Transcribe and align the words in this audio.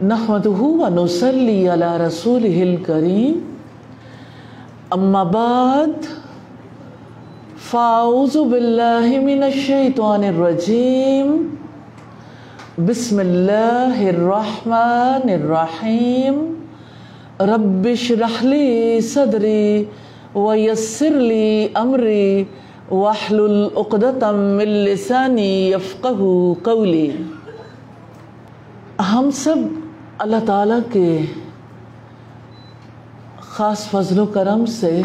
نحمده 0.00 0.60
ونصلي 0.80 1.68
على 1.68 1.96
رسوله 2.00 2.62
الكريم. 2.62 3.36
أما 4.96 5.24
بعد 5.24 5.96
فأعوذ 7.56 8.48
بالله 8.48 9.20
من 9.20 9.44
الشيطان 9.44 10.24
الرجيم. 10.24 11.28
بسم 12.80 13.20
الله 13.20 14.10
الرحمن 14.10 15.26
الرحيم. 15.28 16.36
رب 17.40 17.86
اشرح 17.86 18.42
لي 18.42 19.00
صدري 19.04 19.84
ويسر 20.34 21.12
لي 21.12 21.76
أمري 21.76 22.46
واحلل 22.88 23.70
عقدة 23.76 24.32
من 24.32 24.68
لساني 24.88 25.70
يفقه 25.70 26.20
قولي. 26.64 27.12
ہم 29.00 29.30
سب 29.30 29.89
اللہ 30.20 30.36
تعالیٰ 30.46 30.78
کے 30.92 31.20
خاص 33.40 33.88
فضل 33.90 34.18
و 34.18 34.26
کرم 34.26 34.66
سے 34.66 35.02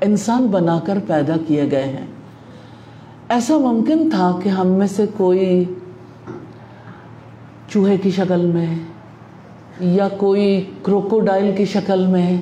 انسان 0.00 0.46
بنا 0.46 0.80
کر 0.86 0.98
پیدا 1.06 1.34
کیے 1.46 1.70
گئے 1.70 1.82
ہیں۔ 1.82 2.06
ایسا 3.28 3.58
ممکن 3.58 4.10
تھا 4.10 4.38
کہ 4.42 4.48
ہم 4.48 4.66
میں 4.66 4.86
سے 4.86 5.06
کوئی 5.16 5.74
چوہے 7.68 7.96
کی 7.96 8.10
شکل 8.10 8.46
میں 8.46 8.66
یا 9.80 10.08
کوئی 10.08 10.70
کروکوڈائل 10.82 11.56
کی 11.56 11.64
شکل 11.64 12.06
میں، 12.06 12.40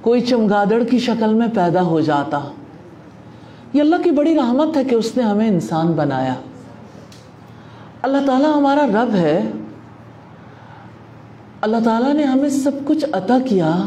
کوئی 0.00 0.20
چمگادڑ 0.20 0.84
کی 0.84 0.98
شکل 0.98 1.34
میں 1.34 1.48
پیدا 1.54 1.82
ہو 1.82 2.00
جاتا۔ 2.00 2.40
یہ 3.72 3.80
اللہ 3.80 3.96
کی 4.04 4.10
بڑی 4.10 4.34
رحمت 4.34 4.76
ہے 4.76 4.84
کہ 4.84 4.94
اس 4.94 5.16
نے 5.16 5.22
ہمیں 5.22 5.48
انسان 5.48 5.92
بنایا۔ 5.92 6.34
اللہ 8.02 8.26
تعالیٰ 8.26 8.56
ہمارا 8.56 8.86
رب 8.86 9.14
ہے۔ 9.14 9.42
اللہ 11.60 11.76
تعالیٰ 11.84 12.14
نے 12.14 12.22
ہمیں 12.22 12.48
سب 12.48 12.70
کچھ 12.84 13.04
عطا 13.12 13.38
کیا۔ 13.48 13.78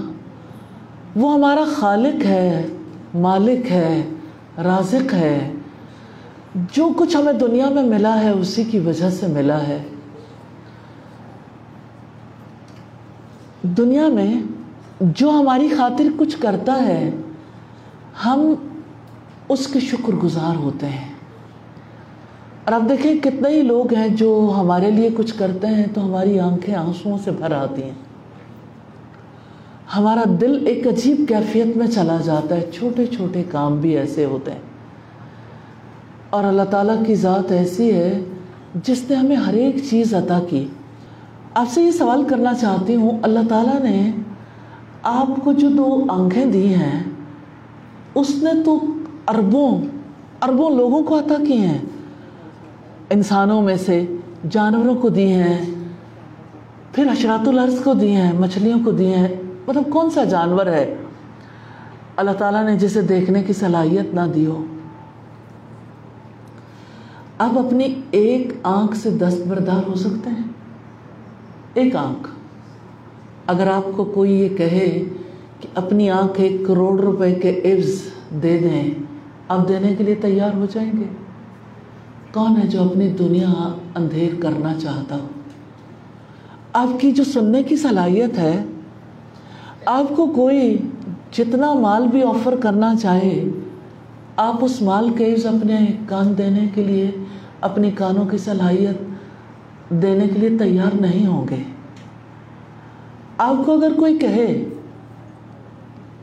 وہ 1.15 1.33
ہمارا 1.33 1.63
خالق 1.75 2.25
ہے، 2.25 2.67
مالک 3.13 3.71
ہے، 3.71 4.09
رازق 4.63 5.13
ہے۔ 5.13 5.51
جو 6.55 6.89
کچھ 6.97 7.17
ہمیں 7.17 7.33
دنیا 7.33 7.69
میں 7.69 7.83
ملا 7.83 8.21
ہے، 8.21 8.29
اسی 8.29 8.63
کی 8.63 8.79
وجہ 8.79 9.09
سے 9.09 9.27
ملا 9.27 9.67
ہے۔ 9.67 9.83
دنیا 13.63 14.07
میں 14.07 14.41
جو 15.01 15.29
ہماری 15.29 15.67
خاطر 15.67 16.03
کچھ 16.17 16.37
کرتا 16.41 16.85
ہے، 16.85 17.09
ہم 18.25 18.53
اس 19.49 19.67
کے 19.67 19.79
شکر 19.79 20.13
گزار 20.13 20.55
ہوتے 20.55 20.85
ہیں۔ 20.85 21.10
اور 22.63 22.73
اب 22.73 22.89
دیکھیں 22.89 23.15
کتنے 23.15 23.49
ہی 23.49 23.61
لوگ 23.61 23.93
ہیں 23.93 24.07
جو 24.07 24.53
ہمارے 24.57 24.91
لیے 24.91 25.09
کچھ 25.17 25.33
کرتے 25.37 25.67
ہیں 25.67 25.85
تو 25.93 26.05
ہماری 26.05 26.39
آنکھیں 26.39 26.75
آنسوؤں 26.75 27.17
سے 27.23 27.31
بھر 27.31 27.51
آتی 27.51 27.83
ہیں۔ 27.83 28.11
ہمارا 29.97 30.23
دل 30.41 30.67
ایک 30.67 30.87
عجیب 30.87 31.21
کیفیت 31.27 31.77
میں 31.77 31.87
چلا 31.87 32.17
جاتا 32.23 32.55
ہے۔ 32.55 32.69
چھوٹے 32.73 33.05
چھوٹے 33.05 33.43
کام 33.51 33.77
بھی 33.77 33.97
ایسے 33.97 34.25
ہوتے 34.25 34.51
ہیں۔ 34.51 34.59
اور 36.29 36.43
اللہ 36.43 36.61
تعالیٰ 36.61 37.05
کی 37.05 37.15
ذات 37.15 37.51
ایسی 37.51 37.93
ہے 37.93 38.23
جس 38.83 39.03
نے 39.09 39.15
ہمیں 39.15 39.35
ہر 39.35 39.53
ایک 39.53 39.75
چیز 39.89 40.13
عطا 40.13 40.39
کی۔ 40.49 40.67
آپ 41.53 41.67
سے 41.69 41.81
یہ 41.81 41.91
سوال 41.91 42.23
کرنا 42.23 42.53
چاہتی 42.53 42.95
ہوں، 42.95 43.19
اللہ 43.21 43.39
تعالیٰ 43.49 43.79
نے 43.79 44.11
آپ 45.03 45.43
کو 45.43 45.53
جو 45.53 45.69
دو 45.69 46.05
آنکھیں 46.09 46.45
دی 46.45 46.75
ہیں، 46.75 47.03
اس 48.15 48.43
نے 48.43 48.63
تو 48.65 48.79
اربوں 49.27 49.81
اربوں 50.41 50.69
لوگوں 50.69 51.03
کو 51.03 51.19
عطا 51.19 51.35
کی 51.47 51.57
ہیں۔ 51.57 51.77
انسانوں 53.11 53.61
میں 53.61 53.77
سے 53.77 54.05
جانوروں 54.49 54.95
کو 54.95 55.09
دی 55.09 55.31
ہیں، 55.31 55.65
پھر 56.93 57.07
اشرات 57.07 57.47
الارض 57.47 57.83
کو 57.83 57.93
دی 57.93 58.15
ہیں، 58.15 58.39
مچھلیوں 58.39 58.79
کو 58.85 58.91
دی 58.91 59.13
ہیں۔ 59.13 59.27
مطلب 59.67 59.83
کون 59.89 60.09
سا 60.09 60.23
جانور 60.23 60.65
ہے؟ 60.65 60.95
اللہ 62.15 62.31
تعالیٰ 62.31 62.65
نے 62.65 62.75
جسے 62.75 63.01
دیکھنے 63.01 63.43
کی 63.43 63.53
صلاحیت 63.53 64.13
نہ 64.13 64.21
دی 64.35 64.45
ہو۔ 64.45 64.63
آپ 67.37 67.57
اپنی 67.57 68.01
ایک 68.11 68.53
آنکھ 68.63 68.97
سے 68.97 69.09
دستبردار 69.09 69.89
ہو 69.89 69.95
سکتے 69.95 70.29
ہیں۔ 70.29 70.47
ایک 71.73 71.95
آنکھ۔ 71.95 72.29
اگر 73.47 73.67
آپ 73.67 73.85
کو 73.95 74.03
کوئی 74.03 74.31
یہ 74.31 74.49
کہے 74.49 75.03
کہ 75.59 75.67
اپنی 75.75 76.09
آنکھ 76.09 76.41
ایک 76.41 76.67
کروڑ 76.67 76.99
روپے 76.99 77.33
کے 77.33 77.61
عوض 77.63 78.01
دے 78.43 78.57
دیں، 78.57 78.93
آپ 79.47 79.67
دینے 79.67 79.95
کے 79.95 80.03
لیے 80.03 80.15
تیار 80.15 80.55
ہو 80.55 80.65
جائیں 80.73 80.91
گے۔ 80.99 81.30
کون 82.33 82.57
ہے 82.61 82.67
جو 82.67 82.83
اپنی 82.83 83.07
دنیا 83.09 83.49
اندھیر 83.95 84.41
کرنا 84.41 84.73
چاہتا 84.79 85.15
ہو 85.15 85.27
آپ 86.73 86.99
کی 86.99 87.11
جو 87.11 87.23
سننے 87.23 87.63
کی 87.63 87.75
صلاحیت 87.75 88.37
ہے، 88.37 88.63
آپ 89.85 90.15
کو 90.15 90.25
کوئی 90.25 90.77
جتنا 91.31 91.73
مال 91.73 92.07
بھی 92.07 92.23
آفر 92.23 92.55
کرنا 92.61 92.93
چاہے، 93.01 93.43
آپ 94.37 94.63
اس 94.65 94.81
مال 94.81 95.09
کے 95.17 95.31
عوض 95.33 95.45
اپنے 95.45 95.85
کان 96.07 96.37
دینے 96.37 96.65
کے 96.73 96.83
لیے، 96.83 97.11
اپنی 97.61 97.91
کانوں 97.91 98.25
کی 98.25 98.37
صلاحیت 98.37 99.91
دینے 100.01 100.27
کے 100.27 100.39
لیے 100.39 100.57
تیار 100.57 100.95
نہیں 101.01 101.25
ہوں 101.25 101.47
گے۔ 101.49 101.61
آپ 103.37 103.65
کو 103.65 103.73
اگر 103.73 103.93
کوئی 103.97 104.17
کہے 104.17 104.47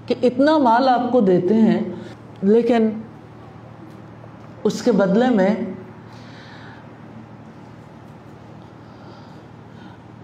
کہ 0.06 0.14
اتنا 0.22 0.56
مال 0.58 0.88
آپ 0.88 1.10
کو 1.12 1.20
دیتے 1.20 1.54
ہیں، 1.54 1.80
لیکن 2.42 2.88
اس 4.64 4.82
کے 4.82 4.92
بدلے 4.92 5.28
میں 5.30 5.54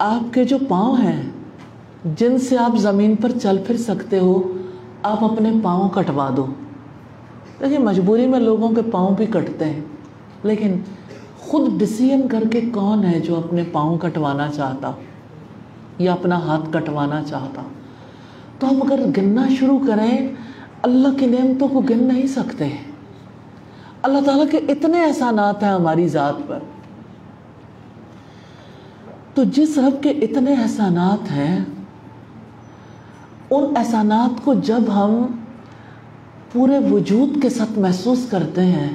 آپ 0.05 0.33
کے 0.33 0.43
جو 0.43 0.57
پاؤں 0.67 0.97
ہیں، 0.97 1.23
جن 2.17 2.37
سے 2.37 2.57
آپ 2.57 2.77
زمین 2.77 3.15
پر 3.15 3.31
چل 3.41 3.57
پھر 3.67 3.77
سکتے 3.77 4.19
ہو، 4.19 4.57
آپ 5.03 5.23
اپنے 5.23 5.51
پاؤں 5.63 5.89
کٹوا 5.89 6.29
دو۔ 6.37 6.45
دیکھیں 7.59 7.79
مجبوری 7.79 8.27
میں 8.27 8.39
لوگوں 8.39 8.69
کے 8.69 8.81
پاؤں 8.91 9.15
بھی 9.15 9.25
کٹتے 9.25 9.65
ہیں، 9.65 9.79
لیکن 10.43 10.73
خود 11.39 11.79
ڈسیزن 11.79 12.27
کر 12.27 12.43
کے 12.51 12.61
کون 12.61 13.03
ہے 13.03 13.19
جو 13.19 13.35
اپنے 13.35 13.63
پاؤں 13.71 13.97
کٹوانا 13.97 14.47
چاہتا 14.55 14.91
یا 15.97 16.13
اپنا 16.13 16.39
ہاتھ 16.39 16.69
کٹوانا 16.71 17.23
چاہتا؟ 17.23 17.61
تو 18.59 18.69
ہم 18.69 18.81
اگر 18.81 18.99
گننا 19.17 19.45
شروع 19.59 19.79
کریں، 19.87 20.27
اللہ 20.81 21.19
کی 21.19 21.25
نعمتوں 21.25 21.67
کو 21.67 21.81
گن 21.81 22.03
نہیں 22.03 22.27
سکتے۔ 22.27 22.69
اللہ 24.01 24.19
تعالیٰ 24.25 24.45
کے 24.51 24.57
اتنے 24.57 25.03
احسانات 25.03 25.63
ہیں 25.63 25.69
ہماری 25.69 26.07
ذات 26.07 26.47
پر۔ 26.47 26.59
تو 29.35 29.43
جس 29.43 29.77
رب 29.77 30.03
کے 30.03 30.09
اتنے 30.09 30.53
احسانات 30.53 31.31
ہیں، 31.31 31.65
ان 33.49 33.77
احسانات 33.77 34.45
کو 34.45 34.53
جب 34.53 34.81
ہم 34.87 35.25
پورے 36.51 36.79
وجود 36.91 37.41
کے 37.41 37.49
ساتھ 37.49 37.79
محسوس 37.79 38.25
کرتے 38.29 38.65
ہیں، 38.65 38.89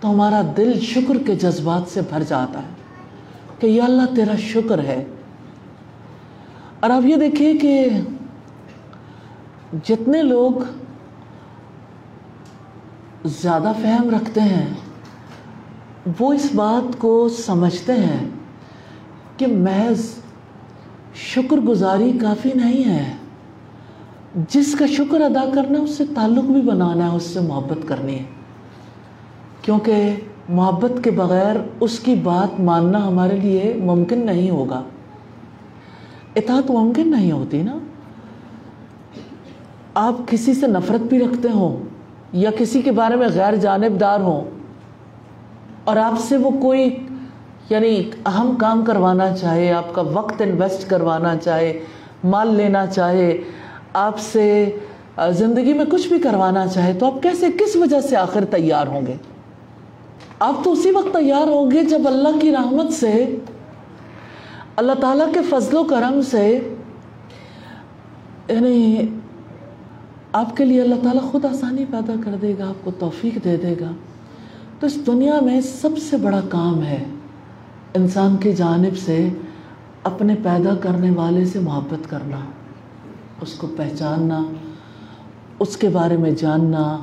تو 0.00 0.10
ہمارا 0.10 0.42
دل 0.56 0.80
شکر 0.80 1.18
کے 1.26 1.34
جذبات 1.34 1.82
سے 1.88 2.00
بھر 2.00 2.22
جاتا 2.22 2.58
ہے 2.58 2.68
کہ 3.58 3.66
یا 3.66 3.84
اللہ 3.84 4.14
تیرا 4.16 4.36
شکر 4.36 4.78
ہے۔ 4.78 5.04
اور 6.80 6.90
آپ 6.90 7.06
یہ 7.06 7.16
دیکھیے 7.16 7.58
کہ 7.58 7.88
جتنے 9.84 10.22
لوگ 10.22 10.52
زیادہ 13.24 13.72
فہم 13.82 14.10
رکھتے 14.10 14.40
ہیں، 14.40 14.66
وہ 16.20 16.32
اس 16.32 16.48
بات 16.54 16.98
کو 16.98 17.28
سمجھتے 17.28 17.92
ہیں 17.92 18.28
کہ 19.36 19.46
محض 19.46 20.06
شکر 21.14 21.56
گزاری 21.56 22.18
کافی 22.20 22.50
نہیں 22.54 22.88
ہے۔ 22.88 23.12
جس 24.48 24.74
کا 24.74 24.86
شکر 24.86 25.20
ادا 25.20 25.44
کرنا 25.54 25.78
اس 25.78 25.90
سے 25.90 26.04
تعلق 26.14 26.44
بھی 26.44 26.60
بنانا 26.60 27.10
ہے، 27.10 27.16
اس 27.16 27.22
سے 27.22 27.40
محبت 27.40 27.88
کرنی 27.88 28.18
ہے۔ 28.18 28.24
کیونکہ 29.62 30.14
محبت 30.48 30.92
کے 31.04 31.10
بغیر 31.10 31.56
اس 31.80 32.00
کی 32.00 32.14
بات 32.14 32.60
ماننا 32.60 33.08
ہمارے 33.08 33.36
لیے 33.36 33.74
ممکن 33.84 34.26
نہیں 34.26 34.50
ہوگا۔ 34.50 34.82
اطاعت 36.36 36.70
ممکن 36.70 37.10
نہیں 37.10 37.32
ہوتی 37.32 37.62
نا۔ 37.62 37.78
آپ 39.94 40.14
کسی 40.26 40.54
سے 40.54 40.66
نفرت 40.66 41.00
بھی 41.00 41.18
رکھتے 41.18 41.48
ہوں 41.48 41.76
یا 42.32 42.50
کسی 42.58 42.82
کے 42.82 42.92
بارے 42.92 43.16
میں 43.16 43.28
غیر 43.34 43.54
جانبدار 43.54 44.20
ہوں 44.20 44.44
اور 45.84 45.96
آپ 45.96 46.20
سے 46.20 46.36
وہ 46.36 46.50
کوئی 46.50 46.96
یعنی 47.72 48.10
اہم 48.26 48.54
کام 48.58 48.84
کروانا 48.84 49.28
چاہے، 49.36 49.72
آپ 49.72 49.92
کا 49.94 50.02
وقت 50.12 50.42
انویسٹ 50.42 50.88
کروانا 50.90 51.36
چاہے، 51.36 51.72
مال 52.24 52.54
لینا 52.54 52.86
چاہے، 52.86 53.36
آپ 53.92 54.18
سے 54.20 54.46
زندگی 55.32 55.72
میں 55.72 55.84
کچھ 55.84 56.08
بھی 56.08 56.18
کروانا 56.18 56.66
چاہے، 56.66 56.92
تو 56.94 57.06
آپ 57.06 57.22
کیسے، 57.22 57.46
کس 57.58 57.76
وجہ 57.76 58.00
سے 58.00 58.16
آخر 58.16 58.44
تیار 58.50 58.86
ہوں 58.86 59.06
گے؟ 59.06 59.14
آپ 60.38 60.62
تو 60.64 60.72
اسی 60.72 60.90
وقت 60.90 61.12
تیار 61.12 61.48
ہوں 61.48 61.70
گے 61.70 61.82
جب 61.84 62.06
اللہ 62.06 62.38
کی 62.40 62.52
رحمت 62.52 62.92
سے، 62.92 63.12
اللہ 64.76 65.00
تعالیٰ 65.00 65.26
کے 65.34 65.40
فضل 65.48 65.76
و 65.76 65.82
کرم 65.84 66.20
سے 66.30 66.46
یعنی 68.48 69.06
آپ 70.32 70.56
کے 70.56 70.64
لیے 70.64 70.80
اللہ 70.82 71.02
تعالیٰ 71.02 71.22
خود 71.30 71.44
آسانی 71.44 71.84
پیدا 71.90 72.14
کر 72.24 72.36
دے 72.42 72.54
گا، 72.58 72.68
آپ 72.68 72.84
کو 72.84 72.90
توفیق 72.98 73.44
دے 73.44 73.56
دے 73.56 73.74
گا۔ 73.80 73.90
تو 74.80 74.86
اس 74.86 74.96
دنیا 75.06 75.40
میں 75.40 75.60
سب 75.60 75.98
سے 76.10 76.16
بڑا 76.16 76.40
کام 76.48 76.82
ہے 76.82 77.02
انسان 77.94 78.36
کی 78.36 78.52
جانب 78.52 78.96
سے 78.96 79.28
اپنے 80.02 80.34
پیدا 80.34 80.74
کرنے 80.74 81.10
والے 81.10 81.44
سے 81.44 81.60
محبت 81.60 82.10
کرنا، 82.10 82.40
اس 83.40 83.54
کو 83.54 83.66
پہچاننا، 83.76 84.44
اس 85.58 85.76
کے 85.76 85.88
بارے 85.88 86.16
میں 86.16 86.30
جاننا، 86.30 86.98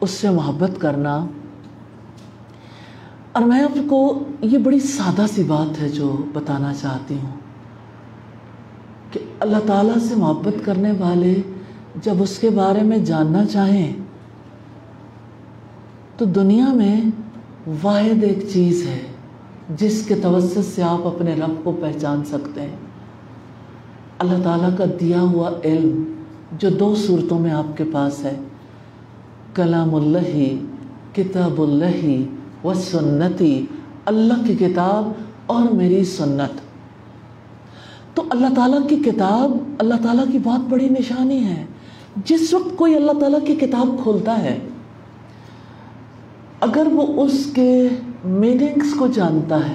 اس 0.00 0.10
سے 0.10 0.30
محبت 0.30 0.70
کرنا۔ 0.78 1.26
اور 3.32 3.42
میں 3.42 3.60
آپ 3.60 3.90
کو 3.90 4.22
یہ 4.40 4.58
بڑی 4.58 4.80
سادہ 4.80 5.26
سی 5.30 5.42
بات 5.42 5.82
ہے 5.82 5.88
جو 5.88 6.16
بتانا 6.32 6.74
چاہتی 6.74 7.14
ہوں 7.14 7.36
کہ 9.10 9.20
اللہ 9.40 9.56
تعالیٰ 9.66 9.98
سے 9.98 10.14
محبت 10.14 10.64
کرنے 10.64 10.90
والے 10.90 11.40
جب 12.02 12.22
اس 12.22 12.38
کے 12.38 12.50
بارے 12.50 12.82
میں 12.82 12.98
جاننا 12.98 13.46
چاہیں 13.46 13.92
تو 16.16 16.24
دنیا 16.24 16.72
میں 16.72 17.00
واحد 17.82 18.24
ایک 18.24 18.38
چیز 18.52 18.86
ہے۔ 18.86 19.13
جس 19.68 20.06
کے 20.06 20.14
توسط 20.14 20.58
سے 20.74 20.82
آپ 20.82 21.06
اپنے 21.06 21.34
رب 21.34 21.64
کو 21.64 21.72
پہچان 21.80 22.24
سکتے 22.24 22.60
ہیں۔ 22.60 22.76
اللہ 24.18 24.42
تعالیٰ 24.44 24.70
کا 24.76 24.84
دیا 25.00 25.20
ہوا 25.20 25.50
علم 25.64 26.12
جو 26.58 26.70
دو 26.70 26.94
صورتوں 26.94 27.38
میں 27.38 27.50
آپ 27.50 27.76
کے 27.76 27.84
پاس 27.92 28.24
ہے۔ 28.24 28.36
کلام 29.54 29.94
اللہ 29.94 31.16
کتاب 31.16 31.62
اللہ 31.62 32.66
و 32.66 32.74
سنتی، 32.74 33.66
اللہ 34.04 34.46
کی 34.46 34.54
کتاب 34.54 35.12
اور 35.46 35.74
میری 35.74 36.04
سنت۔ 36.04 36.60
تو 38.16 38.22
اللہ 38.30 38.46
تعالیٰ 38.56 38.88
کی 38.88 38.96
کتاب، 38.96 39.58
اللہ 39.78 39.94
تعالیٰ 40.02 40.24
کی 40.32 40.38
بہت 40.38 40.60
بڑی 40.60 40.88
نشانی 40.88 41.44
ہے۔ 41.44 41.64
جس 42.24 42.54
وقت 42.54 42.76
کوئی 42.76 42.94
اللہ 42.94 43.12
تعالیٰ 43.20 43.38
کی 43.46 43.54
کتاب 43.54 44.02
کھولتا 44.02 44.42
ہے 44.42 44.58
اگر 46.64 46.86
وہ 46.92 47.24
اس 47.24 47.46
کے 47.54 47.88
میننگز 48.24 48.94
کو 48.98 49.06
جانتا 49.06 49.68
ہے، 49.68 49.74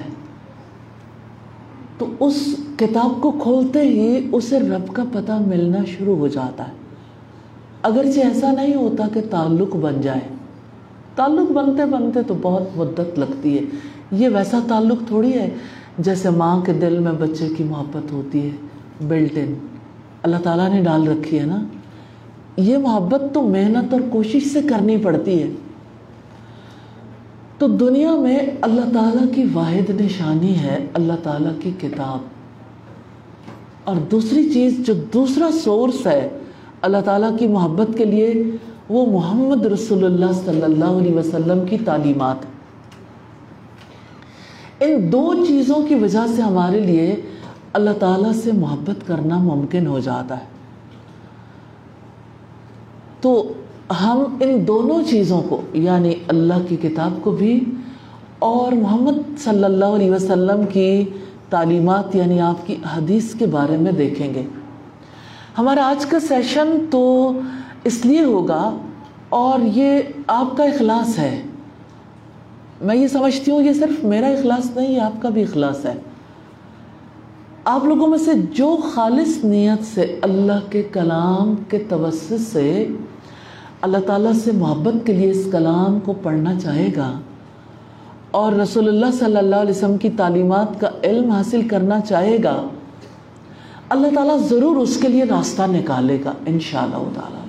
تو 1.98 2.06
اس 2.20 2.56
کتاب 2.76 3.22
کو 3.22 3.30
کھولتے 3.30 3.80
ہی 3.80 4.28
اسے 4.32 4.58
رب 4.58 4.94
کا 4.94 5.04
پتہ 5.12 5.32
ملنا 5.46 5.78
شروع 5.84 6.16
ہو 6.16 6.28
جاتا 6.28 6.68
ہے۔ 6.68 6.72
اگرچہ 7.82 8.20
ایسا 8.20 8.52
نہیں 8.52 8.74
ہوتا 8.74 9.04
کہ 9.14 9.20
تعلق 9.30 9.76
بن 9.76 10.00
جائے۔ 10.00 10.20
تعلق 11.14 11.52
بنتے 11.52 11.84
بنتے 11.84 12.22
تو 12.22 12.34
بہت 12.42 12.62
مدت 12.76 13.18
لگتی 13.18 13.58
ہے۔ 13.58 13.64
یہ 14.12 14.28
ویسا 14.28 14.58
تعلق 14.68 14.98
تھوڑی 15.06 15.32
ہے 15.32 15.50
جیسے 15.98 16.30
ماں 16.30 16.60
کے 16.60 16.72
دل 16.72 16.98
میں 16.98 17.12
بچے 17.12 17.48
کی 17.56 17.64
محبت 17.64 18.12
ہوتی 18.12 18.50
ہے۔ 18.50 18.56
بلٹ 19.00 19.32
ان 19.36 19.54
اللہ 20.22 20.36
تعالیٰ 20.42 20.70
نے 20.70 20.82
ڈال 20.82 21.08
رکھی 21.08 21.38
ہے 21.38 21.46
نا۔ 21.46 21.62
یہ 22.56 22.78
محبت 22.78 23.22
تو 23.32 23.42
محنت 23.42 23.92
اور 23.92 24.00
کوشش 24.10 24.52
سے 24.52 24.62
کرنی 24.62 24.96
پڑتی 24.96 25.42
ہے۔ 25.42 25.50
تو 27.60 27.68
دنیا 27.68 28.14
میں 28.14 28.38
اللہ 28.60 28.80
تعالیٰ 28.80 29.34
کی 29.34 29.44
واحد 29.52 30.00
نشانی 30.00 30.58
ہے 30.58 30.86
اللہ 30.94 31.12
تعالیٰ 31.22 31.52
کی 31.62 31.70
کتاب۔ 31.80 32.18
اور 33.84 33.96
دوسری 33.96 34.52
چیز 34.52 34.86
جو 34.86 34.94
دوسرا 34.94 35.48
سورس 35.64 36.06
ہے 36.06 36.28
اللہ 36.82 36.96
تعالیٰ 37.04 37.38
کی 37.38 37.46
محبت 37.48 37.98
کے 37.98 38.04
لیے، 38.04 38.44
وہ 38.88 39.06
محمد 39.06 39.66
رسول 39.66 40.04
اللہ 40.04 40.32
صلی 40.44 40.62
اللہ 40.62 40.84
علیہ 40.84 41.14
وسلم 41.14 41.66
کی 41.66 41.78
تعلیمات۔ 41.78 42.36
ان 44.80 45.12
دو 45.12 45.34
چیزوں 45.48 45.86
کی 45.88 45.94
وجہ 45.94 46.26
سے 46.36 46.42
ہمارے 46.42 46.80
لیے 46.80 47.20
اللہ 47.72 47.90
تعالیٰ 48.00 48.32
سے 48.32 48.52
محبت 48.52 49.06
کرنا 49.06 49.38
ممکن 49.38 49.86
ہو 49.86 50.00
جاتا 50.00 50.38
ہے۔ 50.38 50.44
تو 53.20 53.52
ہم 53.90 54.36
ان 54.40 54.66
دونوں 54.66 55.02
چیزوں 55.10 55.42
کو 55.42 55.60
یعنی 55.72 56.14
اللہ 56.28 56.54
کی 56.68 56.76
کتاب 56.76 57.12
کو 57.22 57.30
بھی 57.30 57.64
اور 58.38 58.72
محمد 58.72 59.38
صلی 59.38 59.64
اللہ 59.64 59.84
علیہ 59.84 60.10
وسلم 60.10 60.64
کی 60.72 61.04
تعلیمات 61.50 62.14
یعنی 62.14 62.40
آپ 62.40 62.66
کی 62.66 62.76
حدیث 62.96 63.34
کے 63.34 63.46
بارے 63.46 63.76
میں 63.76 63.92
دیکھیں 63.92 64.34
گے۔ 64.34 64.42
ہمارا 65.58 65.86
آج 65.86 66.06
کا 66.06 66.20
سیشن 66.20 66.86
تو 66.90 67.32
اس 67.84 68.06
لیے 68.06 68.24
ہوگا 68.24 68.76
اور 69.28 69.58
یہ 69.74 70.00
آپ 70.26 70.56
کا 70.56 70.64
اخلاص 70.64 71.18
ہے۔ 71.18 71.42
میں 72.80 72.96
یہ 72.96 73.06
سمجھتی 73.06 73.50
ہوں 73.50 73.62
یہ 73.62 73.72
صرف 73.72 74.04
میرا 74.04 74.26
اخلاص 74.26 74.76
نہیں 74.76 74.92
یہ 74.92 75.00
آپ 75.00 75.22
کا 75.22 75.28
بھی 75.28 75.42
اخلاص 75.42 75.86
ہے۔ 75.86 75.94
آپ 77.64 77.84
لوگوں 77.84 78.06
میں 78.06 78.18
سے 78.18 78.30
جو 78.52 78.76
خالص 78.94 79.44
نیت 79.44 79.94
سے 79.94 80.18
اللہ 80.22 80.70
کے 80.70 80.82
کلام 80.82 81.54
کے 81.68 81.78
توسط 81.88 82.52
سے 82.52 82.88
اللہ 83.82 83.98
تعالیٰ 84.06 84.32
سے 84.32 84.52
محبت 84.52 85.06
کے 85.06 85.12
لیے 85.12 85.30
اس 85.30 85.48
کلام 85.52 86.00
کو 86.00 86.14
پڑھنا 86.22 86.60
چاہے 86.60 86.88
گا 86.96 87.20
اور 88.30 88.52
رسول 88.52 88.88
اللہ 88.88 89.06
صلی 89.18 89.36
اللہ 89.36 89.56
علیہ 89.56 89.70
وسلم 89.70 89.96
کی 89.96 90.10
تعلیمات 90.10 90.80
کا 90.80 90.90
علم 91.04 91.30
حاصل 91.30 91.68
کرنا 91.68 92.00
چاہے 92.00 92.36
گا، 92.44 92.66
اللہ 93.88 94.06
تعالیٰ 94.14 94.38
ضرور 94.38 94.76
اس 94.76 94.96
کے 94.96 95.08
لیے 95.08 95.24
راستہ 95.24 95.62
نکالے 95.62 96.18
گا، 96.24 96.32
انشاءاللہ 96.46 96.96
تعالیٰ۔ 96.96 97.40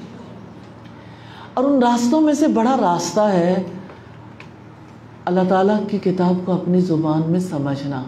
اور 1.54 1.63
ان 1.63 1.83
راستوں 1.83 2.22
میں 2.22 2.33
سے 2.33 2.48
بڑا 2.48 2.78
راستہ 2.81 3.22
ہے 3.22 3.63
اللہ 5.25 5.42
تعالیٰ 5.50 5.80
کی 5.88 5.98
کتاب 5.98 6.45
کو 6.45 6.51
اپنی 6.51 6.81
زبان 6.81 7.22
میں 7.28 7.39
سمجھنا۔ 7.39 8.04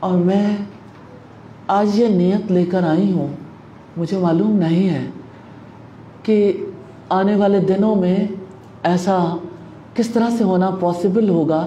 اور 0.00 0.12
میں 0.12 0.56
آج 1.66 1.98
یہ 1.98 2.06
نیت 2.06 2.52
لے 2.52 2.66
کر 2.66 2.82
آئی 2.82 3.12
ہوں، 3.12 3.28
مجھے 3.96 4.18
معلوم 4.18 4.52
نہیں 4.52 4.88
ہے 4.88 5.06
کہ 6.22 6.66
آنے 7.10 7.34
والے 7.36 7.60
دنوں 7.60 7.96
میں 7.96 8.26
ایسا 8.82 9.18
کس 9.94 10.10
طرح 10.10 10.30
سے 10.38 10.44
ہونا 10.44 10.70
پاسبل 10.70 11.28
ہوگا؟ 11.28 11.66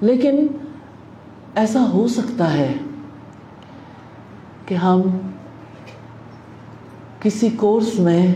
لیکن 0.00 0.46
ایسا 1.54 1.84
ہو 1.92 2.08
سکتا 2.08 2.52
ہے 2.52 2.72
کہ 4.66 4.74
ہم 4.74 5.02
کسی 7.20 7.48
کورس 7.56 7.98
میں 7.98 8.34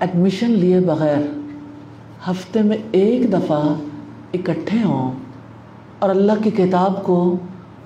ایڈمیشن 0.00 0.50
لیے 0.50 0.80
بغیر 0.80 1.22
ہفتے 2.30 2.62
میں 2.62 2.76
ایک 2.92 3.32
دفعہ 3.32 3.62
اکٹھے 4.34 4.82
ہوں 4.84 5.12
اور 5.98 6.10
اللہ 6.10 6.42
کی 6.42 6.50
کتاب 6.50 7.02
کو 7.04 7.36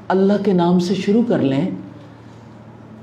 اللہ 0.08 0.42
کے 0.44 0.52
نام 0.52 0.78
سے 0.78 0.94
شروع 0.94 1.22
کر 1.28 1.38
لیں، 1.38 1.70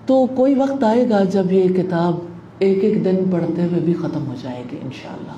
تو 0.06 0.25
کوئی 0.25 0.56
وقت 0.56 0.83
آئے 0.83 1.09
گا 1.09 1.23
جب 1.23 1.51
یہ 1.51 1.69
کتاب 1.69 2.15
ایک 2.59 2.83
ایک 2.83 3.03
دن 3.05 3.15
پڑھتے 3.31 3.63
ہوئے 3.63 3.79
بھی 3.79 3.94
ختم 3.94 4.27
ہو 4.27 4.33
جائے 4.44 4.63
گی 4.71 4.77
انشاءاللہ۔ 4.83 5.31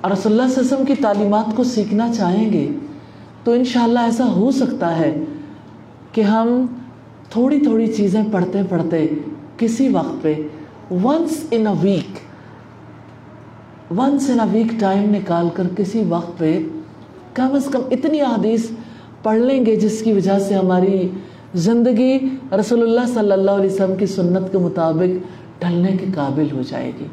اور 0.00 0.10
رسول 0.10 0.32
اللہ 0.32 0.42
علیہ 0.42 0.58
وسلم 0.58 0.84
کی 0.84 0.94
تعلیمات 0.94 1.56
کو 1.56 1.64
سیکھنا 1.64 2.12
چاہیں 2.12 2.52
گے 2.52 2.68
تو 3.44 3.52
انشاءاللہ 3.52 4.00
ایسا 4.00 4.26
ہو 4.32 4.50
سکتا 4.50 4.98
ہے 4.98 5.12
کہ 6.12 6.20
ہم 6.22 6.66
تھوڑی 7.30 7.60
تھوڑی 7.60 7.86
چیزیں 7.86 8.22
پڑھتے 8.32 8.62
پڑھتے 8.68 9.06
کسی 9.56 9.88
وقت 9.88 10.22
پہ 10.22 10.34
once 10.90 11.44
in 11.50 11.66
a 11.66 11.74
week 11.80 12.18
once 13.92 14.30
in 14.30 14.40
a 14.40 14.46
week 14.50 14.80
time 14.80 15.10
نکال 15.14 15.48
کر 15.54 15.66
کسی 15.76 16.02
وقت 16.08 16.38
پہ 16.38 16.58
کم 17.34 17.54
از 17.54 17.68
کم 17.72 17.80
اتنی 17.90 18.20
حدیث 18.20 18.70
پڑھ 19.22 19.38
لیں 19.38 19.64
گے 19.66 19.76
جس 19.76 20.02
کی 20.02 20.12
وجہ 20.12 20.38
سے 20.38 20.54
ہماری 20.54 21.08
زندگی 21.54 22.18
رسول 22.60 22.82
اللہ 22.82 23.12
صلی 23.14 23.32
اللہ 23.32 23.50
علیہ 23.50 23.70
وسلم 23.70 23.96
کی 23.96 24.06
سنت 24.06 24.52
کے 24.52 24.58
مطابق 24.58 25.49
ڈھلنے 25.60 25.96
کے 25.96 26.06
قابل 26.14 26.46
ہو 26.52 26.62
جائے 26.68 26.92
گی۔ 27.00 27.06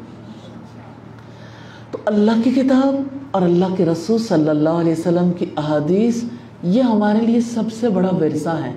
تو 1.90 1.98
اللہ 2.06 2.30
کی 2.44 2.50
کتاب 2.50 3.02
اور 3.30 3.42
اللہ 3.42 3.74
کے 3.76 3.84
رسول 3.84 4.18
صلی 4.18 4.48
اللہ 4.48 4.68
علیہ 4.68 4.92
وسلم 4.92 5.32
کی 5.32 5.46
احادیث 5.56 6.24
یہ 6.62 6.82
ہمارے 6.82 7.20
لیے 7.20 7.40
سب 7.40 7.72
سے 7.80 7.88
بڑا 7.88 8.14
ورثہ 8.14 8.60
ہے، 8.64 8.72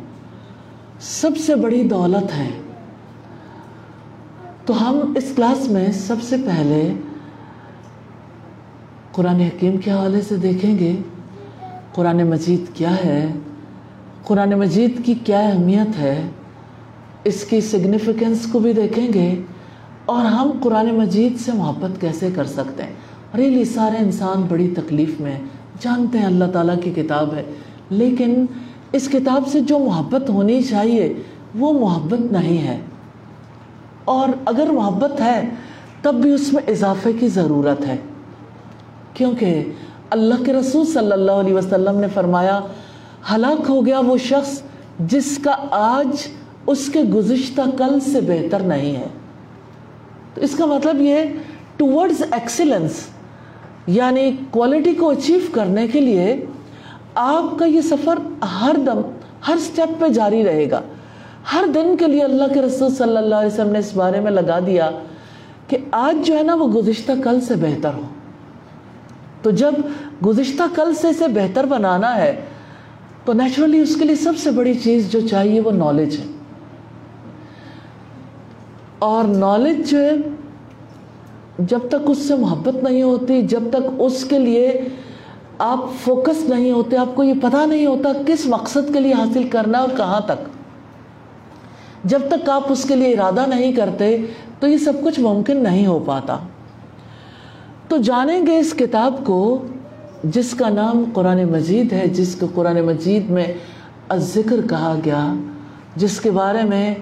سب 1.00 1.32
سے 1.46 1.56
بڑی 1.56 1.84
دولت 1.84 2.38
ہے۔ 2.38 2.50
تو 4.66 4.90
ہم 4.90 5.14
اس 5.16 5.34
کلاس 5.36 5.70
میں 5.70 5.92
سب 5.92 6.16
سے 6.24 6.36
پہلے 6.46 6.94
قرآن 9.12 9.36
حکیم 9.36 9.78
کے 9.78 9.92
حوالے 9.92 10.22
سے 10.22 10.36
دیکھیں 10.36 10.80
گے، 10.80 10.96
قرآن 11.94 12.18
مجید 12.18 12.76
کیا 12.76 12.96
ہے۔ 13.06 13.28
قرآن 14.24 14.50
مجید 14.50 15.06
کی 15.06 15.14
کیا 15.14 15.40
اہمیت 15.40 16.00
ہے، 16.00 16.22
اس 17.24 17.44
کی 17.44 17.62
سگنیفیکنس 17.62 18.48
کو 18.52 18.60
بھی 18.60 18.74
دیکھیں 18.74 19.14
گے۔ 19.14 19.42
اور 20.12 20.26
ہم 20.26 20.52
قرآن 20.62 20.88
مجید 20.96 21.40
سے 21.40 21.52
محبت 21.52 22.02
کیسے 22.02 22.30
کر 22.36 22.46
سکتے 22.46 22.84
ہیں؟ 22.84 22.94
ریلی 23.38 23.66
سارے 23.66 23.98
انسان 23.98 24.42
بڑی 24.50 24.74
تکلیف 24.78 25.20
میں 25.20 25.40
جانتے 25.82 26.18
ہیں 26.18 26.26
اللہ 26.26 26.46
تعالیٰ 26.54 26.76
کی 26.84 26.92
کتاب 26.92 27.34
ہے۔ 27.34 27.44
لیکن 27.90 28.46
اس 28.92 29.10
کتاب 29.10 29.48
سے 29.48 29.60
جو 29.60 29.80
محبت 29.80 30.30
ہونی 30.30 30.62
چاہیے، 30.62 31.14
وہ 31.56 31.88
محبت 31.88 32.32
نہیں 32.32 32.68
ہے۔ 32.68 32.80
اور 34.06 34.30
اگر 34.46 34.70
محبت 34.72 35.22
ہے، 35.22 35.50
تب 36.02 36.16
بھی 36.16 36.34
اس 36.34 36.54
میں 36.54 36.72
اضافے 36.72 37.14
کی 37.14 37.28
ضرورت 37.28 37.86
ہے۔ 37.88 37.98
کیونکہ 39.14 39.64
اللہ 40.10 40.44
کے 40.46 40.54
رسول 40.54 40.86
صلی 40.86 41.12
اللہ 41.12 41.32
علیہ 41.32 41.54
وسلم 41.54 42.00
نے 42.00 42.08
فرمایا، 42.14 42.60
ہلاک 43.36 43.70
ہو 43.70 43.86
گیا 43.86 44.00
وہ 44.00 44.18
شخص 44.18 44.62
جس 45.00 45.40
کا 45.44 45.56
آج 45.72 46.28
اس 46.68 46.90
کے 46.90 47.04
گزشتہ 47.04 47.62
کل 47.78 48.00
سے 48.00 48.22
بہتر 48.22 48.60
نہیں 48.60 48.96
ہے۔ 48.96 49.08
تو 50.34 50.42
اس 50.42 50.56
کا 50.56 50.66
مطلب 50.66 51.02
یہ 51.02 51.18
ٹورڈز 51.78 52.24
ایکسیلنس 52.32 53.08
یعنی 53.88 54.32
کوالٹی 54.52 54.94
کو 54.94 55.10
اچیو 55.10 55.40
کرنے 55.52 55.88
کے 55.88 56.00
لیے 56.00 56.46
آپ 57.16 57.60
کا 57.60 57.66
یہ 57.66 57.82
سفر 57.82 58.44
ہر 58.62 58.76
دم، 58.86 59.02
ہر 59.48 59.56
سٹیپ 59.62 60.02
پہ 60.02 60.08
جاری 60.08 60.44
رہے 60.44 60.72
گا۔ 60.72 60.82
ہر 61.54 61.64
دن 61.74 61.98
کے 61.98 62.08
لیے 62.08 62.24
اللہ 62.24 62.54
کے 62.54 62.62
رسول 62.62 62.96
صلی 62.96 63.18
اللہ 63.18 63.36
علیہ 63.36 63.54
وسلم 63.54 63.72
نے 63.72 63.80
اس 63.80 63.96
بارے 63.96 64.20
میں 64.20 64.32
لگا 64.32 64.60
دیا 64.60 64.92
کہ 65.68 65.78
آج 65.92 66.28
جو 66.28 66.38
ہے 66.38 66.44
نا 66.44 66.56
وہ 66.56 66.68
گزشتہ 66.68 67.12
کل 67.24 67.42
سے 67.42 67.56
بہتر 67.56 67.90
ہو۔ 67.94 68.02
تو 69.42 69.52
جب 69.52 69.74
گزشتہ 70.26 70.64
کل 70.76 70.94
سے 70.96 71.08
اسے 71.08 71.28
بہتر 71.28 71.66
بنانا 71.66 72.18
ہے، 72.18 72.42
تو 73.26 73.34
نیچرلی 73.34 73.80
اس 73.80 73.96
کے 73.96 74.06
لیے 74.06 74.16
سب 74.16 74.34
سے 74.38 74.52
بڑی 74.52 74.74
چیز 74.74 75.12
جو 75.12 75.28
چاہیے 75.28 75.60
وہ 75.60 75.72
نالج 75.72 76.18
ہے۔ 76.20 76.26
اور 79.02 79.24
نالج 79.24 79.92
جو 79.92 80.02
ہے، 80.02 80.12
جب 81.60 81.80
تک 81.90 82.10
اس 82.10 82.18
سے 82.18 82.36
محبت 82.36 82.84
نہیں 82.84 83.04
ہوتی، 83.04 83.42
جب 83.42 83.64
تک 83.70 83.90
اس 84.00 84.26
کے 84.26 84.40
لیے 84.40 84.82
آپ 85.58 85.80
فوکس 86.04 86.50
نہیں 86.50 86.72
ہوتے، 86.72 86.98
آپ 86.98 87.16
کو 87.16 87.24
یہ 87.24 87.34
پتہ 87.42 87.66
نہیں 87.68 87.86
ہوتا 87.86 88.10
کس 88.26 88.46
مقصد 88.46 88.94
کے 88.94 89.00
لیے 89.00 89.14
حاصل 89.14 89.44
کرنا 89.44 89.78
اور 89.78 89.90
کہاں 89.98 90.20
تک۔ 90.20 90.48
جب 92.04 92.20
تک 92.30 92.50
آپ 92.50 92.72
اس 92.72 92.84
کے 92.84 92.96
لیے 92.96 93.14
ارادہ 93.14 93.46
نہیں 93.48 93.72
کرتے، 93.72 94.18
تو 94.60 94.68
یہ 94.68 94.78
سب 94.78 94.94
کچھ 95.04 95.20
ممکن 95.20 95.64
نہیں 95.64 95.86
ہو 95.86 96.00
پاتا۔ 96.06 96.38
تو 97.88 97.98
جانیں 97.98 98.46
گے 98.46 98.58
اس 98.58 98.74
کتاب 98.74 99.26
کو، 99.26 99.66
جس 100.24 100.54
کا 100.54 100.70
نام 100.70 101.04
قرآن 101.14 101.44
مجید 101.44 101.94
ہے، 101.94 102.08
جس 102.08 102.36
کو 102.36 102.48
قرآن 102.56 102.82
مجید 102.82 103.30
میں 103.30 103.54
الذکر 104.10 104.68
کہا 104.70 104.96
گیا، 105.06 105.34
جس 105.96 106.22
کے 106.22 106.32
بارے 106.32 106.64
میں 106.64 106.96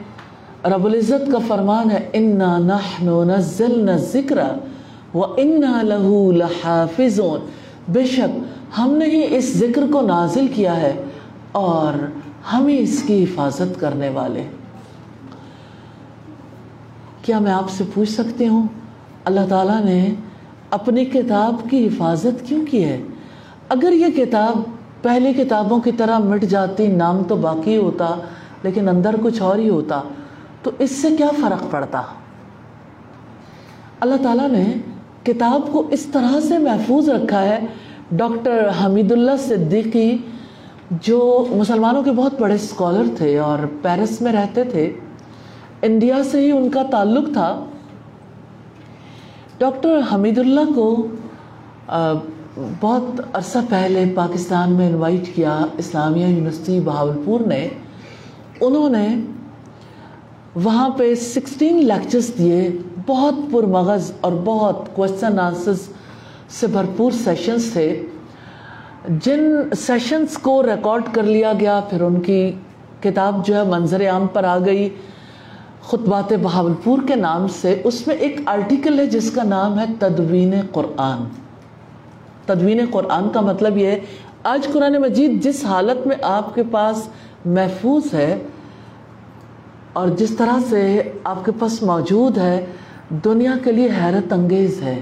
رب 0.63 0.85
العزت 0.85 1.31
کا 1.31 1.37
فرمان 1.47 1.91
ہے، 1.91 1.99
انا 2.13 2.57
نحن 2.59 3.07
نزلنا 3.27 3.91
الذکر 3.93 4.39
و 5.13 5.23
انا 5.23 5.81
له 5.83 6.09
لحافظون 6.37 7.45
بے 7.93 8.03
شک، 8.05 8.35
ہم 8.77 8.93
نے 8.93 9.05
ہی 9.05 9.21
اس 9.37 9.53
ذکر 9.57 9.85
کو 9.91 10.01
نازل 10.07 10.47
کیا 10.55 10.75
ہے 10.81 10.91
اور 11.61 12.01
ہم 12.51 12.67
ہی 12.67 12.77
اس 12.79 13.01
کی 13.07 13.23
حفاظت 13.23 13.79
کرنے 13.79 14.09
والے 14.17 14.43
کیا 17.21 17.39
میں 17.39 17.51
آپ 17.51 17.69
سے 17.77 17.83
پوچھ 17.93 18.09
سکتی 18.09 18.47
ہوں، 18.47 18.67
اللہ 19.25 19.47
تعالیٰ 19.49 19.81
نے 19.85 19.99
اپنی 20.71 21.05
کتاب 21.15 21.69
کی 21.69 21.85
حفاظت 21.87 22.47
کیوں 22.47 22.65
کی 22.65 22.83
ہے؟ 22.83 23.01
اگر 23.69 23.91
یہ 23.93 24.15
کتاب 24.17 24.61
پہلی 25.01 25.33
کتابوں 25.33 25.79
کی 25.79 25.91
طرح 25.97 26.19
مٹ 26.29 26.43
جاتی، 26.49 26.87
نام 27.01 27.23
تو 27.27 27.35
باقی 27.49 27.77
ہوتا، 27.77 28.15
لیکن 28.63 28.89
اندر 28.89 29.15
کچھ 29.23 29.41
اور 29.41 29.57
ہی 29.57 29.69
ہوتا 29.69 30.01
تو 30.63 30.71
اس 30.79 30.91
سے 30.91 31.15
کیا 31.17 31.27
فرق 31.41 31.69
پڑتا؟ 31.71 32.01
اللہ 33.99 34.15
تعالیٰ 34.23 34.49
نے 34.49 34.63
کتاب 35.23 35.71
کو 35.71 35.87
اس 35.91 36.05
طرح 36.05 36.39
سے 36.47 36.57
محفوظ 36.57 37.09
رکھا 37.09 37.43
ہے، 37.43 37.59
ڈاکٹر 38.11 38.69
حمید 38.83 39.11
اللہ 39.11 39.37
صدیقی، 39.39 40.17
جو 41.01 41.45
مسلمانوں 41.49 42.03
کے 42.03 42.11
بہت 42.11 42.39
بڑے 42.41 42.55
اسکالر 42.55 43.15
تھے 43.17 43.37
اور 43.39 43.59
پیرس 43.81 44.21
میں 44.21 44.33
رہتے 44.33 44.63
تھے، 44.63 44.91
انڈیا 45.81 46.21
سے 46.31 46.41
ہی 46.41 46.51
ان 46.51 46.69
کا 46.69 46.83
تعلق 46.91 47.33
تھا۔ 47.33 47.49
ڈاکٹر 49.57 49.99
حمید 50.13 50.37
اللہ 50.37 50.73
کو 50.75 51.07
بہت 52.81 53.21
عرصہ 53.33 53.57
پہلے 53.69 54.03
پاکستان 54.15 54.73
میں 54.73 54.87
انوائٹ 54.87 55.35
کیا 55.35 55.57
اسلامیہ 55.77 56.25
یونیورسٹی 56.25 56.79
بہاولپور 56.79 57.39
نے۔ 57.47 57.67
انہوں 58.61 58.89
نے 58.89 59.07
وہاں 60.55 60.89
پہ 60.89 61.15
سکسٹین 61.15 61.85
لیکچرز 61.85 62.31
دیے، 62.37 62.69
بہت 63.07 63.33
پر 63.51 63.63
مغز 63.63 64.11
اور 64.21 64.31
بہت 64.43 64.95
کوشچن 64.95 65.39
آنسرز 65.39 65.79
سے 66.49 66.67
بھرپور 66.67 67.11
سیشنز 67.11 67.71
تھے۔ 67.73 68.05
جن 69.09 69.39
سیشنز 69.77 70.37
کو 70.37 70.63
ریکارڈ 70.63 71.03
کر 71.11 71.23
لیا 71.23 71.53
گیا، 71.59 71.81
پھر 71.89 72.01
ان 72.01 72.21
کی 72.21 72.51
کتاب 73.01 73.45
جو 73.45 73.55
ہے 73.55 73.63
منظر 73.63 74.09
عام 74.09 74.27
پر 74.27 74.43
آ 74.43 74.57
گئی۔ 74.57 74.89
خطبات 75.81 76.33
بہاولپور 76.41 76.97
کے 77.07 77.15
نام 77.15 77.47
سے، 77.47 77.81
اس 77.83 78.07
میں 78.07 78.15
ایک 78.15 78.41
آرٹیکل 78.45 78.99
ہے 78.99 79.05
جس 79.05 79.31
کا 79.31 79.43
نام 79.43 79.79
ہے 79.79 79.85
تدوین 79.99 80.53
قرآن۔ 80.71 81.23
تدوین 82.45 82.85
قرآن 82.91 83.29
کا 83.29 83.41
مطلب 83.41 83.77
یہ 83.77 83.87
ہے، 83.87 83.99
آج 84.43 84.67
قرآن 84.73 84.93
مجید 84.93 85.43
جس 85.43 85.65
حالت 85.65 86.07
میں 86.07 86.15
آپ 86.21 86.55
کے 86.55 86.63
پاس 86.71 87.09
محفوظ 87.45 88.13
ہے 88.13 88.39
اور 89.99 90.07
جس 90.07 90.29
طرح 90.37 90.57
سے 90.69 90.81
آپ 91.23 91.45
کے 91.45 91.51
پاس 91.59 91.81
موجود 91.83 92.37
ہے، 92.37 92.65
دنیا 93.25 93.53
کے 93.63 93.71
لیے 93.71 93.87
حیرت 94.01 94.33
انگیز 94.33 94.81
ہے، 94.81 94.99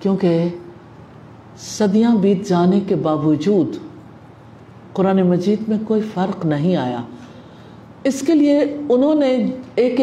کیونکہ 0.00 0.48
صدیاں 1.58 2.14
بیت 2.16 2.48
جانے 2.48 2.80
کے 2.80 2.94
باوجود 2.94 3.76
قرآن 4.92 5.22
مجید 5.22 5.68
میں 5.68 5.78
کوئی 5.88 6.02
فرق 6.14 6.46
نہیں 6.46 6.76
آیا۔ 6.76 7.00
اس 8.04 8.20
کے 8.20 8.34
لیے 8.34 8.58
انہوں 8.88 9.14
نے 9.14 9.30
ایک 9.74 10.00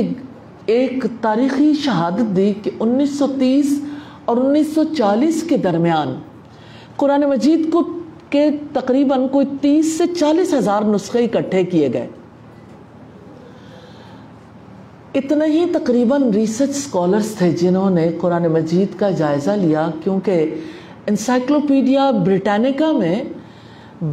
ایک 0.65 1.05
تاریخی 1.21 1.73
شہادت 1.73 2.35
دی 2.35 2.53
کہ 2.63 2.71
انیس 2.79 3.17
سو 3.19 3.27
تیس 3.39 3.79
اور 4.25 4.37
انیس 4.37 4.73
سو 4.75 4.83
چالیس 4.97 5.43
کے 5.49 5.57
درمیان 5.57 6.13
قرآن 6.95 7.21
مجید 7.21 7.71
کو 7.71 7.83
کے 8.29 8.49
تقریباً 8.73 9.27
کوئی 9.27 9.45
تیس 9.61 9.97
سے 9.97 10.03
چالیس 10.19 10.53
ہزار 10.53 10.81
نسخے 10.83 11.25
اکٹھے 11.25 11.63
کیے 11.63 11.89
گئے۔ 11.93 12.07
اتنے 15.13 15.45
ہی 15.45 15.65
تقریباً 15.71 16.29
ریسرچ 16.29 16.69
سکولرز 16.69 17.35
تھے 17.35 17.51
جنہوں 17.51 17.89
نے 17.89 18.09
قرآن 18.21 18.43
مجید 18.43 18.99
کا 18.99 19.09
جائزہ 19.09 19.51
لیا، 19.51 19.89
کیونکہ 20.03 20.55
انسائکلوپیڈیا 21.07 22.11
بریٹانیکا 22.11 22.91
میں 22.91 23.23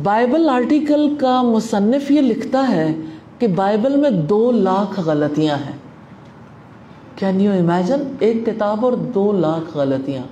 بائبل 0.02 0.48
آرٹیکل 0.48 1.14
کا 1.18 1.42
مصنف 1.42 2.10
یہ 2.10 2.20
لکھتا 2.20 2.68
ہے 2.68 2.94
کہ 3.38 3.46
بائبل 3.46 3.96
میں 3.96 4.10
دو 4.10 4.52
لاکھ 4.52 5.00
غلطیاں 5.00 5.56
ہیں۔ 5.56 5.76
کین 7.16 7.40
یو 7.40 7.52
امیجن 7.52 8.02
ایک 8.18 8.46
کتاب 8.46 8.84
اور 8.84 8.92
دو 8.92 9.32
لاکھ 9.32 9.76
غلطیاں۔ 9.76 10.22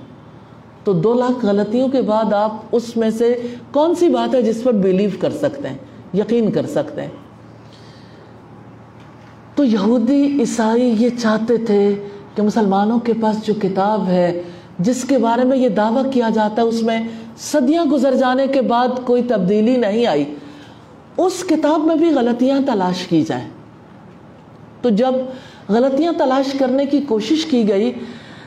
تو 0.83 0.93
دو 0.93 1.13
لاکھ 1.13 1.45
غلطیوں 1.45 1.87
کے 1.87 2.01
بعد 2.01 2.33
آپ 2.33 2.51
اس 2.71 2.97
میں 2.97 3.09
سے 3.09 3.41
کون 3.71 3.95
سی 3.95 4.09
بات 4.09 4.35
ہے 4.35 4.41
جس 4.41 4.63
پر 4.63 4.71
بیلیو 4.71 5.09
کر 5.19 5.29
سکتے 5.29 5.67
ہیں، 5.67 5.77
یقین 6.13 6.51
کر 6.51 6.65
سکتے 6.65 7.01
ہیں؟ 7.01 7.09
تو 9.55 9.63
یہودی 9.63 10.39
عیسائی 10.39 10.95
یہ 10.99 11.09
چاہتے 11.19 11.57
تھے 11.57 11.95
کہ 12.35 12.41
مسلمانوں 12.41 12.99
کے 12.99 13.13
پاس 13.21 13.45
جو 13.45 13.53
کتاب 13.61 14.07
ہے، 14.07 14.41
جس 14.79 15.03
کے 15.03 15.17
بارے 15.17 15.43
میں 15.43 15.57
یہ 15.57 15.69
دعویٰ 15.69 16.11
کیا 16.11 16.29
جاتا 16.33 16.61
ہے، 16.61 16.67
اس 16.67 16.83
میں 16.83 17.01
صدیاں 17.37 17.85
گزر 17.85 18.15
جانے 18.15 18.47
کے 18.47 18.61
بعد 18.61 18.87
کوئی 19.05 19.23
تبدیلی 19.23 19.77
نہیں 19.77 20.05
آئی۔ 20.05 20.35
اس 21.17 21.43
کتاب 21.49 21.85
میں 21.85 21.95
بھی 21.95 22.09
غلطیاں 22.09 22.59
تلاش 22.65 23.07
کی 23.07 23.21
جائیں۔ 23.21 23.47
تو 24.81 24.89
جب 24.89 25.13
غلطیاں 25.69 26.13
تلاش 26.17 26.53
کرنے 26.59 26.85
کی 26.85 27.01
کوشش 27.01 27.45
کی 27.45 27.69
گئی، 27.69 27.91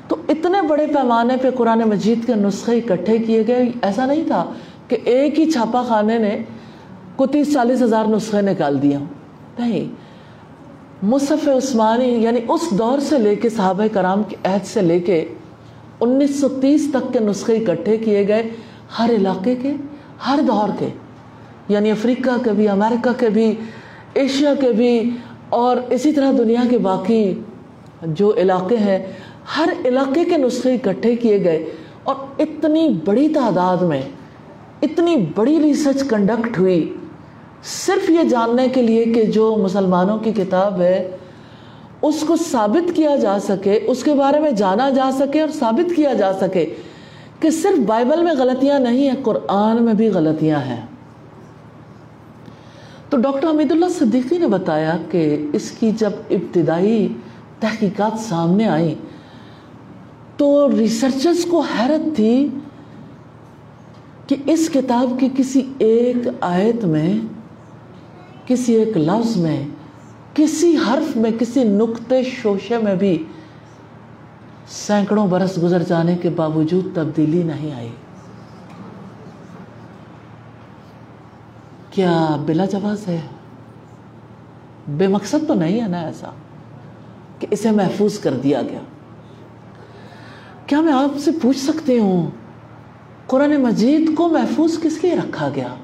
تو 0.08 0.16
اتنے 0.28 0.62
بڑے 0.62 0.86
پیمانے 0.86 1.36
پہ 1.36 1.50
قرآن 1.50 1.78
مجید 1.78 2.26
کے 2.26 2.34
نسخے 2.34 2.78
اکٹھے 2.78 3.18
کیے 3.18 3.46
گئے۔ 3.46 3.70
ایسا 3.82 4.06
نہیں 4.06 4.24
تھا 4.26 4.44
کہ 4.88 4.96
ایک 5.04 5.40
ہی 5.40 5.50
چھاپا 5.50 5.82
خانے 5.82 6.18
نے 6.18 6.38
کو 7.16 7.26
تیس 7.26 7.52
چالیس 7.54 7.82
ہزار 7.82 8.04
نسخے 8.04 8.40
نکال 8.40 8.82
دیا 8.82 8.98
نہیں 9.58 10.07
مصف 11.02 11.48
عثمانی 11.48 12.08
یعنی 12.08 12.40
اس 12.48 12.70
دور 12.70 12.98
سے 12.98 13.18
لے 13.18 13.36
کے 13.36 13.48
صحابہ 13.48 13.84
کرام 13.92 14.22
کے 14.22 14.36
عہد 14.44 14.66
سے 14.66 14.82
لے 14.82 15.00
کے 15.00 15.24
انیس 16.00 16.40
سو 16.40 16.48
تیس 16.48 16.90
تک 16.92 17.12
کے 17.12 17.18
نسخے 17.18 17.56
اکٹھے 17.56 17.96
کیے 17.96 18.28
گئے 18.28 18.50
ہر 18.98 19.10
علاقے 19.10 19.54
کے، 19.54 19.72
ہر 20.26 20.38
دور 20.48 20.68
کے۔ 20.78 20.88
یعنی 21.68 21.90
افریقہ 21.90 22.30
کے 22.44 22.50
بھی، 22.50 22.68
امریکہ 22.68 23.20
کے 23.20 23.28
بھی، 23.28 23.54
ایشیا 24.14 24.54
کے 24.54 24.72
بھی، 24.72 25.10
اور 25.48 25.76
اسی 25.90 26.12
طرح 26.12 26.32
دنیا 26.38 26.62
کے 26.70 26.78
باقی 26.78 27.34
جو 28.02 28.32
علاقے 28.36 28.76
ہیں، 28.76 29.12
ہر 29.56 29.68
علاقے 29.84 30.24
کے 30.24 30.36
نسخے 30.36 30.74
اکٹھے 30.74 31.16
کیے 31.16 31.44
گئے۔ 31.44 31.70
اور 32.02 32.14
اتنی 32.38 32.88
بڑی 33.04 33.28
تعداد 33.28 33.76
میں، 33.76 34.02
اتنی 34.82 35.16
بڑی 35.34 35.62
ریسرچ 35.62 36.02
کنڈکٹ 36.08 36.58
ہوئی۔ 36.58 36.94
صرف 37.64 38.10
یہ 38.10 38.24
جاننے 38.24 38.68
کے 38.68 38.82
لیے 38.82 39.04
کہ 39.04 39.24
جو 39.24 39.56
مسلمانوں 39.62 40.18
کی 40.18 40.32
کتاب 40.32 40.80
ہے، 40.80 41.16
اس 42.02 42.24
کو 42.26 42.36
ثابت 42.36 42.96
کیا 42.96 43.16
جا 43.16 43.38
سکے، 43.38 43.80
اس 43.86 44.02
کے 44.02 44.14
بارے 44.14 44.40
میں 44.40 44.50
جانا 44.50 44.90
جا 44.90 45.10
سکے 45.18 45.40
اور 45.40 45.48
ثابت 45.48 45.96
کیا 45.96 46.12
جا 46.12 46.32
سکے 46.32 46.74
کہ 47.40 47.50
صرف 47.50 47.78
بائبل 47.78 48.22
میں 48.22 48.32
غلطیاں 48.38 48.78
نہیں 48.78 49.08
ہیں، 49.08 49.16
قرآن 49.22 49.82
میں 49.82 49.94
بھی 49.94 50.08
غلطیاں 50.08 50.60
ہیں۔ 50.60 50.86
تو 53.10 53.16
ڈاکٹر 53.16 53.50
حمید 53.50 53.70
اللہ 53.70 53.88
صدیقی 53.98 54.38
نے 54.38 54.46
بتایا 54.46 54.96
کہ 55.10 55.46
اس 55.52 55.70
کی 55.70 55.90
جب 55.90 56.10
ابتدائی 56.30 57.08
تحقیقات 57.60 58.20
سامنے 58.20 58.68
آئیں 58.68 58.94
تو 60.36 60.68
ریسرچرز 60.78 61.44
کو 61.44 61.60
حیرت 61.60 62.16
تھی 62.16 62.48
کہ 64.26 64.36
اس 64.46 64.70
کتاب 64.74 65.20
کی 65.20 65.28
کسی 65.36 65.62
ایک 65.78 66.16
آیت 66.40 66.84
میں 66.84 67.18
کسی 68.48 68.72
ایک 68.72 68.96
لفظ 68.96 69.36
میں، 69.36 69.66
کسی 70.34 70.76
حرف 70.76 71.16
میں، 71.16 71.30
کسی 71.38 71.64
نقطے 71.64 72.22
شوشے 72.22 72.78
میں 72.78 72.94
بھی 72.94 73.24
سینکڑوں 74.68 75.26
برس 75.26 75.62
گزر 75.62 75.82
جانے 75.82 76.16
کے 76.16 76.30
باوجود 76.30 76.94
تبدیلی 76.94 77.42
نہیں 77.42 77.74
آئی۔ 77.74 77.88
کیا 81.90 82.36
بلا 82.46 82.64
جواز 82.64 83.08
ہے؟ 83.08 83.20
بے 84.88 85.06
مقصد 85.06 85.48
تو 85.48 85.54
نہیں 85.54 85.80
ہے 85.80 85.88
نا 85.88 86.00
ایسا 86.00 86.30
کہ 87.38 87.46
اسے 87.50 87.70
محفوظ 87.70 88.18
کر 88.18 88.34
دیا 88.34 88.62
گیا۔ 88.62 88.80
کیا 90.66 90.80
میں 90.80 90.92
آپ 90.92 91.18
سے 91.18 91.30
پوچھ 91.42 91.58
سکتے 91.58 91.98
ہوں، 91.98 92.30
قرآن 93.26 93.56
مجید 93.62 94.14
کو 94.14 94.28
محفوظ 94.28 94.80
کس 94.82 95.04
لیے 95.04 95.16
رکھا 95.16 95.48
گیا؟ 95.54 95.74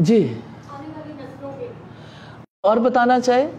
جی۔ 0.00 0.34
اور 2.62 2.76
بتانا 2.76 3.20
چاہے؟ 3.20 3.50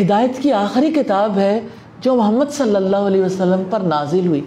ہدایت 0.00 0.42
کی 0.42 0.52
آخری 0.52 0.90
کتاب 0.90 1.38
ہے 1.38 1.60
جو 2.00 2.14
محمد 2.14 2.50
صلی 2.50 2.76
اللہ 2.76 2.96
علیہ 2.96 3.24
وسلم 3.24 3.62
پر 3.70 3.80
نازل 3.80 4.26
ہوئی۔ 4.26 4.40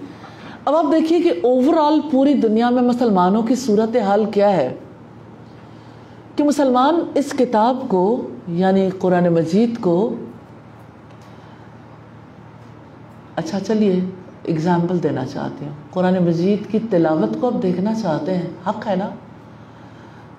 اب 0.65 0.75
آپ 0.75 0.85
دیکھیے 0.91 1.21
کہ 1.21 1.29
اوورال 1.43 1.99
پوری 2.11 2.33
دنیا 2.33 2.69
میں 2.69 2.83
مسلمانوں 2.83 3.43
کی 3.43 3.55
صورت 3.55 3.97
حال 3.97 4.25
کیا 4.25 4.51
ہے۔ 4.51 4.75
کہ 6.35 6.43
مسلمان 6.43 6.99
اس 7.15 7.33
کتاب 7.39 7.77
کو 7.87 8.27
یعنی 8.47 8.89
قرآن 8.89 9.27
مجید 9.27 9.79
کو 9.79 10.15
اچھا 13.35 13.59
چلیے۔ 13.59 13.99
اگزامپل 14.47 15.03
دینا 15.03 15.25
چاہتی 15.25 15.65
ہوں۔ 15.65 15.73
قرآن 15.91 16.17
مجید 16.23 16.71
کی 16.71 16.79
تلاوت 16.89 17.39
کو 17.41 17.47
آپ 17.47 17.61
دیکھنا 17.63 17.93
چاہتے 17.93 18.37
ہیں، 18.37 18.47
حق 18.67 18.87
ہے 18.87 18.95
نا؟ 18.95 19.09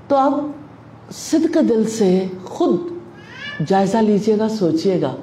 تو 0.09 0.17
آپ 0.17 0.35
صدق 1.11 1.59
دل 1.69 1.85
سے 1.89 2.27
خود 2.45 2.81
جائزہ 3.67 3.97
لیجیے 3.97 4.39
گا 4.39 4.49
سوچئے 4.49 5.01
گا، 5.01 5.15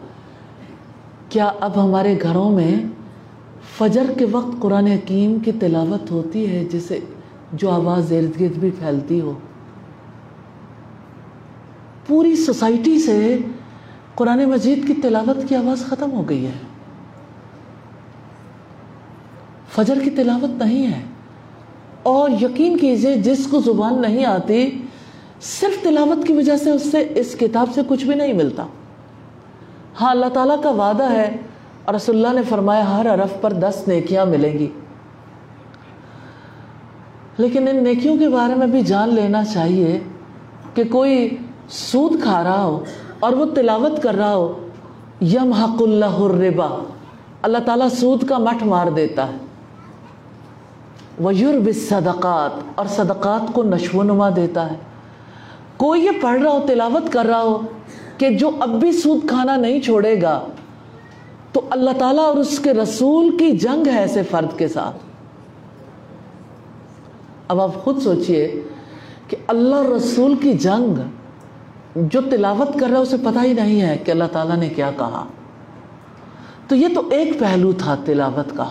کیا 1.30 1.52
اب 1.60 1.84
ہمارے 1.84 2.18
گھروں 2.22 2.50
میں 2.52 2.76
فجر 3.78 4.12
کے 4.18 4.26
وقت 4.26 4.60
قرآن 4.60 4.88
حکیم 4.88 5.40
کی 5.40 5.52
تلاوت 5.52 6.12
ہوتی 6.12 6.50
ہے، 6.50 6.64
جسے 6.66 7.00
جو 7.54 7.70
آواز 7.72 8.12
ارد 8.12 8.40
گرد 8.40 8.58
بھی 8.58 8.72
پھیلتی 8.80 9.22
ہو؟ 9.22 9.34
پوری 12.08 12.36
سوسائٹی 12.36 13.00
سے 13.00 13.38
قرآن 14.16 14.46
مجید 14.46 14.88
کی 14.88 14.94
تلاوت 14.94 15.50
کی 15.50 15.56
آواز 15.56 15.86
ختم 15.86 16.12
ہو 16.12 16.30
گئی 16.30 16.46
ہے۔ 16.46 16.52
فجر 19.76 20.00
کی 20.04 20.10
تلاوت 20.10 20.50
نہیں 20.50 20.88
ہے۔ 20.88 21.02
اور 22.04 22.30
یقین 22.42 22.78
کیجیے، 22.78 23.16
جس 23.16 23.48
کو 23.48 23.60
زبان 23.60 24.02
نہیں 24.02 24.26
آتی، 24.26 24.82
صرف 25.42 25.84
تلاوت 25.84 26.28
کی 26.28 26.34
وجہ 26.34 26.58
سے 26.58 26.72
اس 26.72 26.92
سے 26.92 27.08
اس 27.16 27.36
کتاب 27.40 27.68
سے 27.74 27.82
کچھ 27.88 28.06
بھی 28.06 28.16
نہیں 28.16 28.34
ملتا۔ 28.34 28.66
ہاں 30.02 30.12
اللہ 30.12 30.26
تعالیٰ 30.26 30.62
کا 30.64 30.70
وعدہ 30.70 31.12
ہے 31.12 31.38
اور 31.86 31.94
رسول 31.94 32.26
اللہ 32.26 32.40
نے 32.40 32.46
فرمایا، 32.50 32.98
ہر 32.98 33.14
عرف 33.14 33.42
پر 33.42 33.54
دس 33.54 33.84
نیکیاں 33.88 34.26
ملیں 34.26 34.54
گی۔ 34.54 34.70
لیکن 37.38 37.68
ان 37.68 37.84
نیکیوں 37.84 38.18
کے 38.18 38.30
بارے 38.30 38.56
میں 38.56 38.68
بھی 38.68 38.82
جان 38.82 39.16
لینا 39.16 39.46
چاہیے 39.46 40.00
کہ 40.74 40.84
کوئی 40.84 41.30
سود 41.70 42.22
کھا 42.24 42.44
رہا 42.44 42.64
ہو 42.64 42.84
اور 43.20 43.34
وہ 43.34 43.46
تلاوت 43.46 44.04
کر 44.04 44.16
رہا 44.16 44.36
ہو 44.36 44.68
یم 45.22 45.52
حق 45.52 45.82
اللہ 45.82 46.06
الربا۔ 46.06 46.84
اللہ 47.42 47.58
تعالیٰ 47.58 47.90
سود 47.90 48.28
کا 48.28 48.38
مٹھ 48.38 48.64
مار 48.64 48.88
دیتا 48.88 49.28
ہے۔ 49.28 49.53
وَيُرْبِ 51.22 51.68
الصَّدَقَاتِ، 51.68 52.62
اور 52.76 52.86
صدقات 52.86 53.54
کو 53.54 53.64
نشو 53.64 53.98
و 53.98 54.04
نما 54.04 54.30
دیتا 54.36 54.72
ہے۔ 54.72 54.76
کوئی 55.78 56.06
یہ 56.06 56.12
پڑھ 56.22 56.42
رہا 56.42 56.52
ہو، 56.52 56.66
تلاوت 56.68 57.14
کر 57.14 57.26
رہا 57.26 57.42
ہو 57.42 57.62
کہ 58.18 58.30
جو 58.30 58.50
اب 58.60 58.70
بھی 58.70 58.92
سود 58.92 59.30
کھانا 59.30 59.56
نہیں 59.56 59.80
چھوڑے 59.80 60.22
گا، 60.22 60.46
تو 61.52 61.62
اللہ 61.70 61.90
تعالیٰ 62.00 62.24
اور 62.24 62.38
اس 62.38 62.60
کے 62.60 62.74
رسول 62.74 63.38
کی 63.38 63.52
جنگ 63.52 63.88
ہے 63.88 64.00
ایسے 64.00 64.24
فرد 64.24 64.58
کے 64.58 64.68
ساتھ۔ 64.68 64.98
اب 67.48 67.62
آپ 67.62 67.84
خود 67.84 68.02
سوچئے 68.02 68.62
کہ 69.28 69.38
اللہ 69.48 69.82
رسول 69.96 70.36
کی 70.36 70.54
جنگ، 70.54 71.00
جو 71.96 72.22
تلاوت 72.22 72.80
کر 72.80 72.88
رہا 72.88 72.98
ہے، 72.98 73.02
اسے 73.02 73.18
پتہ 73.18 73.40
ہی 73.44 73.54
نہیں 73.54 73.82
ہے 73.82 73.98
کہ 73.98 74.12
اللہ 74.12 74.24
تعالیٰ 74.32 74.56
نے 74.56 74.70
کیا 74.70 74.92
کہا۔ 74.98 75.26
تو 76.68 76.76
یہ 76.76 76.88
تو 76.96 77.02
ایک 77.10 77.40
پہلو 77.40 77.72
تھا 77.72 77.96
تلاوت 78.06 78.58
کا۔ 78.58 78.66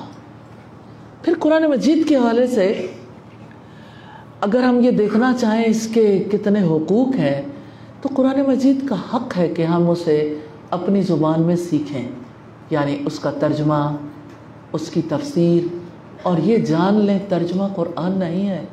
پھر 1.23 1.33
قرآن 1.39 1.65
مجید 1.65 2.09
کے 2.09 2.17
حوالے 2.17 2.47
سے 2.47 2.87
اگر 4.41 4.63
ہم 4.63 4.81
یہ 4.81 4.91
دیکھنا 4.91 5.33
چاہیں 5.41 5.65
اس 5.67 5.89
کے 5.95 6.25
کتنے 6.33 6.63
حقوق 6.63 7.15
ہیں، 7.15 7.43
تو 8.01 8.09
قرآن 8.15 8.43
مجید 8.49 8.89
کا 8.89 8.97
حق 9.15 9.39
ہے 9.39 9.49
کہ 9.49 9.63
ہم 9.63 9.91
اسے 9.91 10.39
اپنی 10.71 11.03
زبان 11.03 11.43
میں 11.43 11.57
سیکھیں 11.57 12.09
یعنی 12.71 12.97
اس 13.07 13.19
کا 13.19 13.31
ترجمہ، 13.31 13.97
اس 14.73 14.91
کی 14.91 15.03
تفسیر، 15.09 15.75
اور 16.23 16.39
یہ 16.39 16.59
جان 16.59 16.95
لیں 16.95 17.19
ترجمہ 17.29 17.65
قرآن 17.75 18.19
نہیں 18.19 18.49
ہے۔ 18.49 18.65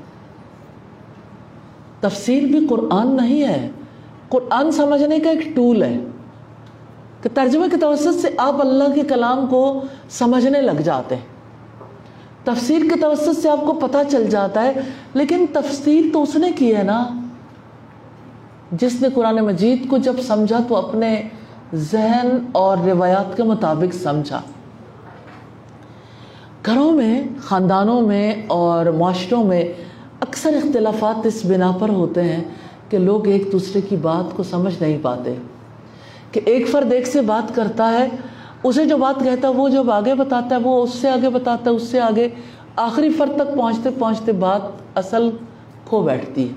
تفسیر 2.00 2.44
بھی 2.44 2.68
قرآن 2.68 3.08
نہیں 3.08 3.48
ہے۔ 3.48 3.70
قرآن 4.30 4.72
سمجھنے 4.72 5.20
کا 5.20 5.30
ایک 5.30 5.56
ٹول 5.56 5.84
ہے 5.84 5.98
کہ 7.24 7.30
ترجمے 7.34 7.68
کے 7.72 7.78
توسط 7.78 8.22
سے 8.22 8.28
آپ 8.38 8.62
اللہ 8.62 8.94
کے 8.96 9.02
کلام 9.02 9.48
کو 9.48 9.82
سمجھنے 10.10 10.62
لگ 10.62 10.82
جاتے 10.82 11.16
ہیں۔ 11.16 11.29
تفسیر 12.44 12.82
کے 12.82 13.00
توسط 13.00 13.40
سے 13.42 13.50
آپ 13.50 13.60
کو 13.66 13.74
پتہ 13.74 13.98
چل 14.12 14.28
جاتا 14.28 14.64
ہے، 14.64 14.74
لیکن 15.14 15.46
تفسیر 15.54 16.06
تو 16.14 16.24
اس 16.24 16.36
نے 16.36 16.52
کی 16.52 16.76
ہے 16.76 16.84
نا۔ 16.84 17.10
جس 18.72 19.02
نے 19.02 19.08
قرآن 19.14 19.36
مجید 19.36 19.88
کو 19.88 19.98
جب 19.98 20.14
سمجھا 20.28 20.58
تو 20.68 20.76
اپنے 20.76 21.22
ذہن 21.74 22.38
اور 22.52 22.78
روایات 22.78 23.38
کے 23.38 23.44
مطابق 23.44 23.96
سمجھا۔ 23.96 24.42
گھروں 26.66 26.92
میں، 26.92 27.24
خاندانوں 27.40 28.02
میں 28.02 28.36
اور 28.48 28.86
معاشروں 28.86 29.44
میں 29.44 29.74
اکثر 30.22 30.54
اختلافات 30.54 31.26
اس 31.26 31.46
بنا 31.46 31.72
پر 31.80 31.90
ہوتے 31.90 32.24
ہیں 32.24 32.44
کہ 32.90 32.98
لوگ 32.98 33.28
ایک 33.28 33.52
دوسرے 33.52 33.82
کی 33.82 33.96
بات 33.96 34.38
کو 34.38 34.44
سمجھ 34.44 34.82
نہیں 34.82 34.98
پاتے۔ 35.02 35.36
کہ 36.32 36.42
ایک 36.46 36.68
فرد 36.70 36.94
ایک 36.94 37.08
سے 37.08 37.22
بات 37.22 37.56
کرتا 37.56 37.92
ہے 37.92 38.10
اسے 38.64 38.86
جو 38.86 38.98
بات 38.98 39.24
کہتا 39.24 39.48
ہے 39.48 39.54
وہ 39.54 39.70
جب 39.70 39.92
آگے 39.92 40.16
بتاتا 40.16 40.56
ہے 40.56 40.60
وہ 40.64 40.84
اس 40.84 40.94
سے 40.94 41.10
آگے 41.10 41.30
بتاتا 41.30 41.72
ہے، 41.72 41.76
اس 41.76 41.84
سے 41.84 42.00
آگے 42.00 42.30
آخری 42.76 43.10
فرد 43.10 43.36
تک 43.36 43.58
پہنچتے 43.58 43.90
پہنچتے 44.00 44.32
بات 44.32 44.62
اصل 44.96 45.30
کھو 45.86 46.02
بیٹھتی 46.02 46.50
ہے۔ 46.50 46.54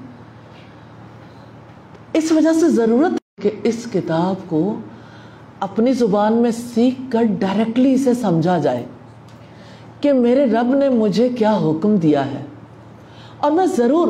اس 2.12 2.32
وجہ 2.32 2.52
سے 2.52 2.68
ضرورت 2.68 3.12
ہے 3.12 3.42
کہ 3.42 3.50
اس 3.64 3.86
کتاب 3.92 4.50
کو 4.50 4.74
اپنی 5.60 5.92
زبان 5.92 6.32
میں 6.32 6.50
سیکھ 6.50 7.00
کر 7.10 7.22
ڈائریکٹلی 7.38 7.94
اسے 7.94 8.14
سمجھا 8.14 8.58
جائے 8.58 8.84
کہ 10.00 10.12
میرے 10.12 10.46
رب 10.46 10.74
نے 10.74 10.88
مجھے 10.88 11.28
کیا 11.28 11.56
حکم 11.56 11.96
دیا 11.96 12.26
ہے۔ 12.26 12.44
اور 13.38 13.50
میں 13.50 13.66
ضرور 13.66 14.08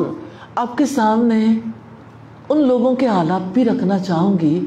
آپ 0.55 0.77
کے 0.77 0.85
سامنے 0.85 1.45
ان 2.49 2.57
لوگوں 2.57 2.95
کے 2.95 3.07
حالات 3.07 3.53
بھی 3.53 3.65
رکھنا 3.65 3.99
چاہوں 3.99 4.39
گی 4.41 4.65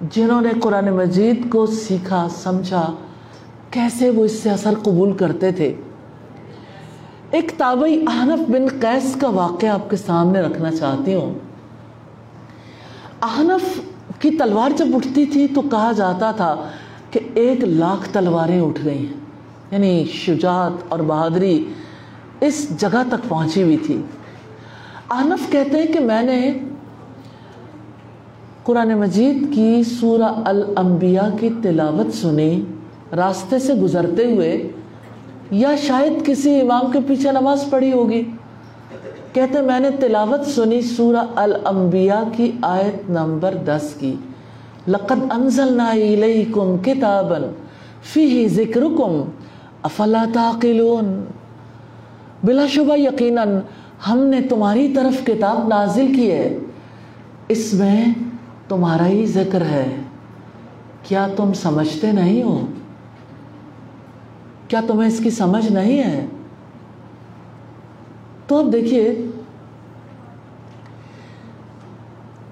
جنہوں 0.00 0.40
نے 0.40 0.48
قرآن 0.60 0.90
مجید 0.90 1.50
کو 1.50 1.66
سیکھا، 1.66 2.28
سمجھا، 2.30 2.92
کیسے 3.70 4.10
وہ 4.10 4.24
اس 4.24 4.32
سے 4.32 4.50
اثر 4.50 4.74
قبول 4.82 5.12
کرتے 5.12 5.52
تھے؟ 5.52 5.74
ایک 7.30 7.52
تابعی 7.56 8.04
احنف 8.06 8.50
بن 8.50 8.66
قیس 8.80 9.16
کا 9.20 9.28
واقعہ 9.28 9.68
آپ 9.68 9.90
کے 9.90 9.96
سامنے 9.96 10.40
رکھنا 10.40 10.72
چاہتی 10.72 11.14
ہوں۔ 11.14 11.34
احنف 13.22 13.80
کی 14.20 14.30
تلوار 14.30 14.70
جب 14.76 14.86
اٹھتی 14.94 15.26
تھی 15.26 15.46
تو 15.48 15.60
کہا 15.60 15.92
جاتا 15.92 16.32
تھا 16.32 16.68
کہ 17.10 17.20
ایک 17.34 17.64
لاکھ 17.64 18.08
تلواریں 18.12 18.60
اٹھ 18.60 18.84
رہی 18.84 18.98
ہیں۔ 18.98 19.14
یعنی 19.70 20.04
شجاعت 20.04 20.72
اور 20.88 20.98
بہادری 20.98 21.72
اس 22.40 22.80
جگہ 22.80 23.02
تک 23.08 23.28
پہنچی 23.28 23.62
ہوئی 23.62 23.76
تھی۔ 23.76 24.02
احنف 25.10 25.52
کہتے 25.52 25.78
ہیں 25.78 25.86
کہ 25.86 26.00
میں 26.00 26.22
نے 26.22 26.58
قرآن 28.66 28.94
مجید 28.94 29.54
کی 29.54 29.82
سورہ 30.00 30.42
الانبیاء 30.44 31.36
کی 31.40 31.48
تلاوت 31.62 32.14
سنی 32.14 32.62
راستے 33.16 33.58
سے 33.58 33.74
گزرتے 33.74 34.32
ہوئے، 34.32 34.70
یا 35.50 35.76
شاید 35.76 36.26
کسی 36.26 36.60
امام 36.60 36.90
کے 36.90 36.98
پیچھے 37.06 37.32
نماز 37.32 37.64
پڑھی 37.70 37.92
ہوگی۔ 37.92 38.22
کہتے 39.32 39.60
میں 39.60 39.80
نے 39.80 39.90
تلاوت 39.90 40.46
سنی 40.46 40.80
سورہ 40.80 41.24
الانبیاء 41.34 42.22
کی 42.36 42.52
آیت 42.62 43.10
نمبر 43.10 43.54
دس 43.54 43.94
کی۔ 43.98 44.14
لَقَدْ 44.88 45.36
أَنزَلْنَا 45.36 45.92
إِلَيْكُمْ 45.92 46.84
كِتَابًا 46.84 47.46
فِيهِ 48.02 48.48
ذِكْرُكُمْ 48.48 49.24
أَفَلَا 49.84 50.24
تَعْقِلُونَ۔ 50.32 51.06
بلا 52.44 52.66
شبہ 52.66 52.98
یقیناً، 52.98 53.48
ہم 54.08 54.18
نے 54.18 54.40
تمہاری 54.40 54.92
طرف 54.94 55.26
کتاب 55.26 55.68
نازل 55.68 56.12
کی 56.16 56.30
ہے۔ 56.30 56.58
اس 57.48 57.74
میں 57.74 58.04
تمہارا 58.68 59.06
ہی 59.06 59.26
ذکر 59.26 59.60
ہے۔ 59.60 59.96
کیا 61.02 61.28
تم 61.36 61.52
سمجھتے 61.52 62.12
نہیں 62.12 62.42
ہو؟ 62.42 62.66
کیا 64.68 64.80
تمہیں 64.86 65.08
اس 65.08 65.18
کی 65.18 65.30
سمجھ 65.30 65.72
نہیں 65.72 65.98
ہے؟ 65.98 66.26
تو 68.46 68.58
اب 68.58 68.72
دیکھیے 68.72 69.26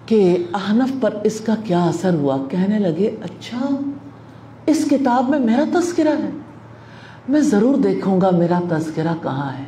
کہ 0.06 0.44
احنف 0.54 0.90
پر 1.00 1.14
اس 1.24 1.40
کا 1.40 1.54
کیا 1.64 1.84
اثر 1.84 2.14
ہوا۔ 2.14 2.36
کہنے 2.50 2.78
لگے 2.78 3.16
اچھا 3.22 3.66
اس 4.66 4.86
کتاب 4.90 5.28
میں 5.28 5.38
میرا 5.38 5.80
تذکرہ 5.80 6.22
ہے۔ 6.22 6.30
میں 7.28 7.40
ضرور 7.40 7.74
دیکھوں 7.74 8.20
گا 8.20 8.30
میرا 8.30 8.60
تذکرہ 8.68 9.14
کہاں 9.22 9.58
ہے۔ 9.58 9.64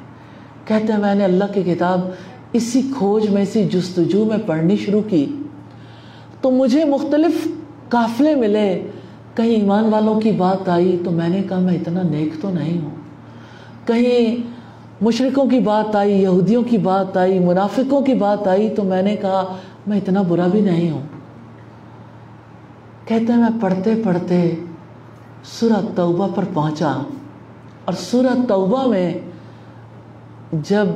کہتے 0.64 0.92
ہیں، 0.92 1.00
میں 1.00 1.14
نے 1.14 1.24
اللہ 1.24 1.44
کی 1.54 1.62
کتاب 1.62 2.00
اسی 2.52 2.82
کھوج 2.98 3.30
میں، 3.30 3.42
اسی 3.42 3.68
جستجو 3.72 4.24
میں 4.24 4.38
پڑھنی 4.46 4.76
شروع 4.76 5.02
کی۔ 5.08 5.42
تو 6.46 6.50
مجھے 6.50 6.84
مختلف 6.84 7.48
قافلے 7.88 8.34
ملے۔ 8.34 8.90
کہیں 9.34 9.48
ایمان 9.48 9.84
والوں 9.84 10.20
کی 10.20 10.30
بات 10.30 10.68
آئی 10.68 11.00
تو 11.04 11.10
میں 11.10 11.28
نے 11.28 11.42
کہا، 11.48 11.58
میں 11.58 11.74
اتنا 11.74 12.02
نیک 12.02 12.42
تو 12.42 12.50
نہیں 12.50 12.80
ہوں۔ 12.80 12.90
کہیں 13.84 14.36
مشرقوں 15.00 15.46
کی 15.46 15.60
بات 15.60 15.96
آئی، 15.96 16.22
یہودیوں 16.22 16.62
کی 16.62 16.78
بات 16.78 17.16
آئی، 17.16 17.38
منافقوں 17.38 18.00
کی 18.00 18.14
بات 18.14 18.48
آئی 18.48 18.74
تو 18.74 18.84
میں 18.84 19.02
نے 19.02 19.16
کہا، 19.16 19.56
میں 19.86 19.96
اتنا 19.96 20.22
برا 20.22 20.46
بھی 20.46 20.60
نہیں 20.60 20.90
ہوں۔ 20.90 21.02
کہتے 23.04 23.32
ہیں، 23.32 23.40
میں 23.40 23.60
پڑھتے 23.60 23.94
پڑھتے 24.04 24.54
سورہ 25.44 25.80
توبہ 25.94 26.28
پر 26.34 26.44
پہنچا۔ 26.54 26.92
اور 27.84 27.92
سورہ 27.92 28.46
توبہ 28.48 28.86
میں 28.86 29.14
جب 30.52 30.86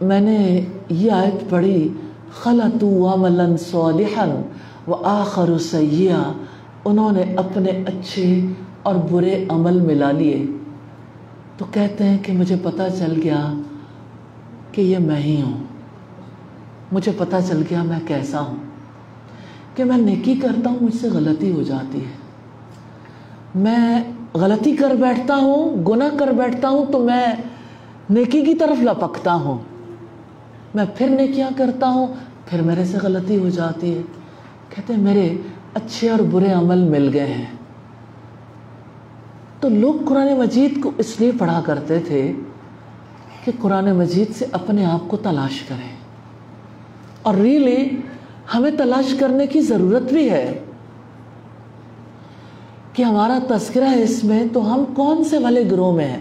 میں 0.00 0.20
نے 0.20 0.64
یہ 0.88 1.12
آیت 1.12 1.50
پڑھی 1.50 1.88
خلطو 2.32 3.14
عملا 3.14 3.46
صالحا 3.70 4.42
و 4.88 4.94
آخر 5.04 5.58
سیئا، 5.58 6.32
انہوں 6.84 7.12
نے 7.12 7.22
اپنے 7.36 7.70
اچھے 7.70 8.46
اور 8.82 8.94
برے 9.10 9.44
عمل 9.48 9.80
ملا 9.80 10.10
لیے۔ 10.10 10.46
تو 11.56 11.64
کہتے 11.72 12.04
ہیں 12.04 12.18
کہ 12.22 12.32
مجھے 12.32 12.56
پتہ 12.62 12.82
چل 12.98 13.20
گیا 13.24 13.52
کہ 14.72 14.80
یہ 14.80 14.98
میں 14.98 15.16
ہی 15.16 15.42
ہوں۔ 15.42 15.64
مجھے 16.92 17.12
پتہ 17.18 17.36
چل 17.48 17.62
گیا 17.70 17.82
میں 17.82 18.00
کیسا 18.06 18.40
ہوں۔ 18.40 18.56
کہ 19.74 19.84
میں 19.84 19.98
نیکی 19.98 20.34
کرتا 20.34 20.70
ہوں، 20.70 20.76
مجھ 20.80 20.96
سے 20.96 21.08
غلطی 21.08 21.52
ہو 21.52 21.62
جاتی 21.62 21.98
ہے۔ 21.98 22.10
میں 23.54 24.04
غلطی 24.34 24.76
کر 24.76 24.94
بیٹھتا 24.94 25.36
ہوں، 25.36 25.86
گناہ 25.86 26.08
کر 26.18 26.28
بیٹھتا 26.28 26.68
ہوں، 26.68 26.92
تو 26.92 26.98
میں 26.98 27.26
نیکی 28.10 28.44
کی 28.44 28.54
طرف 28.54 28.82
لپکتا 28.82 29.34
ہوں۔ 29.34 29.58
میں 30.74 30.84
پھر 30.94 31.08
نیکیاں 31.08 31.50
کرتا 31.56 31.86
ہوں، 31.86 32.06
پھر 32.46 32.62
میرے 32.62 32.84
سے 32.84 32.98
غلطی 33.02 33.38
ہو 33.38 33.48
جاتی 33.48 33.96
ہے۔ 33.96 34.02
کہتے 34.68 34.94
ہیں، 34.94 35.00
میرے 35.00 35.36
اچھے 35.74 36.10
اور 36.10 36.18
برے 36.18 36.52
عمل 36.52 36.78
مل 36.78 37.10
گئے 37.12 37.26
ہیں۔ 37.26 37.46
تو 39.60 39.68
لوگ 39.68 39.94
قرآن 40.08 40.38
مجید 40.38 40.82
کو 40.82 40.90
اس 40.98 41.20
لیے 41.20 41.32
پڑھا 41.38 41.62
کرتے 41.64 41.98
تھے 41.98 42.32
کہ 43.44 43.52
قرآن 43.60 43.92
مجید 43.92 44.36
سے 44.36 44.46
اپنے 44.52 44.84
آپ 44.84 45.08
کو 45.08 45.16
تلاش 45.16 45.60
کریں۔ 45.60 45.96
اور 47.22 47.34
ریلی 47.34 47.88
ہمیں 48.54 48.70
تلاش 48.70 49.14
کرنے 49.14 49.46
کی 49.46 49.60
ضرورت 49.60 50.12
بھی 50.12 50.30
ہے 50.30 50.58
کہ 52.92 53.02
ہمارا 53.02 53.38
تذکرہ 53.48 53.90
ہے 53.90 54.02
اس 54.02 54.24
میں 54.24 54.44
تو 54.52 54.74
ہم 54.74 54.84
کون 54.96 55.24
سے 55.24 55.38
والے 55.38 55.70
گروہ 55.70 55.94
میں 55.94 56.08
ہیں؟ 56.08 56.20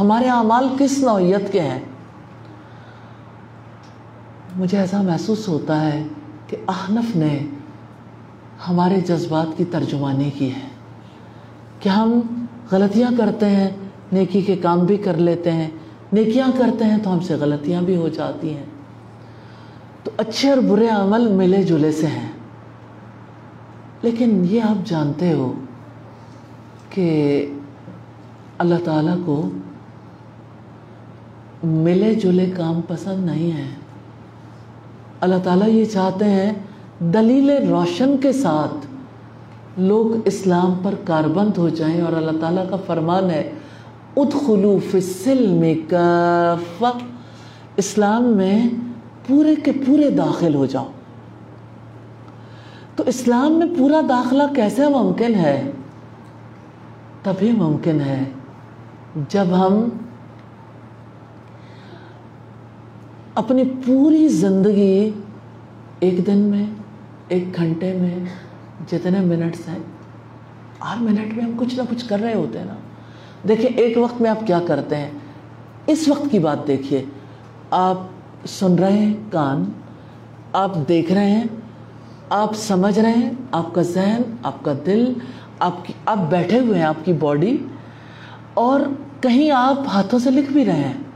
ہمارے 0.00 0.28
اعمال 0.28 0.68
کس 0.78 0.98
نوعیت 0.98 1.52
کے 1.52 1.60
ہیں؟ 1.60 1.80
مجھے 4.56 4.78
ایسا 4.78 5.02
محسوس 5.02 5.48
ہوتا 5.48 5.92
ہے 5.92 6.04
کہ 6.46 6.56
احنف 6.68 7.16
نے 7.16 7.46
ہمارے 8.68 9.00
جذبات 9.00 9.46
کی 9.56 9.64
ترجمانی 9.64 10.30
کی 10.30 10.54
ہے۔ 10.54 10.68
کہ 11.80 11.88
ہم 11.88 12.20
غلطیاں 12.72 13.10
کرتے 13.18 13.48
ہیں، 13.48 13.70
نیکی 14.12 14.40
کے 14.40 14.56
کام 14.56 14.78
بھی 14.78 14.96
کر 14.96 15.16
لیتے 15.16 15.52
ہیں، 15.52 15.70
نیکیاں 16.12 16.48
کرتے 16.58 16.84
ہیں 16.84 16.98
تو 16.98 17.12
ہم 17.12 17.20
سے 17.20 17.34
غلطیاں 17.34 17.82
بھی 17.82 17.96
ہو 17.96 18.08
جاتی 18.08 18.54
ہیں۔ 18.54 18.66
تو 20.04 20.10
اچھے 20.16 20.50
اور 20.50 20.58
برے 20.58 20.88
عمل 20.88 21.28
ملے 21.28 21.62
جلے 21.62 21.92
سے 21.92 22.06
ہیں۔ 22.06 22.32
لیکن 24.02 24.46
یہ 24.50 24.60
آپ 24.62 24.86
جانتے 24.86 25.32
ہو 25.32 25.52
کہ 26.90 27.46
اللہ 28.58 28.74
تعالیٰ 28.84 29.16
کو 29.24 29.50
ملے 31.64 32.14
جلے 32.14 32.50
کام 32.56 32.80
پسند 32.88 33.26
نہیں 33.26 33.52
ہے۔ 33.52 33.81
اللہ 35.22 35.36
تعالیٰ 35.44 35.68
یہ 35.68 35.84
چاہتے 35.84 36.24
ہیں 36.24 36.52
دلیل 36.98 37.50
روشن 37.50 38.16
کے 38.16 38.32
ساتھ 38.32 38.86
لوگ 39.80 40.06
اسلام 40.24 40.74
پر 40.82 40.94
کاربند 41.04 41.58
ہو 41.58 41.68
جائیں 41.68 42.00
اور 42.00 42.12
اللہ 42.12 42.40
تعالیٰ 42.40 42.64
کا 42.70 42.76
فرمان 42.86 43.30
ہے، 43.30 43.52
ادخلو 44.16 44.78
فی 44.90 44.98
السلم 44.98 45.64
کافہ، 45.88 46.98
اسلام 47.76 48.24
میں 48.24 48.68
پورے 49.26 49.54
کے 49.54 49.72
پورے 49.86 50.10
داخل 50.10 50.54
ہو 50.54 50.66
جاؤ۔ 50.66 50.86
تو 52.96 53.04
اسلام 53.06 53.52
میں 53.52 53.66
پورا 53.78 54.00
داخلہ 54.08 54.42
کیسے 54.54 54.88
ممکن 54.88 55.34
ہے؟ 55.34 55.70
تبھی 57.22 57.52
ممکن 57.52 58.00
ہے 58.00 58.24
جب 59.28 59.44
ہم 59.52 59.88
اپنی 63.34 63.62
پوری 63.86 64.28
زندگی 64.28 65.10
ایک 66.00 66.26
دن 66.26 66.38
میں، 66.38 66.66
ایک 67.28 67.56
گھنٹے 67.56 67.92
میں، 67.92 68.18
جتنے 68.92 69.20
منٹس 69.20 69.68
ہیں، 69.68 69.78
ہر 70.84 71.02
منٹ 71.02 71.34
میں 71.34 71.44
ہم 71.44 71.50
کچھ 71.56 71.74
نہ 71.74 71.82
کچھ 71.90 72.08
کر 72.08 72.18
رہے 72.18 72.34
ہوتے 72.34 72.58
ہیں 72.58 72.66
نا۔ 72.66 72.74
دیکھیں، 73.48 73.70
ایک 73.76 73.98
وقت 73.98 74.20
میں 74.20 74.30
آپ 74.30 74.46
کیا 74.46 74.60
کرتے 74.66 74.96
ہیں؟ 74.96 75.10
اس 75.86 76.08
وقت 76.08 76.26
کی 76.30 76.38
بات 76.38 76.66
دیکھیے۔ 76.66 77.04
آپ 77.70 78.00
سن 78.46 78.74
رہے 78.74 78.92
ہیں 78.92 79.14
کان، 79.30 79.64
آپ 80.52 80.70
دیکھ 80.88 81.12
رہے 81.12 81.30
ہیں، 81.30 81.44
آپ 82.30 82.56
سمجھ 82.56 82.98
رہے 82.98 83.12
ہیں، 83.12 83.30
آپ 83.52 83.74
کا 83.74 83.82
ذہن، 83.82 84.22
آپ 84.42 84.64
کا 84.64 84.72
دل، 84.86 85.12
آپ 85.58 85.84
کی، 85.84 85.92
آپ 86.06 86.18
بیٹھے 86.30 86.58
ہوئے 86.58 86.78
ہیں، 86.78 86.86
آپ 86.86 87.04
کی 87.04 87.12
باڈی۔ 87.12 87.56
اور 88.54 88.80
کہیں 89.20 89.50
آپ 89.50 89.78
ہاتھوں 89.86 90.18
سے 90.18 90.30
لکھ 90.30 90.52
بھی 90.52 90.64
رہے 90.64 90.84
ہیں۔ 90.84 91.11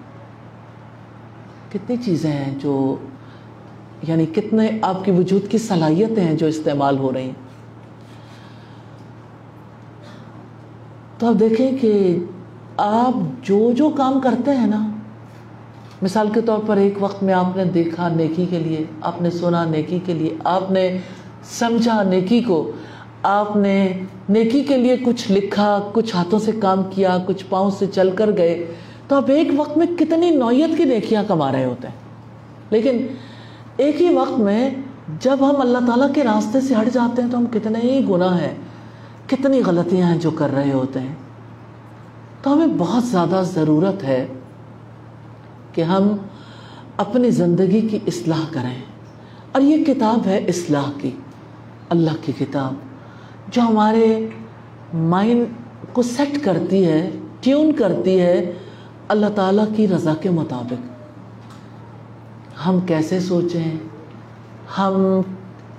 کتنی 1.73 1.97
چیزیں 1.97 2.31
ہیں 2.31 2.59
جو 2.59 2.97
یعنی 4.09 4.27
کتنے 4.27 4.69
آپ 4.83 5.05
کی 5.05 5.11
وجود 5.11 5.49
کی 5.49 5.59
صلاحیتیں 5.59 6.25
ہیں 6.25 6.35
جو 6.35 6.47
استعمال 6.47 6.99
ہو 6.99 7.13
رہی 7.13 7.23
ہیں؟ 7.23 7.45
تو 11.19 11.27
آپ 11.27 11.41
دیکھیں 11.41 11.79
کہ 11.81 12.19
آپ 12.77 13.15
جو 13.43 13.73
جو 13.73 13.89
کام 13.89 14.21
کرتے 14.21 14.51
ہیں 14.51 14.67
نا، 14.67 14.91
مثال 16.03 16.29
کے 16.35 16.41
طور 16.41 16.59
پر 16.67 16.77
ایک 16.77 16.95
وقت 17.01 17.23
میں 17.23 17.35
آپ 17.35 17.57
نے 17.57 17.65
دیکھا 17.65 18.09
نیکی 18.09 18.47
کے 18.51 18.59
لیے، 18.59 18.85
آپ 19.01 19.23
نے 19.23 19.31
سنا 19.31 19.65
نیکی 19.65 19.99
کے 20.07 20.15
لیے، 20.15 20.35
آپ 20.45 20.71
نے 20.71 20.99
سمجھا 21.45 22.03
نیکی 22.03 22.41
کو، 22.41 22.73
آپ 23.23 23.57
نے 23.57 24.03
نیکی 24.29 24.63
کے 24.63 24.77
لیے 24.77 24.97
کچھ 24.97 25.33
لکھا، 25.33 25.81
کچھ 25.93 26.17
ہاتھوں 26.17 26.39
سے 26.39 26.53
کام 26.53 26.83
کیا، 26.91 27.19
کچھ 27.27 27.45
پاؤں 27.49 27.71
سے 27.71 27.87
چل 27.87 28.11
کر 28.11 28.37
گئے 28.37 28.67
تو 29.09 29.17
آپ 29.17 29.31
ایک 29.31 29.49
وقت 29.57 29.79
میں 29.79 29.87
کتنی 29.99 30.31
نوعیت 30.31 30.79
کی 30.79 30.85
نیکیاں 30.85 31.25
کما 31.29 31.53
رہے 31.53 31.65
ہوتے 31.65 31.89
ہیں؟ 31.89 31.95
لیکن 32.71 33.07
ایک 33.77 34.03
ہی 34.03 34.15
وقت 34.15 34.39
میں 34.39 34.71
جب 35.21 35.37
ہم 35.41 35.61
اللہ 35.61 35.79
تعالیٰ 35.79 36.13
کے 36.15 36.25
راستے 36.25 36.61
سے 36.61 36.75
ہٹ 36.75 36.95
جاتے 36.95 37.23
ہیں 37.23 37.31
تو 37.31 37.39
ہم 37.39 37.47
کتنے 37.47 37.79
ہی 37.79 38.09
گناہ 38.09 38.41
ہیں، 38.41 38.55
کتنی 39.27 39.63
غلطیاں 39.67 40.09
ہیں 40.09 40.19
جو 40.19 40.31
کر 40.31 40.51
رہے 40.55 40.73
ہوتے 40.73 41.01
ہیں۔ 41.01 41.15
تو 42.43 42.53
ہمیں 42.53 42.67
بہت 42.79 43.05
زیادہ 43.05 43.43
ضرورت 43.45 44.05
ہے 44.05 44.27
کہ 45.73 45.83
ہم 45.83 46.17
اپنی 46.97 47.31
زندگی 47.31 47.81
کی 47.81 47.99
اصلاح 48.07 48.45
کریں۔ 48.51 48.83
اور 49.53 49.63
یہ 49.63 49.85
کتاب 49.85 50.27
ہے 50.27 50.39
اصلاح 50.39 50.91
کی، 51.01 51.11
اللہ 51.89 52.11
کی 52.23 52.33
کتاب، 52.39 52.75
جو 53.49 53.63
ہمارے 53.63 54.29
مائنڈ 54.95 55.47
کو 55.93 56.03
سیٹ 56.03 56.45
کرتی 56.45 56.87
ہے، 56.87 57.11
ٹیون 57.41 57.73
کرتی 57.73 58.21
ہے 58.21 58.53
اللہ 59.09 59.27
تعالیٰ 59.35 59.65
کی 59.77 59.89
رضا 59.89 60.15
کے 60.21 60.31
مطابق۔ 60.31 60.97
ہم 62.67 62.81
کیسے 62.81 63.21
سوچیں؟ 63.21 63.77
ہم 64.79 65.21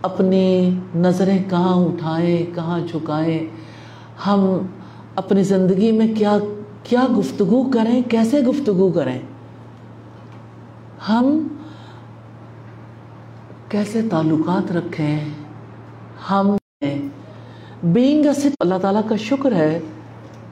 اپنی 0.02 0.80
نظریں 0.96 1.44
کہاں 1.50 1.76
اٹھائیں، 1.76 2.56
کہاں 2.56 2.80
جھکائیں؟ 2.80 3.48
ہم 4.28 4.58
اپنی 5.16 5.44
زندگی 5.44 5.92
میں 5.92 6.16
کیا 6.16 6.38
کیا 6.84 7.04
گفتگو 7.20 7.72
کریں؟ 7.74 8.02
کیسے 8.10 8.42
گفتگو 8.42 8.92
کریں؟ 8.92 9.20
ہم 11.10 11.48
کیسے 13.70 14.02
تعلقات 14.12 14.72
رکھیں؟ 14.72 15.20
ہم 16.30 16.56
بینگ 17.84 18.26
اے 18.26 18.50
اللہ 18.60 18.76
تعالیٰ 18.82 19.02
کا 19.10 19.16
شکر 19.16 19.52
ہے 19.52 19.80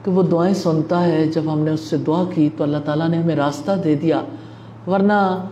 کہ 0.06 0.12
وہ 0.12 0.22
دعائیں 0.22 0.54
سنتا 0.54 1.04
ہے، 1.04 1.26
جب 1.26 1.52
ہم 1.52 1.58
نے 1.58 1.70
اس 1.70 1.80
سے 1.80 1.96
دعا 1.96 2.24
کی 2.34 2.48
تو 2.56 2.64
اللہ 2.64 2.78
تعالیٰ 2.84 3.08
نے 3.08 3.16
ہمیں 3.16 3.36
راستہ 3.36 3.72
دے 3.84 3.94
دیا۔ 3.94 4.22
ورنہ 4.86 5.44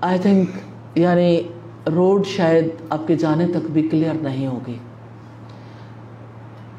آئی 0.00 0.18
تھنک 0.18 0.48
یعنی 0.94 1.42
روڈ 1.94 2.26
شاید 2.26 2.68
آپ 2.90 3.08
کے 3.08 3.16
جانے 3.16 3.46
تک 3.46 3.70
بھی 3.72 3.88
کلیئر 3.88 4.14
نہیں 4.22 4.46
ہوگی۔ 4.46 4.74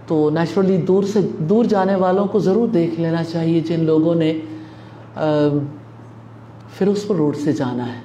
تو 0.07 0.29
نیچرلی 0.29 0.77
دور 0.77 1.03
سے، 1.03 1.19
دور 1.39 1.65
جانے 1.65 1.95
والوں 1.95 2.25
کو 2.25 2.39
ضرور 2.39 2.67
دیکھ 2.67 2.99
لینا 2.99 3.23
چاہیے 3.23 3.59
جن 3.59 3.83
لوگوں 3.83 4.15
نے 4.15 4.41
فیروز 6.77 7.07
پور 7.07 7.15
روڈ 7.15 7.35
سے 7.35 7.51
جانا 7.53 7.87
ہے۔ 7.87 8.01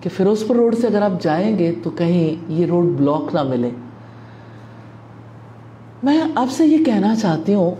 کہ 0.00 0.10
فیروز 0.16 0.46
پور 0.46 0.56
روڈ 0.56 0.74
سے 0.78 0.86
اگر 0.86 1.02
آپ 1.02 1.22
جائیں 1.22 1.58
گے 1.58 1.74
تو 1.82 1.90
کہیں 1.90 2.52
یہ 2.52 2.66
روڈ 2.66 2.84
بلاک 2.84 3.34
نہ 3.34 3.42
ملے۔ 3.42 3.70
میں 6.02 6.22
آپ 6.34 6.52
سے 6.52 6.66
یہ 6.66 6.84
کہنا 6.84 7.16
چاہتی 7.16 7.54
ہوں، 7.54 7.70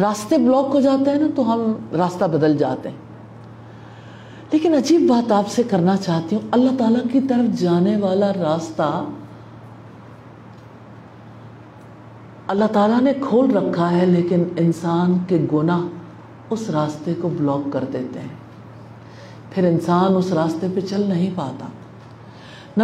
راستے 0.00 0.38
بلاک 0.38 0.70
ہو 0.74 0.80
جاتے 0.80 1.10
ہیں 1.10 1.18
نا 1.18 1.26
تو 1.34 1.54
ہم 1.54 1.72
راستہ 1.92 2.24
بدل 2.24 2.56
جاتے 2.56 2.88
ہیں۔ 2.88 2.96
لیکن 4.52 4.74
عجیب 4.74 5.00
بات 5.08 5.32
آپ 5.32 5.48
سے 5.48 5.62
کرنا 5.62 5.96
چاہتی 5.96 6.36
ہوں، 6.36 6.48
اللہ 6.50 6.70
تعالیٰ 6.78 7.00
کی 7.12 7.20
طرف 7.20 7.60
جانے 7.60 7.96
والا 7.96 8.32
راستہ 8.32 9.04
اللہ 12.46 12.64
تعالیٰ 12.64 13.00
نے 13.00 13.12
کھول 13.28 13.56
رکھا 13.56 13.90
ہے، 13.90 14.06
لیکن 14.06 14.44
انسان 14.56 15.18
کے 15.28 15.46
گناہ 15.52 15.80
اس 16.50 16.70
راستے 16.70 17.14
کو 17.22 17.28
بلاک 17.28 17.72
کر 17.72 17.84
دیتے 17.92 18.20
ہیں۔ 18.20 18.40
پھر 19.50 19.66
انسان 19.66 20.14
اس 20.16 20.32
راستے 20.32 20.66
پہ 20.74 20.80
چل 20.80 21.00
نہیں 21.08 21.30
پاتا۔ 21.34 21.66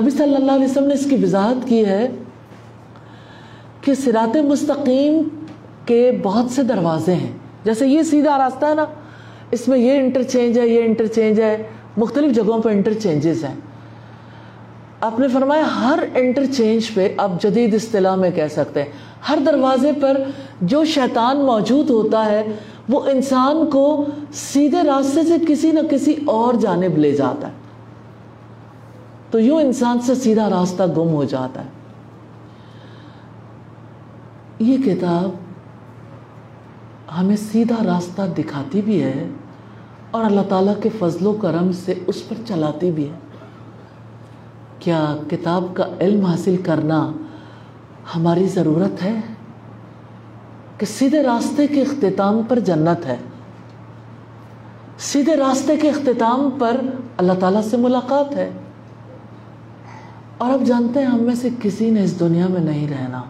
نبی 0.01 0.11
صلی 0.11 0.35
اللہ 0.35 0.53
علیہ 0.53 0.65
وسلم 0.65 0.87
نے 0.87 0.95
اس 0.95 1.07
کی 1.11 1.17
وضاحت 1.23 1.69
کی 1.69 1.87
ہے 1.87 2.09
کہ 3.87 3.95
سرات 3.95 4.37
مستقیم 4.37 5.23
کے 5.85 6.13
بہت 6.23 6.51
سے 6.51 6.63
دروازے 6.63 7.15
ہیں۔ 7.15 7.33
جیسے 7.65 7.87
یہ 7.87 8.03
سیدھا 8.03 8.39
راستہ 8.39 8.67
ہے 8.67 8.75
نا، 8.75 8.85
اس 9.51 9.69
میں 9.69 9.79
یہ 9.79 9.93
انٹرچینج 9.93 10.59
ہے، 10.59 10.69
یہ 10.69 10.83
انٹرچینج 10.85 11.41
ہے۔ 11.41 11.63
مختلف 11.97 12.35
جگہوں 12.35 12.63
پہ 12.63 12.69
انٹرچینجز 12.69 13.45
ہیں۔ 13.45 13.55
آپ 15.01 15.21
نے 15.21 15.29
فرمایا 15.29 15.63
ہر 15.81 15.99
انٹرچینج 16.15 16.95
پہ 16.95 17.15
آپ 17.17 17.43
جدید 17.43 17.75
اصطلاح 17.75 18.15
میں 18.15 18.31
کہہ 18.31 18.49
سکتے 18.51 18.83
ہیں۔ 18.83 18.91
ہر 19.29 19.39
دروازے 19.47 19.93
پر 20.01 20.23
جو 20.61 20.85
شیطان 20.85 21.37
موجود 21.37 21.91
ہوتا 21.91 22.27
ہے، 22.27 22.45
وہ 22.89 23.01
انسان 23.01 23.67
کو 23.67 24.05
سیدھے 24.33 24.79
راستے 24.83 25.23
سے 25.23 25.35
کسی 25.49 25.71
نہ 25.71 25.81
کسی 25.91 26.15
اور 26.25 26.55
جانب 26.55 26.99
لے 26.99 27.13
جاتا 27.13 27.49
ہے۔ 27.49 27.53
تو 29.31 29.41
یوں 29.41 29.61
انسان 29.61 30.01
سے 30.01 30.15
سیدھا 30.15 30.51
راستہ 30.51 30.83
گم 30.83 31.15
ہو 31.15 31.25
جاتا 31.25 31.65
ہے۔ 31.65 31.76
یہ 34.59 34.77
کتاب 34.79 35.31
ہمیں 37.21 37.37
سیدھا 37.37 37.85
راستہ 37.85 38.23
دکھاتی 38.39 38.83
بھی 38.83 39.03
ہے 39.03 39.29
اور 40.11 40.25
اللہ 40.25 40.41
تعالیٰ 40.49 40.75
کے 40.83 40.89
فضل 40.99 41.27
و 41.27 41.33
کرم 41.33 41.73
سے 41.73 41.95
اس 42.07 42.29
پر 42.29 42.37
چلاتی 42.47 42.91
بھی 42.91 43.09
ہے۔ 43.09 43.15
کیا 44.79 45.17
کتاب 45.31 45.65
کا 45.75 45.85
علم 46.01 46.25
حاصل 46.25 46.57
کرنا 46.57 47.13
ہماری 48.17 48.47
ضرورت 48.47 49.03
ہے؟ 49.03 49.21
کہ 50.79 50.87
سیدھے 50.87 51.23
راستے 51.23 51.67
کے 51.67 51.83
اختتام 51.83 52.41
پر 52.49 52.59
جنت 52.59 53.07
ہے۔ 53.07 53.17
سیدھے 54.99 55.37
راستے 55.37 55.77
کے 55.77 55.89
اختتام 55.91 56.49
پر 56.59 56.77
اللہ 57.17 57.33
تعالیٰ 57.41 57.63
سے 57.63 57.77
ملاقات 57.77 58.33
ہے۔ 58.33 58.51
اور 60.39 60.53
اب 60.53 60.63
جانتے 60.63 61.01
ہیں 61.01 61.07
ہم 61.07 61.21
میں 61.21 61.35
سے 61.35 61.49
کسی 61.63 61.91
نے 61.91 62.03
اس 62.05 62.21
دنیا 62.21 62.47
میں 62.47 62.61
نہیں 62.61 62.89
رہنا۔ 62.89 63.23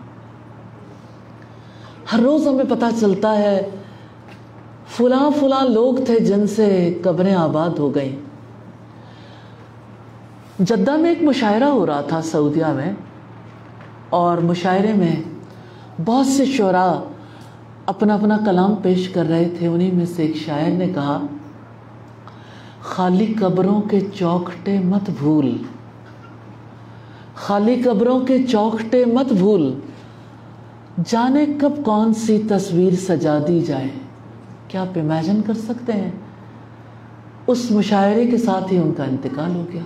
ہر 2.12 2.20
روز 2.20 2.46
ہمیں 2.46 2.64
پتہ 2.68 2.84
چلتا 3.00 3.38
ہے 3.38 3.70
فلاں 4.88 5.30
فلاں 5.40 5.64
لوگ 5.64 5.94
تھے 6.06 6.18
جن 6.18 6.46
سے 6.46 6.98
قبریں 7.02 7.34
آباد 7.34 7.78
ہو 7.78 7.94
گئیں۔ 7.94 8.16
جدہ 10.58 10.96
میں 10.96 11.10
ایک 11.10 11.22
مشاعرہ 11.22 11.64
ہو 11.64 11.86
رہا 11.86 12.00
تھا 12.00 12.22
سعودیہ 12.22 12.66
میں 12.66 12.92
اور 14.10 14.38
مشاعرے 14.38 14.92
میں 14.92 15.16
بہت 16.04 16.26
سے 16.26 16.44
شعراء 16.44 16.94
اپنا 17.86 18.14
اپنا 18.14 18.36
کلام 18.44 18.74
پیش 18.74 19.08
کر 19.08 19.24
رہے 19.28 19.48
تھے۔ 19.58 19.66
انہی 19.66 19.90
میں 19.90 20.06
سے 20.06 20.22
ایک 20.22 20.36
شاعر 20.36 20.70
نے 20.70 20.88
کہا، 20.88 21.18
خالی 22.82 23.34
قبروں 23.40 23.80
کے 23.80 24.00
چوکٹے 24.14 24.78
مت 24.78 25.10
بھول۔ 25.18 25.56
خالی 27.34 27.82
قبروں 27.82 28.20
کے 28.20 28.42
چوکٹے 28.42 29.04
مت 29.04 29.32
بھول۔ 29.32 29.74
جانے 31.04 31.46
کب 31.60 31.72
کون 31.84 32.14
سی 32.14 32.42
تصویر 32.48 32.92
سجا 32.92 33.38
دی 33.48 33.60
جائے؟ 33.60 33.88
کیا 34.68 34.80
آپ 34.80 34.98
امیجن 34.98 35.42
کر 35.46 35.54
سکتے 35.54 35.92
ہیں؟ 35.92 36.10
اس 37.46 37.70
مشاعرے 37.70 38.26
کے 38.26 38.38
ساتھ 38.38 38.72
ہی 38.72 38.78
ان 38.78 38.92
کا 38.96 39.04
انتقال 39.04 39.54
ہو 39.54 39.64
گیا۔ 39.72 39.82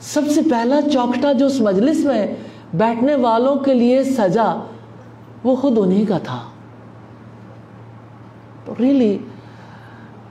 سب 0.00 0.22
سے 0.34 0.40
پہلا 0.50 0.80
چوکٹا 0.92 1.32
جو 1.32 1.46
اس 1.46 1.60
مجلس 1.60 2.04
میں 2.04 2.34
بیٹھنے 2.74 3.14
والوں 3.14 3.56
کے 3.56 3.74
لیے 3.74 4.04
سجا، 4.04 4.64
وہ 5.44 5.56
خود 5.56 5.78
انہی 5.78 6.06
کا 6.06 6.18
تھا۔ 6.18 6.40
تو 8.64 8.74
ریلی 8.80 9.18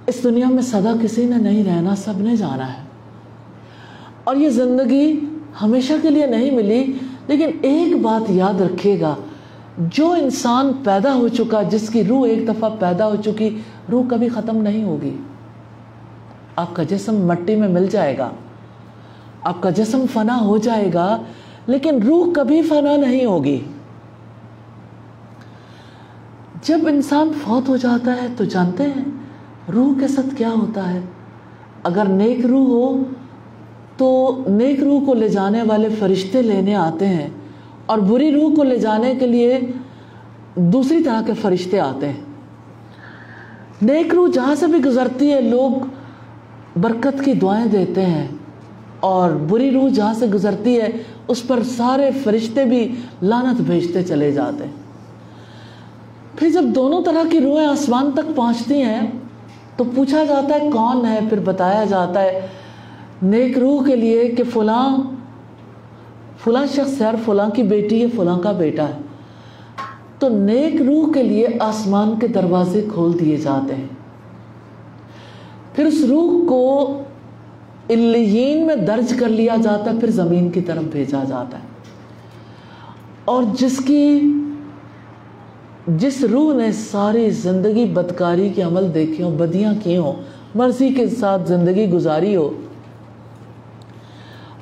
اس 0.08 0.24
دنیا 0.24 0.48
میں 0.50 0.64
سدا 0.64 0.94
کسی 1.02 1.26
نے 1.26 1.36
نہیں، 1.36 1.64
رہنا 1.64 1.96
سب 1.96 2.14
نے 2.18 2.36
جانا 2.36 2.74
ہے۔ 2.74 2.82
اور 4.24 4.36
یہ 4.36 4.50
زندگی 4.50 5.20
ہمیشہ 5.62 5.94
کے 6.02 6.10
لیے 6.10 6.26
نہیں 6.26 6.52
ملی، 6.52 6.94
لیکن 7.28 7.50
ایک 7.62 8.02
بات 8.02 8.30
یاد 8.30 8.62
رکھیے 8.62 9.02
گا 9.02 9.16
جو 9.78 10.12
انسان 10.12 10.72
پیدا 10.84 11.14
ہو 11.14 11.28
چکا، 11.28 11.62
جس 11.62 11.90
کی 11.90 12.04
روح 12.04 12.28
ایک 12.28 12.48
دفعہ 12.48 12.70
پیدا 12.80 13.08
ہو 13.08 13.16
چکی، 13.26 13.60
روح 13.92 14.04
کبھی 14.10 14.30
ختم 14.30 14.62
نہیں 14.62 14.84
ہوگی۔ 14.84 15.18
آپ 16.56 16.76
کا 16.76 16.84
جسم 16.84 17.28
مٹی 17.28 17.56
میں 17.56 17.68
مل 17.68 17.88
جائے 17.88 18.18
گا۔ 18.18 18.30
آپ 19.44 19.62
کا 19.62 19.70
جسم 19.70 20.06
فنا 20.14 20.40
ہو 20.42 20.58
جائے 20.58 20.94
گا، 20.94 21.22
لیکن 21.68 22.04
روح 22.04 22.34
کبھی 22.34 22.62
فنا 22.62 22.98
نہیں 22.98 23.26
ہوگی۔ 23.26 23.60
جب 26.64 26.80
انسان 26.88 27.32
فوت 27.46 27.70
ہو 27.70 27.78
جاتا 27.78 28.22
ہے 28.22 28.28
تو 28.38 28.44
جانتے 28.44 28.84
ہیں 28.84 29.06
روح 29.72 30.00
کے 30.00 30.08
ساتھ 30.08 30.36
کیا 30.38 30.50
ہوتا 30.50 30.94
ہے۔ 30.94 31.00
اگر 31.84 32.06
نیک 32.06 32.46
روح 32.46 32.68
ہو 32.68 33.04
تو 33.98 34.38
نیک 34.48 34.84
روح 34.84 35.06
کو 35.06 35.14
لے 35.14 35.30
جانے 35.30 35.62
والے 35.62 35.90
فرشتے 36.00 36.42
لینے 36.42 36.76
آتے 36.76 37.08
ہیں۔ 37.08 37.30
اور 37.92 38.00
بری 38.00 38.32
روح 38.32 38.56
کو 38.56 38.64
لے 38.64 38.78
جانے 38.78 39.16
کے 39.20 39.28
لیے 39.28 39.60
دوسری 40.56 41.04
طرح 41.04 41.22
کے 41.22 41.34
فرشتے 41.34 41.80
آتے 41.80 42.08
ہیں۔ 42.08 42.22
نیک 43.82 44.14
روح 44.14 44.28
جہاں 44.34 44.56
سے 44.56 44.68
بھی 44.68 44.80
گزرتی 44.86 45.34
ہے، 45.34 45.42
لوگ 45.42 45.72
برکت 46.80 47.26
کی 47.26 47.34
دعائیں 47.34 47.66
دیتے 47.66 48.06
ہیں۔ 48.06 48.28
اور 49.00 49.32
بری 49.32 49.72
روح 49.72 49.90
جہاں 49.90 50.14
سے 50.14 50.26
گزرتی 50.26 50.82
ہے، 50.82 50.90
اس 51.28 51.48
پر 51.48 51.64
سارے 51.64 52.12
فرشتے 52.24 52.66
بھی 52.66 52.96
لانت 53.22 53.62
بھیجتے 53.62 54.04
چلے 54.04 54.32
جاتے 54.32 54.64
ہیں۔ 54.64 54.72
پھر 56.36 56.50
جب 56.50 56.64
دونوں 56.64 57.04
طرح 57.04 57.30
کی 57.32 57.40
روحیں 57.40 57.68
آسمان 57.68 58.12
تک 58.12 58.36
پہنچتی 58.36 58.82
ہیں، 58.82 59.12
تو 59.78 59.84
پوچھا 59.96 60.24
جاتا 60.24 60.56
ہے 60.56 60.70
کون 60.74 61.06
ہے؟ 61.06 61.20
پھر 61.30 61.40
بتایا 61.40 61.84
جاتا 61.84 62.22
ہے، 62.22 62.48
نیک 63.22 63.58
روح 63.58 63.86
کے 63.86 63.96
لیے 63.96 64.28
کہ 64.28 64.44
فلاں 64.44 64.98
فلاں 66.44 66.66
شخص 66.66 67.02
ہے 67.02 67.06
اور 67.06 67.14
فلاں 67.26 67.50
کی 67.50 67.64
بیٹی 67.64 68.02
ہے، 68.02 68.08
فلاں 68.16 68.40
کا 68.40 68.52
بیٹا 68.52 68.88
ہے۔ 68.88 69.00
تو 70.20 70.30
نیک 70.30 70.82
روح 70.82 71.14
کے 71.14 71.24
لیے 71.24 71.48
آسمان 71.60 72.20
کے 72.20 72.28
دروازے 72.28 72.86
کھول 72.94 73.20
دیے 73.20 73.38
جاتے 73.38 73.76
ہیں۔ 73.76 73.88
پھر 75.76 75.86
اس 75.86 76.04
روح 76.10 76.48
کو 76.48 76.98
میں 78.66 78.76
درج 78.76 79.14
کر 79.20 79.30
لیا 79.30 79.56
جاتا 79.64 79.92
ہے، 79.92 80.00
پھر 80.00 80.12
زمین 80.12 80.50
کی 80.50 80.62
طرف 80.62 80.84
بھیجا 80.84 81.24
جاتا 81.24 81.58
ہے۔ 81.58 81.64
اور 83.26 83.44
جس 83.60 83.78
کی، 83.78 84.20
جس 85.88 86.24
روح 86.24 86.54
نے 86.54 86.72
ساری 86.72 87.30
زندگی 87.30 87.86
بدکاری 87.86 88.50
کے 88.56 88.62
عمل 88.62 88.94
دیکھے 88.94 89.24
ہوں، 89.24 89.38
بدیاں 89.38 89.74
کی 89.84 89.98
ہوں، 89.98 90.14
مرضی 90.56 90.90
کے 90.90 91.08
ساتھ 91.08 91.42
زندگی 91.48 91.90
گزاری 91.90 92.36
ہو 92.36 92.50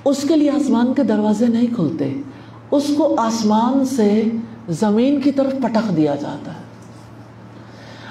اس 0.06 0.26
کے 0.28 0.36
لیے 0.36 0.52
آسمان 0.52 0.94
کے 0.94 1.04
دروازے 1.04 1.48
نہیں 1.48 1.76
کھلتے۔ 1.76 2.14
اس 2.72 2.84
کو 2.98 3.16
آسمان 3.18 3.86
سے 3.86 4.24
زمین 4.70 5.22
کی 5.22 5.32
طرف 5.32 5.52
پٹک 5.52 5.98
دیا 5.98 6.16
جاتا 6.16 6.52
ہے۔ 6.52 6.60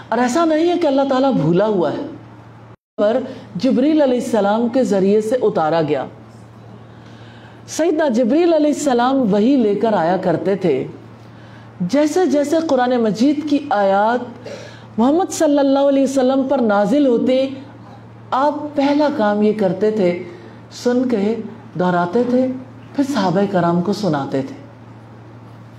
اور 0.09 0.19
ایسا 0.19 0.45
نہیں 0.45 0.69
ہے 0.69 0.79
کہ 0.79 0.87
اللہ 0.87 1.03
تعالیٰ 1.11 1.33
بھولا 1.33 1.67
ہوا 1.67 1.93
ہے۔ 1.93 2.07
پر 2.97 3.17
جبریل 3.55 4.03
علیہ 4.03 4.21
السلام 4.21 4.69
کے 4.69 4.85
ذریعے 4.85 5.21
سے 5.21 5.37
اتارا 5.43 5.81
گیا۔ 5.83 6.07
سیدنا 7.69 8.09
جبریل 8.09 8.53
علیہ 8.55 8.73
السلام 8.75 9.33
وہی 9.33 9.57
لے 9.57 9.75
کر 9.75 9.93
آیا 9.93 10.17
کرتے 10.17 10.55
تھے۔ 10.55 10.87
جیسے 11.81 12.27
جیسے 12.27 12.57
قرآن 12.69 12.97
مجید 13.01 13.51
کی 13.51 13.59
آیات 13.71 14.49
محمد 14.99 15.33
صلی 15.33 15.59
اللہ 15.59 15.79
علیہ 15.79 16.03
وسلم 16.03 16.47
پر 16.49 16.59
نازل 16.59 17.07
ہوتے، 17.07 17.49
آپ 18.31 18.55
پہلا 18.75 19.09
کام 19.17 19.43
یہ 19.43 19.53
کرتے 19.57 19.91
تھے، 19.91 20.23
سن 20.71 21.09
کے 21.09 21.37
دہراتے 21.79 22.23
تھے، 22.31 22.47
پھر 22.97 23.05
صحابہ 23.05 23.41
کرام 23.51 23.83
کو 23.83 23.93
سناتے 23.93 24.43
تھے۔ 24.43 24.57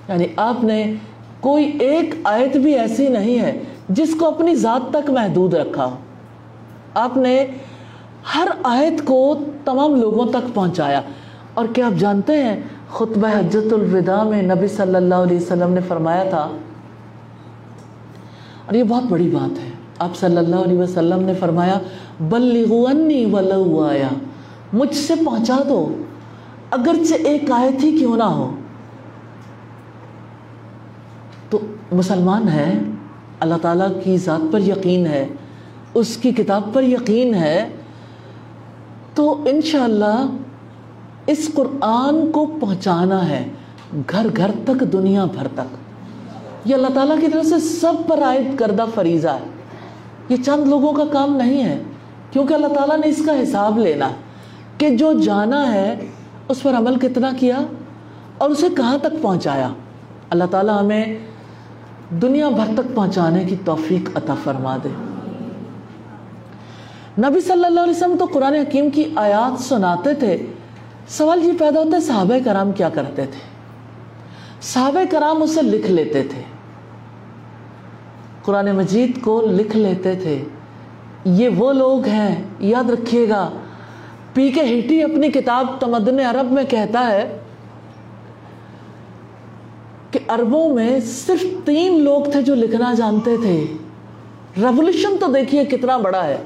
یعنی 0.09 0.25
آپ 0.37 0.63
نے 0.63 0.93
کوئی 1.39 1.65
ایک 1.79 2.15
آیت 2.23 2.57
بھی 2.57 2.73
ایسی 2.73 3.07
نہیں 3.07 3.39
ہے 3.39 3.59
جس 3.89 4.15
کو 4.19 4.27
اپنی 4.27 4.55
ذات 4.55 4.93
تک 4.93 5.09
محدود 5.09 5.53
رکھا 5.53 5.85
ہو۔ 5.85 5.95
آپ 6.93 7.17
نے 7.17 7.45
ہر 8.35 8.47
آیت 8.63 9.05
کو 9.05 9.39
تمام 9.65 9.95
لوگوں 9.95 10.25
تک 10.25 10.53
پہنچایا۔ 10.53 11.01
اور 11.53 11.65
کیا 11.73 11.85
آپ 11.85 11.99
جانتے 11.99 12.43
ہیں، 12.43 12.59
خطبہ 12.89 13.27
حجت 13.27 13.73
الوداع 13.73 14.23
میں 14.23 14.41
نبی 14.41 14.67
صلی 14.67 14.95
اللہ 14.95 15.15
علیہ 15.15 15.37
وسلم 15.37 15.73
نے 15.73 15.81
فرمایا 15.87 16.23
تھا؟ 16.23 16.49
اور 18.65 18.73
یہ 18.73 18.83
بہت 18.83 19.03
بڑی 19.03 19.29
بات 19.29 19.59
ہے۔ 19.59 19.69
آپ 19.99 20.15
صلی 20.15 20.37
اللہ 20.37 20.55
علیہ 20.55 20.77
وسلم 20.77 21.23
نے 21.23 21.33
فرمایا 21.33 21.79
بلغونی 22.19 23.25
ولو 23.25 23.87
آیا۔ 23.91 24.07
مجھ 24.73 24.95
سے 24.95 25.13
پہنچا 25.25 25.57
دو۔ 25.69 26.03
اگرچہ 26.71 27.13
ایک 27.13 27.51
آیت 27.51 27.83
ہی 27.83 27.97
کیوں 27.97 28.17
نہ 28.17 28.23
ہو۔ 28.23 28.55
تو 31.49 31.59
مسلمان 31.91 32.47
ہے، 32.47 32.79
اللہ 33.39 33.55
تعالیٰ 33.61 33.87
کی 34.03 34.17
ذات 34.17 34.53
پر 34.53 34.59
یقین 34.59 35.05
ہے، 35.05 35.27
اس 35.93 36.17
کی 36.17 36.31
کتاب 36.31 36.61
پر 36.73 36.83
یقین 36.83 37.33
ہے۔ 37.33 37.69
تو 39.13 39.43
انشاءاللہ 39.45 40.25
اس 41.27 41.49
قرآن 41.55 42.31
کو 42.31 42.45
پہنچانا 42.45 43.29
ہے، 43.29 43.47
گھر 44.09 44.27
گھر 44.37 44.51
تک، 44.63 44.93
دنیا 44.93 45.25
بھر 45.25 45.47
تک۔ 45.53 45.77
یہ 46.65 46.75
اللہ 46.75 46.87
تعالیٰ 46.93 47.19
کی 47.21 47.27
طرف 47.27 47.45
سے 47.45 47.59
سب 47.59 47.93
پر 48.07 48.23
عائد 48.23 48.59
کردہ 48.59 48.85
فریضہ 48.95 49.27
ہے۔ 49.27 49.45
یہ 50.29 50.35
چند 50.45 50.67
لوگوں 50.67 50.93
کا 50.93 51.05
کام 51.05 51.35
نہیں 51.35 51.63
ہے، 51.63 51.83
کیونکہ 52.31 52.53
اللہ 52.53 52.67
تعالیٰ 52.67 52.97
نے 52.97 53.09
اس 53.09 53.21
کا 53.25 53.43
حساب 53.43 53.79
لینا۔ 53.79 54.09
ہے 54.09 54.28
کہ 54.79 54.89
جو 54.89 55.13
جانا 55.13 55.73
ہے، 55.73 56.07
اس 56.47 56.63
پر 56.63 56.73
عمل 56.73 56.99
کتنا 56.99 57.31
کیا 57.39 57.57
اور 58.37 58.49
اسے 58.49 58.67
کہاں 58.77 58.97
تک 58.97 59.21
پہنچایا۔ 59.21 59.69
اللہ 60.29 60.43
تعالیٰ 60.51 60.79
ہمیں 60.79 61.17
دنیا 62.21 62.49
بھر 62.49 62.73
تک 62.73 62.95
پہنچانے 62.95 63.43
کی 63.43 63.55
توفیق 63.65 64.09
عطا 64.15 64.33
فرما 64.43 64.77
دے۔ 64.77 64.89
نبی 67.21 67.41
صلی 67.41 67.65
اللہ 67.65 67.79
علیہ 67.79 67.95
وسلم 67.95 68.15
تو 68.19 68.25
قرآن 68.25 68.53
حکیم 68.53 68.89
کی 68.89 69.03
آیات 69.15 69.61
سناتے 69.61 70.13
تھے۔ 70.13 70.45
سوال 71.07 71.43
یہ 71.43 71.51
پیدا 71.59 71.79
ہوتا 71.79 71.95
ہے، 71.95 72.01
صحابہ 72.01 72.35
کرام 72.45 72.71
کیا 72.71 72.89
کرتے 72.89 73.25
تھے؟ 73.25 73.39
صحابہ 74.61 74.99
کرام 75.11 75.43
اسے 75.43 75.61
لکھ 75.61 75.91
لیتے 75.91 76.23
تھے۔ 76.23 76.41
قرآن 78.45 78.71
مجید 78.71 79.21
کو 79.21 79.41
لکھ 79.51 79.77
لیتے 79.77 80.15
تھے۔ 80.15 80.43
یہ 81.25 81.49
وہ 81.49 81.73
لوگ 81.73 82.05
ہیں، 82.05 82.43
یاد 82.59 82.89
رکھیے 82.89 83.29
گا 83.29 83.49
پی 84.39 84.49
کے 84.49 84.61
ہیٹی 84.61 85.03
اپنی 85.03 85.31
کتاب 85.31 85.67
تمدن 85.79 86.19
عرب 86.19 86.51
میں 86.51 86.63
کہتا 86.63 87.11
ہے 87.11 87.37
کہ 90.11 90.19
عربوں 90.27 90.73
میں 90.73 90.99
صرف 90.99 91.45
تین 91.65 91.99
لوگ 91.99 92.23
تھے 92.31 92.41
جو 92.41 92.55
لکھنا 92.55 92.93
جانتے 92.93 93.37
تھے۔ 93.37 93.65
ریولیوشن 94.57 95.17
تو 95.19 95.27
دیکھیے 95.27 95.65
کتنا 95.65 95.97
بڑا 95.97 96.23
ہے۔ 96.23 96.37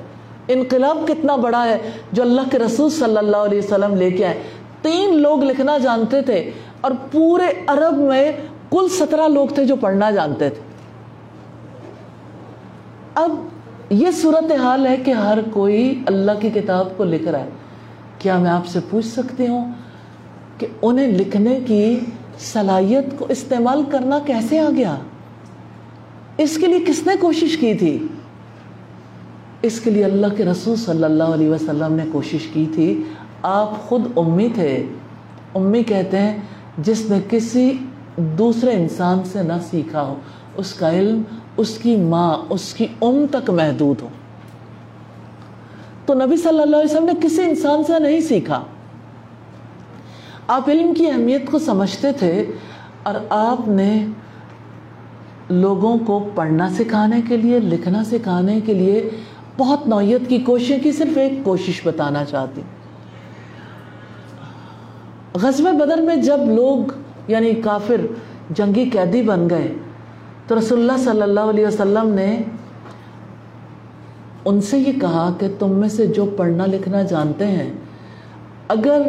انقلاب 0.47 0.97
کتنا 1.07 1.35
بڑا 1.35 1.65
ہے 1.65 1.77
جو 2.11 2.23
اللہ 2.23 2.41
کے 2.51 2.59
رسول 2.59 2.89
صلی 2.89 3.17
اللہ 3.17 3.37
علیہ 3.37 3.57
وسلم 3.57 3.95
لے 3.95 4.11
کے 4.11 4.25
آئے۔ 4.25 4.41
تین 4.81 5.17
لوگ 5.17 5.43
لکھنا 5.43 5.77
جانتے 5.77 6.21
تھے 6.21 6.51
اور 6.81 6.91
پورے 7.11 7.63
عرب 7.67 7.97
میں 7.97 8.31
کل 8.69 8.87
سترہ 8.89 9.27
لوگ 9.27 9.47
تھے 9.47 9.65
جو 9.65 9.75
پڑھنا 9.75 10.11
جانتے 10.11 10.49
تھے۔ 10.49 10.61
اب 13.15 13.31
یہ 13.89 14.11
صورتحال 14.11 14.87
ہے 14.87 14.97
کہ 14.97 15.11
ہر 15.11 15.39
کوئی 15.51 16.03
اللہ 16.05 16.31
کی 16.39 16.49
کتاب 16.49 16.97
کو 16.97 17.03
لکھ 17.03 17.27
رہا 17.27 17.39
ہے۔ 17.39 17.49
کیا 18.23 18.37
میں 18.37 18.51
آپ 18.51 18.67
سے 18.67 18.79
پوچھ 18.89 19.05
سکتی 19.05 19.47
ہوں 19.47 19.71
کہ 20.57 20.67
انہیں 20.81 21.07
لکھنے 21.07 21.59
کی 21.67 21.99
صلاحیت 22.39 23.05
کو 23.17 23.25
استعمال 23.29 23.83
کرنا 23.91 24.19
کیسے 24.25 24.59
آ 24.59 24.69
گیا؟ 24.75 24.97
اس 26.37 26.57
کے 26.57 26.65
لیے 26.65 26.79
کس 26.87 27.07
نے 27.07 27.13
کوشش 27.19 27.57
کی 27.57 27.73
تھی؟ 27.73 28.07
اس 29.61 29.79
کے 29.79 29.89
لیے 29.89 30.03
اللہ 30.03 30.27
کے 30.37 30.45
رسول 30.45 30.75
صلی 30.75 31.03
اللہ 31.03 31.23
علیہ 31.23 31.49
وسلم 31.49 31.93
نے 31.93 32.03
کوشش 32.11 32.47
کی 32.53 32.65
تھی۔ 32.73 33.03
آپ 33.41 33.89
خود 33.89 34.01
امی 34.15 34.47
تھے۔ 34.53 34.85
امی 35.55 35.83
کہتے 35.83 36.19
ہیں، 36.19 36.37
جس 36.77 37.09
نے 37.09 37.19
کسی 37.29 37.73
دوسرے 38.17 38.71
انسان 38.71 39.19
سے 39.25 39.43
نہ 39.43 39.53
سیکھا 39.69 40.01
ہو، 40.01 40.15
اس 40.55 40.73
کا 40.73 40.91
علم، 40.91 41.21
اس 41.57 41.77
کی 41.77 41.95
ماں، 41.95 42.37
اس 42.49 42.73
کی 42.73 42.87
ام 43.01 43.25
تک 43.31 43.49
محدود 43.49 44.01
ہو۔ 44.01 44.07
تو 46.05 46.13
نبی 46.13 46.37
صلی 46.37 46.61
اللہ 46.61 46.77
علیہ 46.77 46.91
وسلم 46.91 47.05
نے 47.05 47.13
کسی 47.21 47.41
انسان 47.41 47.83
سے 47.83 47.99
نہیں 47.99 48.19
سیکھا۔ 48.19 48.63
آپ 50.47 50.69
علم 50.69 50.93
کی 50.93 51.07
اہمیت 51.07 51.51
کو 51.51 51.59
سمجھتے 51.59 52.11
تھے 52.11 52.45
اور 53.03 53.15
آپ 53.29 53.67
نے 53.67 54.05
لوگوں 55.49 55.97
کو 55.97 56.29
پڑھنا 56.35 56.69
سکھانے 56.69 57.21
کے 57.27 57.37
لیے، 57.37 57.59
لکھنا 57.59 58.03
سکھانے 58.03 58.59
کے 58.61 58.73
لیے 58.73 59.09
بہت 59.57 59.87
نوعیت 59.87 60.29
کی 60.29 60.37
کوششیں 60.37 60.79
کی، 60.79 60.91
صرف 60.91 61.17
ایک 61.17 61.31
کوشش 61.43 61.81
بتانا 61.83 62.25
چاہتی۔ 62.25 62.61
غزب 65.33 65.63
بدر 65.63 66.01
میں 66.01 66.15
جب 66.15 66.39
لوگ 66.55 66.91
یعنی 67.27 67.53
کافر، 67.53 68.01
جنگی 68.49 68.89
قیدی 68.89 69.21
بن 69.21 69.49
گئے 69.49 69.73
تو 70.47 70.59
رسول 70.59 70.79
اللہ 70.79 71.03
صلی 71.03 71.21
اللہ 71.21 71.39
علیہ 71.39 71.67
وسلم 71.67 72.09
نے 72.13 72.43
ان 74.45 74.61
سے 74.61 74.77
یہ 74.77 74.91
کہا 75.01 75.33
کہ 75.39 75.47
تم 75.59 75.71
میں 75.71 75.89
سے 75.89 76.07
جو 76.07 76.25
پڑھنا 76.37 76.65
لکھنا 76.65 77.01
جانتے 77.01 77.47
ہیں، 77.47 77.73
اگر 78.67 79.01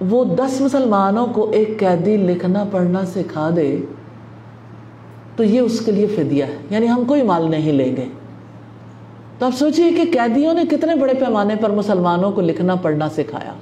وہ 0.00 0.24
دس 0.24 0.60
مسلمانوں 0.60 1.26
کو 1.26 1.50
ایک 1.50 1.78
قیدی 1.78 2.16
لکھنا، 2.16 2.64
پڑھنا 2.70 3.04
سکھا 3.04 3.50
دے، 3.56 3.80
تو 5.36 5.44
یہ 5.44 5.60
اس 5.60 5.80
کے 5.80 5.92
لیے 5.92 6.06
فدیہ 6.06 6.44
ہے۔ 6.44 6.56
یعنی 6.70 6.88
ہم 6.88 7.04
کوئی 7.04 7.22
مال 7.22 7.50
نہیں 7.50 7.72
لیں 7.72 7.96
گے۔ 7.96 8.04
تو 9.38 9.46
آپ 9.46 9.54
سوچئے 9.54 9.90
کہ 9.90 10.02
قیدیوں 10.12 10.54
نے 10.54 10.62
کتنے 10.70 10.96
بڑے 10.96 11.14
پیمانے 11.14 11.54
پر 11.56 11.70
مسلمانوں 11.70 12.32
کو 12.32 12.40
لکھنا، 12.40 12.74
پڑھنا 12.74 13.08
سکھایا۔ 13.08 13.52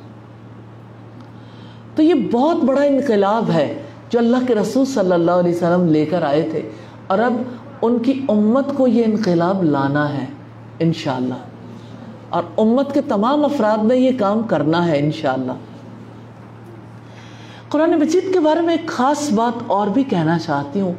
تو 1.94 2.02
یہ 2.02 2.14
بہت 2.32 2.64
بڑا 2.64 2.82
انقلاب 2.82 3.50
ہے 3.50 3.74
جو 4.10 4.18
اللہ 4.18 4.36
کے 4.46 4.54
رسول 4.54 4.84
صلی 4.84 5.12
اللہ 5.12 5.30
علیہ 5.30 5.54
وسلم 5.54 5.86
لے 5.88 6.06
کر 6.06 6.22
آئے 6.22 6.48
تھے۔ 6.50 6.70
اور 7.06 7.18
اب 7.18 7.32
ان 7.84 7.98
کی 7.98 8.20
امت 8.28 8.74
کو 8.74 8.86
یہ 8.86 9.02
انقلاب 9.06 9.64
لانا 9.64 10.12
ہے، 10.12 10.26
انشاءاللہ۔ 10.78 11.34
اور 12.28 12.42
امت 12.56 12.94
کے 12.94 13.00
تمام 13.00 13.44
افراد 13.44 13.84
نے 13.84 13.96
یہ 13.96 14.10
کام 14.18 14.42
کرنا 14.42 14.86
ہے، 14.86 14.98
انشاءاللہ۔ 14.98 15.52
قرآن 17.68 17.90
مجید 17.90 18.32
کے 18.32 18.40
بارے 18.40 18.60
میں 18.60 18.76
ایک 18.76 18.88
خاص 18.88 19.32
بات 19.32 19.62
اور 19.66 19.86
بھی 19.86 20.02
کہنا 20.02 20.38
چاہتی 20.38 20.80
ہوں۔ 20.80 20.92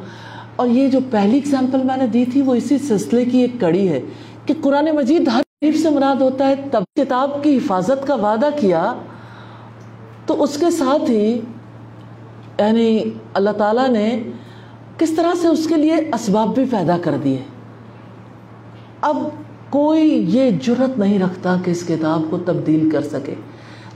اور 0.56 0.66
یہ 0.66 0.88
جو 0.88 0.98
پہلی 1.10 1.36
اگزامپل 1.36 1.82
میں 1.84 1.96
نے 1.96 2.06
دی 2.06 2.24
تھی، 2.24 2.42
وہ 2.42 2.54
اسی 2.54 2.78
سلسلے 2.78 3.24
کی 3.24 3.38
ایک 3.38 3.60
کڑی 3.60 3.88
ہے 3.88 4.00
کہ 4.46 4.54
قرآن 4.60 4.88
مجید 4.94 5.28
ہر 5.28 5.40
حریف 5.40 5.82
سے 5.82 5.90
مراد 5.90 6.16
ہوتا 6.16 6.48
ہے، 6.48 6.54
تب 6.70 6.82
کتاب 6.96 7.42
کی 7.42 7.56
حفاظت 7.56 8.06
کا 8.06 8.14
وعدہ 8.14 8.48
کیا۔ 8.60 8.94
تو 10.26 10.42
اس 10.42 10.58
کے 10.58 10.70
ساتھ 10.70 11.10
ہی 11.10 11.40
یعنی 12.58 13.04
اللہ 13.34 13.50
تعالیٰ 13.50 13.88
نے 13.88 14.22
کس 14.98 15.10
طرح 15.10 15.32
سے 15.42 15.48
اس 15.48 15.66
کے 15.66 15.74
لیے 15.74 15.94
اسباب 15.94 16.54
بھی 16.54 16.64
پیدا 16.70 16.96
کر 17.02 17.16
دیے؟ 17.24 17.38
اب 19.00 19.16
کوئی 19.70 20.24
یہ 20.28 20.50
جرت 20.50 20.98
نہیں 20.98 21.18
رکھتا 21.18 21.56
کہ 21.64 21.70
اس 21.70 21.82
کتاب 21.88 22.22
کو 22.30 22.38
تبدیل 22.38 22.90
کر 22.90 23.02
سکے۔ 23.02 23.34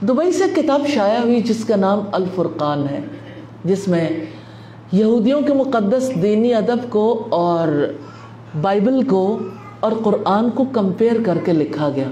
دبئی 0.01 0.31
سے 0.31 0.43
کتاب 0.55 0.87
شائع 0.87 1.19
ہوئی 1.19 1.41
جس 1.41 1.65
کا 1.65 1.75
نام 1.75 1.99
الفرقان 2.11 2.87
ہے، 2.89 2.99
جس 3.63 3.87
میں 3.87 4.09
یہودیوں 4.91 5.41
کے 5.41 5.53
مقدس 5.53 6.11
دینی 6.21 6.53
ادب 6.53 6.89
کو 6.89 7.27
اور 7.29 7.67
بائبل 8.61 9.03
کو 9.03 9.39
اور 9.79 9.91
قرآن 10.03 10.49
کو 10.49 10.63
کمپیئر 10.71 11.23
کر 11.25 11.37
کے 11.45 11.53
لکھا 11.53 11.89
گیا۔ 11.95 12.09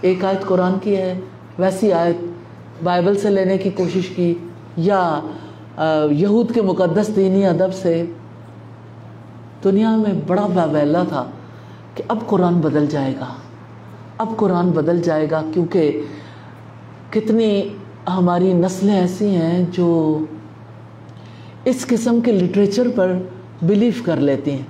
ایک 0.00 0.24
آیت 0.24 0.44
قرآن 0.44 0.72
کی 0.82 0.96
ہے، 0.96 1.20
ویسی 1.58 1.92
آیت 1.92 2.16
بائبل 2.84 3.18
سے 3.18 3.30
لینے 3.30 3.58
کی 3.58 3.70
کوشش 3.70 4.08
کی، 4.08 4.34
یا 4.76 5.20
یہود 6.10 6.54
کے 6.54 6.62
مقدس 6.62 7.10
دینی 7.16 7.46
ادب 7.46 7.74
سے 7.74 8.06
دنیا 9.64 9.96
میں 9.96 10.12
بڑا 10.26 10.46
باویلا 10.46 11.02
تھا 11.08 11.24
کہ 11.94 12.02
اب 12.08 12.18
قرآن 12.26 12.60
بدل 12.60 12.86
جائے 12.86 13.14
گا۔ 13.20 13.26
اب 14.18 14.36
قرآن 14.36 14.70
بدل 14.70 15.00
جائے 15.02 15.30
گا 15.30 15.42
کیونکہ 15.54 16.02
کتنی 17.10 17.68
ہماری 18.08 18.52
نسلیں 18.52 18.94
ایسی 18.94 19.34
ہیں 19.34 19.64
جو 19.72 20.18
اس 21.64 21.86
قسم 21.86 22.20
کے 22.20 22.32
لٹریچر 22.32 22.88
پر 22.94 23.18
بلیف 23.62 24.04
کر 24.04 24.16
لیتی 24.16 24.50
ہیں۔ 24.50 24.66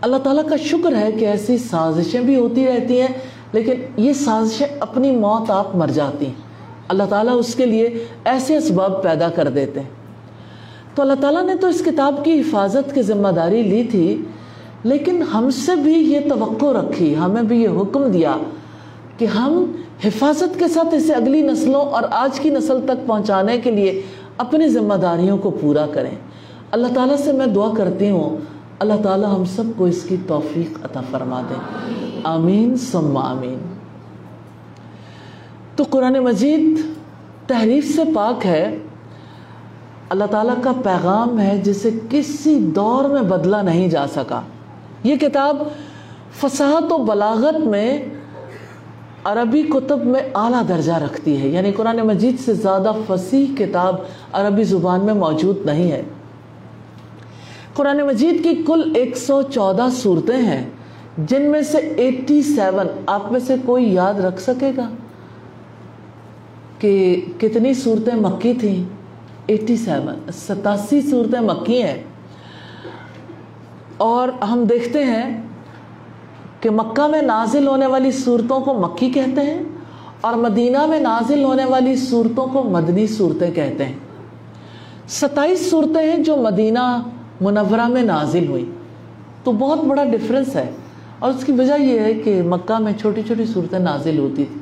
اللہ 0.00 0.16
تعالیٰ 0.16 0.48
کا 0.48 0.56
شکر 0.56 0.96
ہے 0.96 1.12
کہ 1.12 1.24
ایسی 1.24 1.58
سازشیں 1.58 2.20
بھی 2.20 2.36
ہوتی 2.36 2.66
رہتی 2.66 3.00
ہیں، 3.00 3.08
لیکن 3.52 3.72
یہ 3.96 4.12
سازشیں 4.12 4.66
اپنی 4.80 5.10
موت 5.10 5.50
آپ 5.50 5.76
مر 5.76 5.88
جاتی 5.88 6.26
ہیں۔ 6.26 6.45
اللہ 6.88 7.02
تعالیٰ 7.08 7.38
اس 7.38 7.54
کے 7.54 7.66
لیے 7.66 8.04
ایسے 8.24 8.56
اسباب 8.56 9.02
پیدا 9.02 9.28
کر 9.28 9.48
دیتے 9.48 9.80
ہیں۔ 9.80 9.88
تو 10.94 11.02
اللہ 11.02 11.14
تعالیٰ 11.20 11.42
نے 11.42 11.54
تو 11.54 11.66
اس 11.66 11.82
کتاب 11.84 12.24
کی 12.24 12.40
حفاظت 12.40 12.94
کی 12.94 13.02
ذمہ 13.02 13.28
داری 13.28 13.62
لی 13.62 13.82
تھی، 13.82 14.22
لیکن 14.84 15.22
ہم 15.22 15.50
سے 15.50 15.76
بھی 15.76 15.92
یہ 15.92 16.20
توقع 16.28 16.66
رکھی، 16.66 17.16
ہمیں 17.16 17.42
بھی 17.42 17.62
یہ 17.62 17.68
حکم 17.68 18.04
دیا 18.04 18.36
کہ 19.18 19.24
ہم 19.24 19.72
حفاظت 20.04 20.58
کے 20.58 20.68
ساتھ 20.68 20.94
اسے 20.94 21.12
اگلی 21.12 21.42
نسلوں 21.42 21.80
اور 21.80 22.02
آج 22.10 22.40
کی 22.40 22.50
نسل 22.50 22.80
تک 22.84 23.06
پہنچانے 23.06 23.60
کے 23.60 23.70
لیے 23.70 24.02
اپنی 24.36 24.68
ذمہ 24.68 24.94
داریوں 24.94 25.38
کو 25.38 25.50
پورا 25.50 25.86
کریں۔ 25.92 26.10
اللہ 26.70 26.86
تعالیٰ 26.94 27.16
سے 27.16 27.32
میں 27.32 27.46
دعا 27.46 27.70
کرتی 27.76 28.10
ہوں، 28.10 28.36
اللہ 28.78 29.02
تعالیٰ 29.02 29.36
ہم 29.36 29.44
سب 29.44 29.64
کو 29.76 29.84
اس 29.84 30.02
کی 30.02 30.16
توفیق 30.26 30.84
عطا 30.84 31.00
فرما 31.10 31.40
دیں 31.50 31.60
آمین، 32.24 32.76
ثم 32.76 33.16
آمین۔ 33.16 33.58
تو 35.76 35.84
قرآن 35.90 36.12
مجید 36.12 36.80
تحریف 37.46 37.96
سے 37.96 38.02
پاک 38.14 38.46
ہے۔ 38.46 38.78
اللہ 40.08 40.24
تعالیٰ 40.30 40.54
کا 40.62 40.72
پیغام 40.84 41.40
ہے 41.40 41.58
جسے 41.64 41.90
کسی 42.10 42.58
دور 42.58 43.08
میں 43.08 43.22
بدلا 43.22 43.62
نہیں 43.62 43.88
جا 43.88 44.06
سکا۔ 44.06 44.40
یہ 45.04 45.16
کتاب 45.16 45.62
فصاحت 46.40 46.92
و 46.92 46.98
بلاغت 46.98 47.60
میں 47.60 48.04
عربی 49.24 49.62
کتب 49.62 50.04
میں 50.04 50.20
اعلیٰ 50.34 50.62
درجہ 50.68 50.92
رکھتی 50.92 51.42
ہے۔ 51.42 51.48
یعنی 51.48 51.72
قرآن 51.72 51.96
مجید 51.96 52.40
سے 52.40 52.54
زیادہ 52.54 52.92
فصیح 53.06 53.46
کتاب 53.56 53.94
عربی 54.32 54.64
زبان 54.64 55.00
میں 55.00 55.14
موجود 55.14 55.66
نہیں 55.66 55.92
ہے۔ 55.92 56.02
قرآن 57.74 57.98
مجید 57.98 58.42
کی 58.42 58.62
کل 58.66 58.92
ایک 58.94 59.16
سو 59.16 59.42
چودہ 59.42 59.86
صورتیں 59.92 60.42
ہیں، 60.42 60.70
جن 61.18 61.42
میں 61.42 61.62
سے 61.62 61.78
ایٹی 61.78 62.42
سیون 62.42 62.86
آپ 63.06 63.32
میں 63.32 63.40
سے 63.40 63.54
کوئی 63.64 63.94
یاد 63.94 64.14
رکھ 64.14 64.40
سکے 64.40 64.72
گا؟ 64.76 64.88
کہ 66.78 67.20
کتنی 67.38 67.74
صورتیں 67.74 68.14
مکی 68.14 68.54
تھیں؟ 68.54 68.84
ایٹی 69.46 69.76
سیون، 69.76 70.30
ستاسی 70.32 71.00
صورتیں 71.02 71.40
مکی 71.40 71.82
ہیں۔ 71.82 72.04
اور 73.96 74.28
ہم 74.28 74.64
دیکھتے 74.64 75.04
ہیں 75.04 75.42
کہ 76.60 76.70
مکہ 76.70 77.08
میں 77.08 77.22
نازل 77.22 77.66
ہونے 77.66 77.86
والی 77.86 78.10
صورتوں 78.10 78.60
کو 78.60 78.74
مکی 78.74 79.10
کہتے 79.10 79.40
ہیں 79.40 79.62
اور 80.20 80.34
مدینہ 80.34 80.86
میں 80.86 81.00
نازل 81.00 81.44
ہونے 81.44 81.64
والی 81.64 81.96
صورتوں 81.96 82.46
کو 82.46 82.62
مدنی 82.62 83.06
صورتیں 83.06 83.50
کہتے 83.50 83.84
ہیں۔ 83.84 83.92
ستائیس 85.08 85.70
صورتیں 85.70 86.10
ہیں 86.10 86.18
جو 86.18 86.36
مدینہ 86.36 87.02
منورہ 87.40 87.88
میں 87.88 88.02
نازل 88.02 88.48
ہوئی۔ 88.48 88.70
تو 89.44 89.52
بہت 89.52 89.84
بڑا 89.84 90.04
ڈفرنس 90.04 90.56
ہے۔ 90.56 90.70
اور 91.18 91.30
اس 91.30 91.44
کی 91.44 91.52
وجہ 91.52 91.82
یہ 91.82 92.00
ہے 92.00 92.14
کہ 92.14 92.42
مکہ 92.42 92.78
میں 92.78 92.92
چھوٹی 93.00 93.22
چھوٹی 93.22 93.46
صورتیں 93.46 93.78
نازل 93.78 94.18
ہوتی 94.18 94.44
تھی 94.44 94.60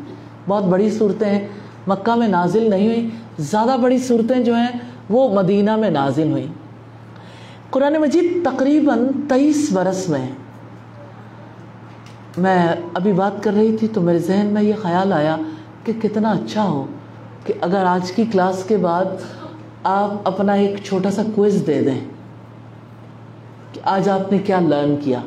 بہت 0.48 0.64
بڑی 0.64 0.90
صورتیں 0.90 1.28
ہیں۔ 1.28 1.48
مکہ 1.86 2.14
میں 2.14 2.28
نازل 2.28 2.70
نہیں 2.70 2.86
ہوئی، 2.86 3.08
زیادہ 3.38 3.76
بڑی 3.82 3.98
صورتیں 3.98 4.42
جو 4.44 4.54
ہیں 4.54 4.78
وہ 5.10 5.28
مدینہ 5.34 5.76
میں 5.76 5.90
نازل 5.90 6.30
ہوئیں 6.30 6.46
قرآن 7.70 7.96
مجید 8.00 8.44
تقریباً 8.44 9.06
تیئیس 9.28 9.72
برس 9.72 10.08
میں 10.08 10.26
میں 12.36 12.66
ابھی 12.94 13.12
بات 13.12 13.42
کر 13.42 13.52
رہی 13.52 13.76
تھی 13.76 13.88
تو 13.88 14.00
میرے 14.00 14.18
ذہن 14.18 14.46
میں 14.46 14.62
یہ 14.62 14.74
خیال 14.82 15.12
آیا 15.12 15.36
کہ 15.84 15.92
کتنا 16.02 16.30
اچھا 16.30 16.62
ہو 16.62 16.86
کہ 17.44 17.54
اگر 17.60 17.84
آج 17.84 18.12
کی 18.12 18.24
کلاس 18.32 18.64
کے 18.64 18.76
بعد 18.76 19.04
آپ 19.82 20.10
اپنا 20.24 20.52
ایک 20.52 20.84
چھوٹا 20.84 21.10
سا 21.10 21.22
کوئز 21.34 21.62
دے 21.66 21.82
دیں 21.82 22.00
کہ 23.72 23.80
آج 23.84 24.08
آپ 24.08 24.32
نے 24.32 24.38
کیا 24.38 24.60
لرن 24.60 24.96
کیا۔ 25.04 25.20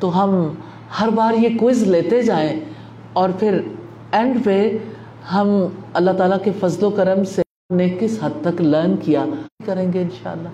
تو 0.00 0.24
ہم 0.24 0.54
ہر 1.00 1.08
بار 1.08 1.34
یہ 1.34 1.58
کوئز 1.58 1.82
لیتے 1.82 2.22
جائیں 2.22 2.60
اور 3.12 3.30
پھر 3.38 3.60
اینڈ 4.12 4.44
پہ 4.44 4.78
ہم 5.32 5.66
اللہ 5.94 6.10
تعالیٰ 6.10 6.36
کے 6.44 6.50
فضل 6.60 6.84
و 6.84 6.90
کرم 6.90 7.24
سے 7.24 7.42
نے 7.74 7.88
کس 8.00 8.18
حد 8.22 8.30
تک 8.42 8.60
لرن 8.60 8.94
کیا؟ 8.96 9.24
کریں 9.66 9.92
گے 9.92 10.02
انشاءاللہ۔ 10.02 10.48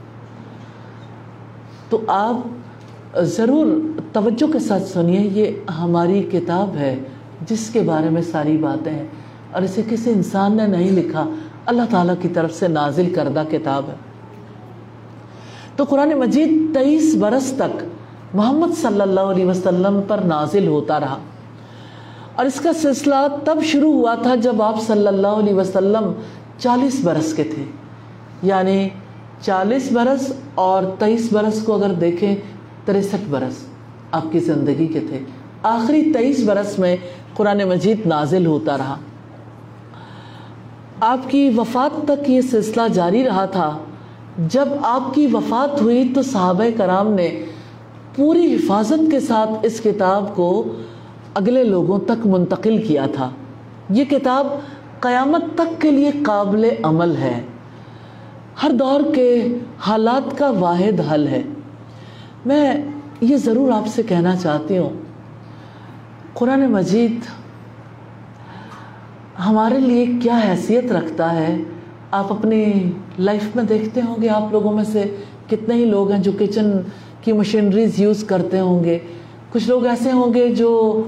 تو 1.89 2.01
آپ 2.09 2.37
ضرور 3.21 3.67
توجہ 4.13 4.53
کے 4.53 4.59
ساتھ 4.59 4.83
سنیے، 4.83 5.21
یہ 5.21 5.71
ہماری 5.71 6.23
کتاب 6.23 6.77
ہے 6.77 6.95
جس 7.49 7.71
کے 7.71 7.81
بارے 7.81 8.09
میں 8.09 8.23
ساری 8.23 8.57
باتیں 8.57 8.93
ہیں، 8.93 9.07
اور 9.53 9.63
اسے 9.63 9.83
کسی 9.91 10.11
انسان 10.11 10.57
نے 10.57 10.67
نہیں 10.67 10.91
لکھا، 10.91 11.29
اللہ 11.67 11.83
تعالیٰ 11.91 12.15
کی 12.23 12.29
طرف 12.29 12.55
سے 12.55 12.69
نازل 12.69 13.13
کردہ 13.15 13.43
کتاب 13.51 13.89
ہے۔ 13.89 13.95
تو 15.77 15.85
قرآن 15.85 16.13
مجید 16.15 16.75
تیئیس 16.75 17.15
برس 17.15 17.53
تک 17.57 17.85
محمد 18.35 18.75
صلی 18.83 19.01
اللہ 19.01 19.21
علیہ 19.21 19.47
وسلم 19.47 20.01
پر 20.09 20.19
نازل 20.19 20.67
ہوتا 20.67 21.01
رہا۔ 21.01 21.19
اور 22.35 22.47
اس 22.47 22.61
کا 22.61 22.73
سلسلہ 22.73 23.15
تب 23.45 23.59
شروع 23.65 23.93
ہوا 23.93 24.15
تھا 24.15 24.35
جب 24.35 24.63
آپ 24.63 24.83
صلی 24.83 25.07
اللہ 25.07 25.27
علیہ 25.27 25.55
وسلم 25.55 26.13
چالیس 26.59 27.01
برس 27.05 27.35
کے 27.35 27.45
تھے۔ 27.45 27.65
یعنی 28.43 28.89
چالیس 29.41 29.93
برس 29.93 30.33
اور 30.55 30.83
تیئیس 30.99 31.33
برس 31.33 31.63
کو 31.63 31.75
اگر 31.75 31.91
دیکھیں، 31.91 32.37
تریسٹھ 32.85 33.29
برس 33.31 33.55
آپ 34.13 34.33
کی 34.33 34.39
زندگی 34.39 34.87
کے 34.87 35.01
تھے۔ 35.01 35.19
آخری 35.63 36.13
تیئیس 36.13 36.45
برس 36.45 36.79
میں 36.79 36.97
قرآن 37.35 37.63
مجید 37.69 38.07
نازل 38.07 38.47
ہوتا 38.47 38.79
رہا۔ 38.79 38.97
آپ 41.01 41.31
کی 41.31 41.51
وفات 41.57 42.09
تک 42.09 42.31
یہ 42.31 42.41
سلسلہ 42.41 42.83
جاری 42.93 43.25
رہا 43.25 43.45
تھا۔ 43.45 43.79
جب 44.39 44.69
آپ 44.83 45.15
کی 45.15 45.27
وفات 45.27 45.83
ہوئی 45.83 46.13
تو 46.15 46.23
صحابہ 46.23 46.65
کرام 46.77 47.13
نے 47.13 47.45
پوری 48.17 48.55
حفاظت 48.55 49.11
کے 49.11 49.21
ساتھ 49.21 49.51
اس 49.63 49.81
کتاب 49.81 50.37
کو 50.37 50.65
اگلے 51.35 51.65
لوگوں 51.65 51.99
تک 51.99 52.27
منتقل 52.27 52.83
کیا 52.83 53.07
تھا۔ 53.13 53.31
یہ 53.91 54.05
کتاب 54.05 54.47
قیامت 55.01 55.45
تک 55.55 55.81
کے 55.81 55.91
لیے 55.91 56.11
قابل 56.23 56.69
عمل 56.83 57.17
ہے۔ 57.17 57.41
ہر 58.63 58.71
دور 58.71 59.15
کے 59.15 59.59
حالات 59.81 60.39
کا 60.39 60.51
واحد 60.51 61.01
حل 61.13 61.29
ہے۔ 61.29 61.43
میں 62.47 62.73
یہ 63.21 63.37
ضرور 63.37 63.73
آپ 63.73 63.87
سے 63.87 64.03
کہنا 64.03 64.37
چاہتی 64.37 64.79
ہوں۔ 64.79 64.91
قرآن 66.35 66.67
مجید 66.67 67.21
ہمارے 69.41 69.79
لیے 69.79 70.07
کیا 70.23 70.41
حیثیت 70.49 70.93
رکھتا 70.93 71.37
ہے؟ 71.37 71.57
آپ 72.11 72.33
اپنی 72.33 72.93
لائف 73.19 73.57
میں 73.57 73.65
دیکھتے 73.65 74.01
ہوں 74.01 74.23
گے 74.23 74.29
آپ 74.29 74.53
لوگوں 74.53 74.73
میں 74.73 74.85
سے 74.85 75.17
کتنے 75.51 75.75
ہی 75.75 75.85
لوگ 75.85 76.11
ہیں 76.11 76.23
جو 76.23 76.33
کچن 76.39 76.73
کی 77.21 77.33
مشینریز 77.33 78.01
یوز 78.01 78.25
کرتے 78.25 78.61
ہوں 78.61 78.85
گے۔ 78.85 78.99
کچھ 79.53 79.69
لوگ 79.69 79.87
ایسے 79.87 80.13
ہوں 80.13 80.35
گے 80.35 80.55
جو 80.55 81.03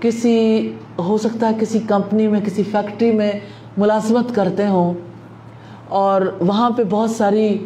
کسی، 0.00 0.72
ہو 0.98 1.18
سکتا 1.18 1.48
ہے 1.48 1.52
کسی 1.60 1.78
کمپنی 1.78 2.28
میں، 2.28 2.40
کسی 2.40 2.62
فیکٹری 2.62 3.10
میں 3.12 3.32
ملازمت 3.76 4.34
کرتے 4.34 4.66
ہوں 4.66 4.94
اور 5.88 6.22
وہاں 6.40 6.70
پہ 6.70 6.82
بہت 6.90 7.10
ساری 7.10 7.64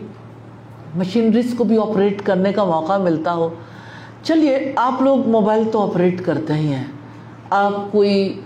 مشینریز 0.95 1.55
کو 1.59 1.65
بھی 1.65 1.79
آپریٹ 1.79 2.23
کرنے 2.23 2.53
کا 2.53 2.65
موقع 2.65 2.99
ملتا 2.99 3.33
ہو۔ 3.33 3.49
چلیے، 4.23 4.73
آپ 4.77 5.03
لوگ 5.03 5.29
موبائل 5.29 5.63
تو 5.73 5.83
آپریٹ 5.83 6.25
کرتے 6.25 6.55
ہی 6.55 6.73
ہیں۔ 6.73 6.85
آپ 7.51 7.93
کوئی 7.93 8.41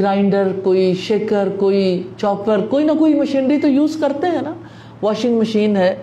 گرائنڈر، 0.00 0.48
کوئی 0.64 0.94
شیکر، 0.94 1.48
کوئی 1.58 2.08
چاپر، 2.16 2.60
کوئی 2.70 2.84
نہ 2.84 2.92
کوئی 2.98 3.14
مشینری 3.14 3.58
تو 3.58 3.68
یوز 3.68 3.96
کرتے 3.96 4.26
ہیں 4.26 4.42
نا۔ 4.42 4.54
واشنگ 5.02 5.38
مشین 5.38 5.76
ہے 5.76 6.02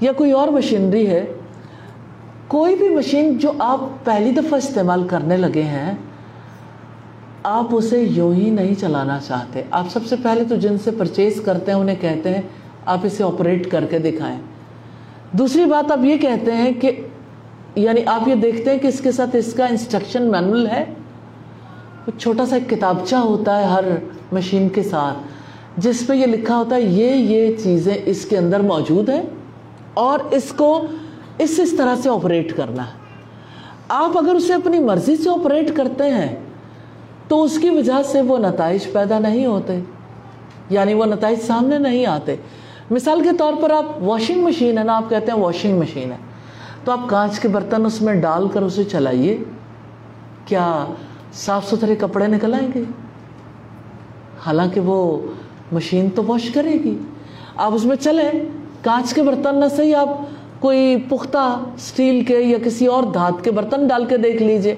یا 0.00 0.12
کوئی 0.12 0.32
اور 0.32 0.48
مشینری 0.48 1.06
ہے۔ 1.06 1.24
کوئی 2.48 2.74
بھی 2.76 2.88
مشین 2.88 3.38
جو 3.38 3.52
آپ 3.58 3.80
پہلی 4.04 4.30
دفعہ 4.30 4.58
استعمال 4.58 5.08
کرنے 5.08 5.36
لگے 5.36 5.62
ہیں، 5.62 5.92
آپ 7.42 7.74
اسے 7.74 8.02
یوں 8.02 8.34
ہی 8.34 8.50
نہیں 8.50 8.74
چلانا 8.80 9.18
چاہتے۔ 9.26 9.62
آپ 9.70 9.86
سب 9.92 10.06
سے 10.06 10.16
پہلے 10.22 10.44
تو 10.44 10.56
جن 10.56 10.78
سے 10.84 10.90
پرچیز 10.90 11.40
کرتے 11.40 11.72
ہیں، 11.72 11.78
انہیں 11.78 11.96
کہتے 12.00 12.34
ہیں، 12.34 12.42
آپ 12.86 12.98
اسے 13.02 13.24
آپریٹ 13.24 13.70
کر 13.70 13.84
کے 13.84 13.98
دکھائیں۔ 13.98 14.38
دوسری 15.32 15.64
بات 15.64 15.90
آپ 15.92 16.04
یہ 16.04 16.16
کہتے 16.16 16.52
ہیں 16.52 16.72
کہ 16.72 16.90
یعنی 17.74 18.00
آپ 18.06 18.28
یہ 18.28 18.34
دیکھتے 18.34 18.70
ہیں 18.70 18.78
کہ 18.78 18.86
اس 18.86 19.00
کے 19.00 19.12
ساتھ 19.12 19.36
اس 19.36 19.52
کا 19.52 19.66
انسٹرکشن 19.66 20.30
مینول 20.30 20.66
ہے۔ 20.66 20.84
چھوٹا 22.18 22.46
سا 22.46 22.56
ایک 22.56 22.70
کتابچہ 22.70 23.16
ہوتا 23.16 23.58
ہے 23.60 23.64
ہر 23.64 23.84
مشین 24.32 24.68
کے 24.68 24.82
ساتھ، 24.82 25.18
جس 25.76 26.06
پہ 26.06 26.14
یہ 26.14 26.26
لکھا 26.26 26.56
ہوتا 26.56 26.76
ہے، 26.76 26.80
یہ 26.80 27.10
یہ 27.12 27.56
چیزیں 27.62 27.94
اس 28.04 28.24
کے 28.24 28.38
اندر 28.38 28.60
موجود 28.60 29.08
ہیں 29.08 29.22
اور 29.94 30.18
اس 30.30 30.52
کو 30.52 30.86
اس 31.38 31.60
اس 31.62 31.76
طرح 31.76 31.96
سے 31.96 32.08
آپریٹ 32.08 32.56
کرنا 32.56 32.86
ہے۔ 32.86 32.92
آپ 33.88 34.18
اگر 34.18 34.34
اسے 34.34 34.54
اپنی 34.54 34.78
مرضی 34.78 35.16
سے 35.16 35.30
آپریٹ 35.30 35.76
کرتے 35.76 36.04
ہیں، 36.04 36.36
تو 37.28 37.42
اس 37.42 37.58
کی 37.58 37.70
وجہ 37.70 38.02
سے 38.04 38.20
وہ 38.20 38.38
نتائج 38.38 38.92
پیدا 38.92 39.18
نہیں 39.18 39.46
ہوتے۔ 39.46 39.80
یعنی 40.70 40.94
وہ 40.94 41.04
نتائج 41.04 41.40
سامنے 41.40 41.78
نہیں 41.78 42.06
آتے۔ 42.06 42.36
مثال 42.90 43.22
کے 43.22 43.30
طور 43.38 43.52
پر 43.60 43.70
آپ 43.70 43.84
واشنگ 44.00 44.44
مشین 44.44 44.78
ہے 44.78 44.84
نا، 44.84 44.96
آپ 44.96 45.10
کہتے 45.10 45.32
ہیں 45.32 45.38
واشنگ 45.38 45.78
مشین 45.78 46.12
ہے۔ 46.12 46.16
تو 46.84 46.92
آپ 46.92 47.00
کانچ 47.06 47.40
کے 47.40 47.48
برتن 47.48 47.86
اس 47.86 48.02
میں 48.02 48.14
ڈال 48.14 48.48
کر 48.48 48.62
اسے 48.62 48.84
چلائیے۔ 48.84 49.38
کیا 50.44 50.84
صاف 51.32 51.70
ستھرے 51.70 51.96
کپڑے 51.96 52.26
نکل 52.26 52.54
آئیں 52.54 52.68
گے؟ 52.74 52.82
حالانکہ 54.46 54.80
وہ 54.80 55.26
مشین 55.72 56.10
تو 56.10 56.22
واش 56.26 56.50
کرے 56.50 56.72
گی۔ 56.72 56.98
آپ 57.56 57.74
اس 57.74 57.84
میں 57.84 57.96
چلیں، 57.96 58.30
کانچ 58.82 59.14
کے 59.14 59.22
برتن 59.22 59.60
نہ 59.60 59.64
صحیح 59.76 59.96
آپ 59.96 60.08
کوئی 60.66 60.96
پختہ 61.08 61.64
سٹیل 61.78 62.24
کے 62.24 62.38
یا 62.38 62.58
کسی 62.64 62.86
اور 62.86 63.02
دھات 63.02 63.44
کے 63.44 63.50
برتن 63.50 63.86
ڈال 63.86 64.04
کے 64.04 64.16
دیکھ 64.16 64.42
لیجیے۔ 64.42 64.76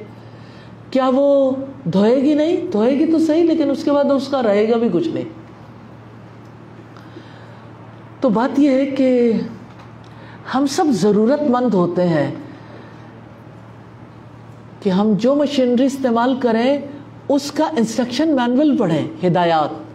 کیا 0.90 1.10
وہ 1.14 1.52
دھوئے 1.84 2.22
گی 2.22 2.34
نہیں؟ 2.34 2.56
دھوئے 2.72 2.98
گی 2.98 3.12
تو 3.12 3.18
صحیح، 3.18 3.44
لیکن 3.44 3.70
اس 3.70 3.84
کے 3.84 3.92
بعد 3.92 4.04
اس 4.04 4.28
کا 4.28 4.42
رہے 4.42 4.70
گا 4.70 4.76
بھی 4.76 4.88
کچھ 4.92 5.08
نہیں۔ 5.08 5.24
تو 8.20 8.28
بات 8.28 8.58
یہ 8.58 8.70
ہے 8.70 8.86
کہ 8.86 9.32
ہم 10.54 10.66
سب 10.66 10.84
ضرورت 10.90 11.42
مند 11.42 11.74
ہوتے 11.74 12.08
ہیں 12.08 12.30
کہ 14.80 14.90
ہم 14.90 15.12
جو 15.12 15.34
مشینری 15.34 15.84
استعمال 15.84 16.36
کریں، 16.40 16.78
اس 17.28 17.52
کا 17.52 17.64
انسٹرکشن 17.64 18.28
مینول 18.28 18.76
پڑھیں، 18.76 19.08
ہدایات۔ 19.26 19.88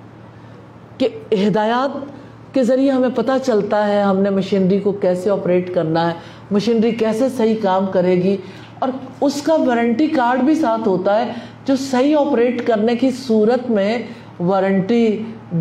کہ 0.99 1.09
ہدایات 1.47 2.22
کے 2.53 2.63
ذریعے 2.63 2.91
ہمیں 2.91 3.09
پتہ 3.15 3.31
چلتا 3.45 3.87
ہے 3.87 4.01
ہم 4.01 4.19
نے 4.21 4.29
مشینری 4.29 4.79
کو 4.79 4.91
کیسے 5.01 5.29
آپریٹ 5.29 5.73
کرنا 5.73 6.07
ہے، 6.07 6.13
مشینری 6.51 6.91
کیسے 6.91 7.29
صحیح 7.37 7.55
کام 7.61 7.85
کرے 7.91 8.15
گی، 8.15 8.35
اور 8.79 8.89
اس 9.21 9.41
کا 9.41 9.55
وارنٹی 9.55 10.07
کارڈ 10.07 10.41
بھی 10.41 10.55
ساتھ 10.55 10.87
ہوتا 10.87 11.19
ہے 11.19 11.31
جو 11.65 11.75
صحیح 11.81 12.15
آپریٹ 12.19 12.65
کرنے 12.67 12.95
کی 12.95 13.09
صورت 13.17 13.69
میں 13.69 13.97
وارنٹی 14.39 15.05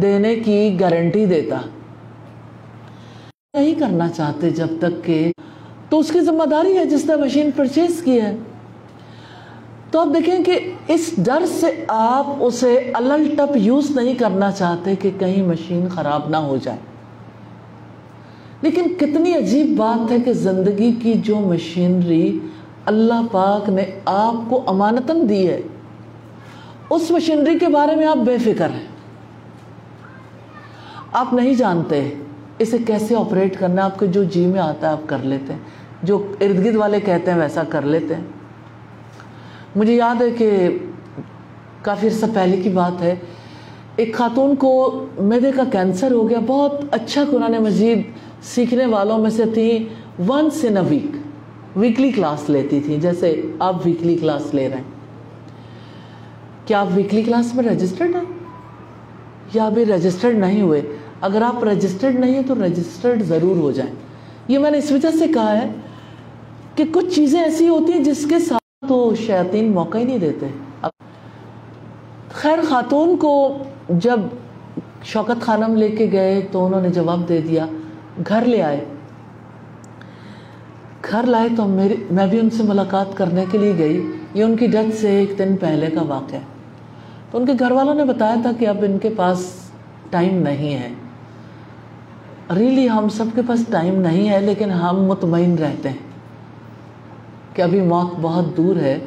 دینے 0.02 0.34
کی 0.34 0.76
گارنٹی 0.80 1.24
دیتا۔ 1.26 1.60
نہیں 3.54 3.74
کرنا 3.78 4.08
چاہتے 4.08 4.50
جب 4.50 4.78
تک 4.80 5.04
کہ 5.04 5.30
تو 5.88 5.98
اس 5.98 6.10
کی 6.12 6.20
ذمہ 6.20 6.44
داری 6.50 6.76
ہے 6.76 6.84
جس 6.84 7.04
نے 7.06 7.16
مشین 7.16 7.50
پرچیز 7.56 8.00
کی 8.04 8.20
ہے۔ 8.20 8.34
تو 9.92 10.00
آپ 10.00 10.06
دیکھیں 10.14 10.44
کہ 10.44 10.72
اس 10.88 11.12
ڈر 11.16 11.46
سے 11.46 11.84
آپ 11.88 12.26
اسے 12.40 12.90
الل 12.94 13.34
ٹپ 13.36 13.56
یوز 13.56 13.90
نہیں 13.96 14.14
کرنا 14.14 14.50
چاہتے 14.50 14.94
کہ 14.96 15.10
کہیں 15.18 15.42
مشین 15.42 15.88
خراب 15.88 16.28
نہ 16.28 16.36
ہو 16.36 16.56
جائے۔ 16.56 16.78
لیکن 18.62 18.94
کتنی 18.98 19.34
عجیب 19.34 19.76
بات 19.76 20.12
ہے 20.12 20.16
کہ 20.20 20.32
زندگی 20.32 20.92
کی 21.02 21.14
جو 21.14 21.36
مشینری 21.36 22.38
اللہ 22.84 23.22
پاک 23.32 23.68
نے 23.68 23.84
آپ 24.04 24.50
کو 24.50 24.62
امانتاً 24.66 25.28
دی 25.28 25.48
ہے، 25.48 25.60
اس 26.90 27.10
مشینری 27.10 27.58
کے 27.58 27.68
بارے 27.68 27.96
میں 27.96 28.06
آپ 28.06 28.16
بے 28.16 28.38
فکر 28.38 28.70
ہیں۔ 28.70 28.86
آپ 31.12 31.34
نہیں 31.34 31.54
جانتے 31.54 32.14
اسے 32.58 32.78
کیسے 32.78 33.16
آپریٹ 33.16 33.58
کرنا 33.58 33.84
آپ 33.84 33.98
کے 33.98 34.06
جو 34.06 34.24
جی 34.24 34.46
میں 34.46 34.60
آتا 34.60 34.86
ہے 34.86 34.92
آپ 34.92 35.08
کر 35.08 35.18
لیتے 35.22 35.52
ہیں، 35.52 35.60
جو 36.02 36.34
ارد 36.40 36.64
گرد 36.64 36.76
والے 36.76 37.00
کہتے 37.00 37.30
ہیں 37.30 37.38
ویسا 37.38 37.62
کر 37.68 37.82
لیتے 37.82 38.14
ہیں۔ 38.14 38.41
مجھے 39.76 39.94
یاد 39.94 40.22
ہے 40.22 40.30
کہ 40.30 40.78
کافی 41.82 42.06
عرصہ 42.06 42.26
پہلے 42.34 42.56
کی 42.56 42.68
بات 42.68 43.02
ہے، 43.02 43.14
ایک 43.96 44.14
خاتون 44.14 44.54
کو 44.54 45.06
میدے 45.20 45.52
کا 45.52 45.64
کینسر 45.72 46.12
ہو 46.12 46.28
گیا، 46.30 46.38
بہت 46.46 46.80
اچھا 46.90 47.24
قرآن 47.30 47.62
مجید 47.62 48.02
سیکھنے 48.42 48.86
والوں 48.86 49.18
میں 49.18 49.30
سے 49.30 49.42
تھی۔ 49.54 49.88
Once 50.28 50.64
in 50.68 50.76
a 50.76 50.82
week 50.88 51.16
weekly 51.76 52.10
class 52.10 52.50
لیتی 52.50 52.80
تھی، 52.80 52.96
جیسے 52.96 53.42
آپ 53.58 53.86
ویکلی 53.86 54.16
کلاس 54.16 54.54
لے 54.54 54.68
رہے 54.68 54.76
ہیں۔ 54.76 54.84
کیا 56.66 56.80
آپ 56.80 56.86
ویکلی 56.94 57.22
کلاس 57.22 57.54
میں 57.54 57.64
رجسٹرڈ 57.64 58.14
ہیں؟ 58.14 58.32
یا 59.54 59.64
ابھی 59.64 59.84
رجسٹرڈ 59.84 60.36
نہیں 60.36 60.62
ہوئے؟ 60.62 60.82
اگر 61.20 61.42
آپ 61.42 61.64
رجسٹرڈ 61.64 62.14
نہیں 62.14 62.34
ہیں 62.34 62.42
تو 62.46 62.54
رجسٹرڈ 62.54 63.22
ضرور 63.22 63.56
ہو 63.56 63.70
جائیں۔ 63.70 63.92
یہ 64.48 64.58
میں 64.58 64.70
نے 64.70 64.78
اس 64.78 64.92
وجہ 64.92 65.08
سے 65.18 65.28
کہا 65.28 65.62
ہے 65.62 65.70
کہ 66.74 66.84
کچھ 66.92 67.14
چیزیں 67.14 67.40
ایسی 67.40 67.68
ہوتی 67.68 67.92
ہیں 67.92 68.04
جس 68.04 68.26
کے 68.28 68.38
ساتھ 68.38 68.61
تو 68.92 69.14
شیاطین 69.14 69.72
موقع 69.72 69.98
ہی 69.98 70.04
نہیں 70.04 70.18
دیتے۔ 70.18 70.46
خیر 72.32 72.58
خاتون 72.68 73.16
کو 73.16 73.58
جب 73.88 74.20
شوکت 75.04 75.42
خانم 75.42 75.74
لے 75.74 75.88
کے 75.88 76.08
گئے 76.12 76.40
تو 76.52 76.66
انہوں 76.66 76.80
نے 76.80 76.88
جواب 76.88 77.28
دے 77.28 77.40
دیا، 77.40 77.66
گھر 78.28 78.44
لے 78.44 78.62
آئے۔ 78.62 78.84
گھر 81.10 81.26
لائے 81.26 81.48
تو 81.56 81.66
میری 81.66 81.94
میں 82.10 82.26
بھی 82.26 82.40
ان 82.40 82.50
سے 82.50 82.62
ملاقات 82.62 83.16
کرنے 83.16 83.44
کے 83.50 83.58
لیے 83.58 83.74
گئی۔ 83.78 84.12
یہ 84.34 84.44
ان 84.44 84.56
کی 84.56 84.66
ڈیتھ 84.66 84.96
سے 84.96 85.10
ایک 85.10 85.38
دن 85.38 85.56
پہلے 85.56 85.86
کا 85.86 86.02
واقعہ 86.02 86.38
ہے۔ 86.38 86.44
تو 87.30 87.38
ان 87.38 87.46
کے 87.46 87.52
گھر 87.58 87.70
والوں 87.70 87.94
نے 87.94 88.04
بتایا 88.04 88.34
تھا 88.42 88.50
کہ 88.58 88.68
اب 88.68 88.76
ان 88.82 88.98
کے 88.98 89.10
پاس 89.16 89.52
ٹائم 90.10 90.34
نہیں 90.34 90.74
ہے۔ 90.74 90.88
ریلی 92.56 92.88
ہم 92.88 93.08
سب 93.08 93.24
کے 93.34 93.40
پاس 93.46 93.64
ٹائم 93.70 94.00
نہیں 94.00 94.28
ہے، 94.28 94.40
لیکن 94.40 94.70
ہم 94.70 95.04
مطمئن 95.04 95.58
رہتے 95.58 95.88
ہیں۔ 95.88 96.11
کہ 97.54 97.62
ابھی 97.62 97.80
موت 97.80 98.14
بہت 98.20 98.56
دور 98.56 98.76
ہے، 98.76 98.98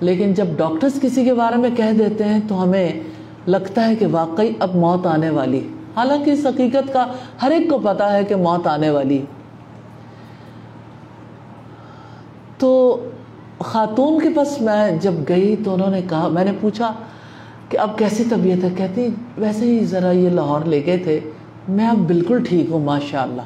لیکن 0.00 0.34
جب 0.34 0.46
ڈاکٹرز 0.56 1.00
کسی 1.00 1.24
کے 1.24 1.34
بارے 1.34 1.56
میں 1.56 1.70
کہہ 1.76 1.98
دیتے 1.98 2.24
ہیں 2.24 2.40
تو 2.48 2.62
ہمیں 2.62 3.00
لگتا 3.46 3.88
ہے 3.88 3.94
کہ 3.94 4.06
واقعی 4.10 4.52
اب 4.58 4.74
موت 4.74 5.06
آنے 5.06 5.30
والی۔ 5.30 5.68
حالانکہ 5.96 6.30
اس 6.30 6.46
حقیقت 6.46 6.92
کا 6.92 7.06
ہر 7.42 7.50
ایک 7.50 7.70
کو 7.70 7.78
پتا 7.78 8.12
ہے 8.12 8.24
کہ 8.24 8.36
موت 8.36 8.66
آنے 8.66 8.90
والی۔ 8.90 9.22
تو 12.58 12.70
خاتون 13.58 14.20
کے 14.20 14.28
پاس 14.36 14.60
میں 14.60 14.96
جب 15.00 15.12
گئی 15.28 15.56
تو 15.64 15.74
انہوں 15.74 15.90
نے 15.90 16.02
کہا، 16.08 16.28
میں 16.28 16.44
نے 16.44 16.52
پوچھا 16.60 16.92
کہ 17.68 17.78
اب 17.78 17.98
کیسی 17.98 18.24
طبیعت 18.24 18.64
ہے؟ 18.64 18.68
کہتی، 18.76 19.08
ویسے 19.38 19.64
ہی 19.64 19.84
ذرا 19.84 20.10
یہ 20.10 20.28
لاہور 20.28 20.60
لے 20.60 20.82
گئے 20.86 20.98
تھے، 20.98 21.20
میں 21.68 21.88
اب 21.88 21.96
بالکل 21.96 22.44
ٹھیک 22.44 22.70
ہوں 22.70 22.80
ماشاء 22.80 23.22
اللہ 23.22 23.42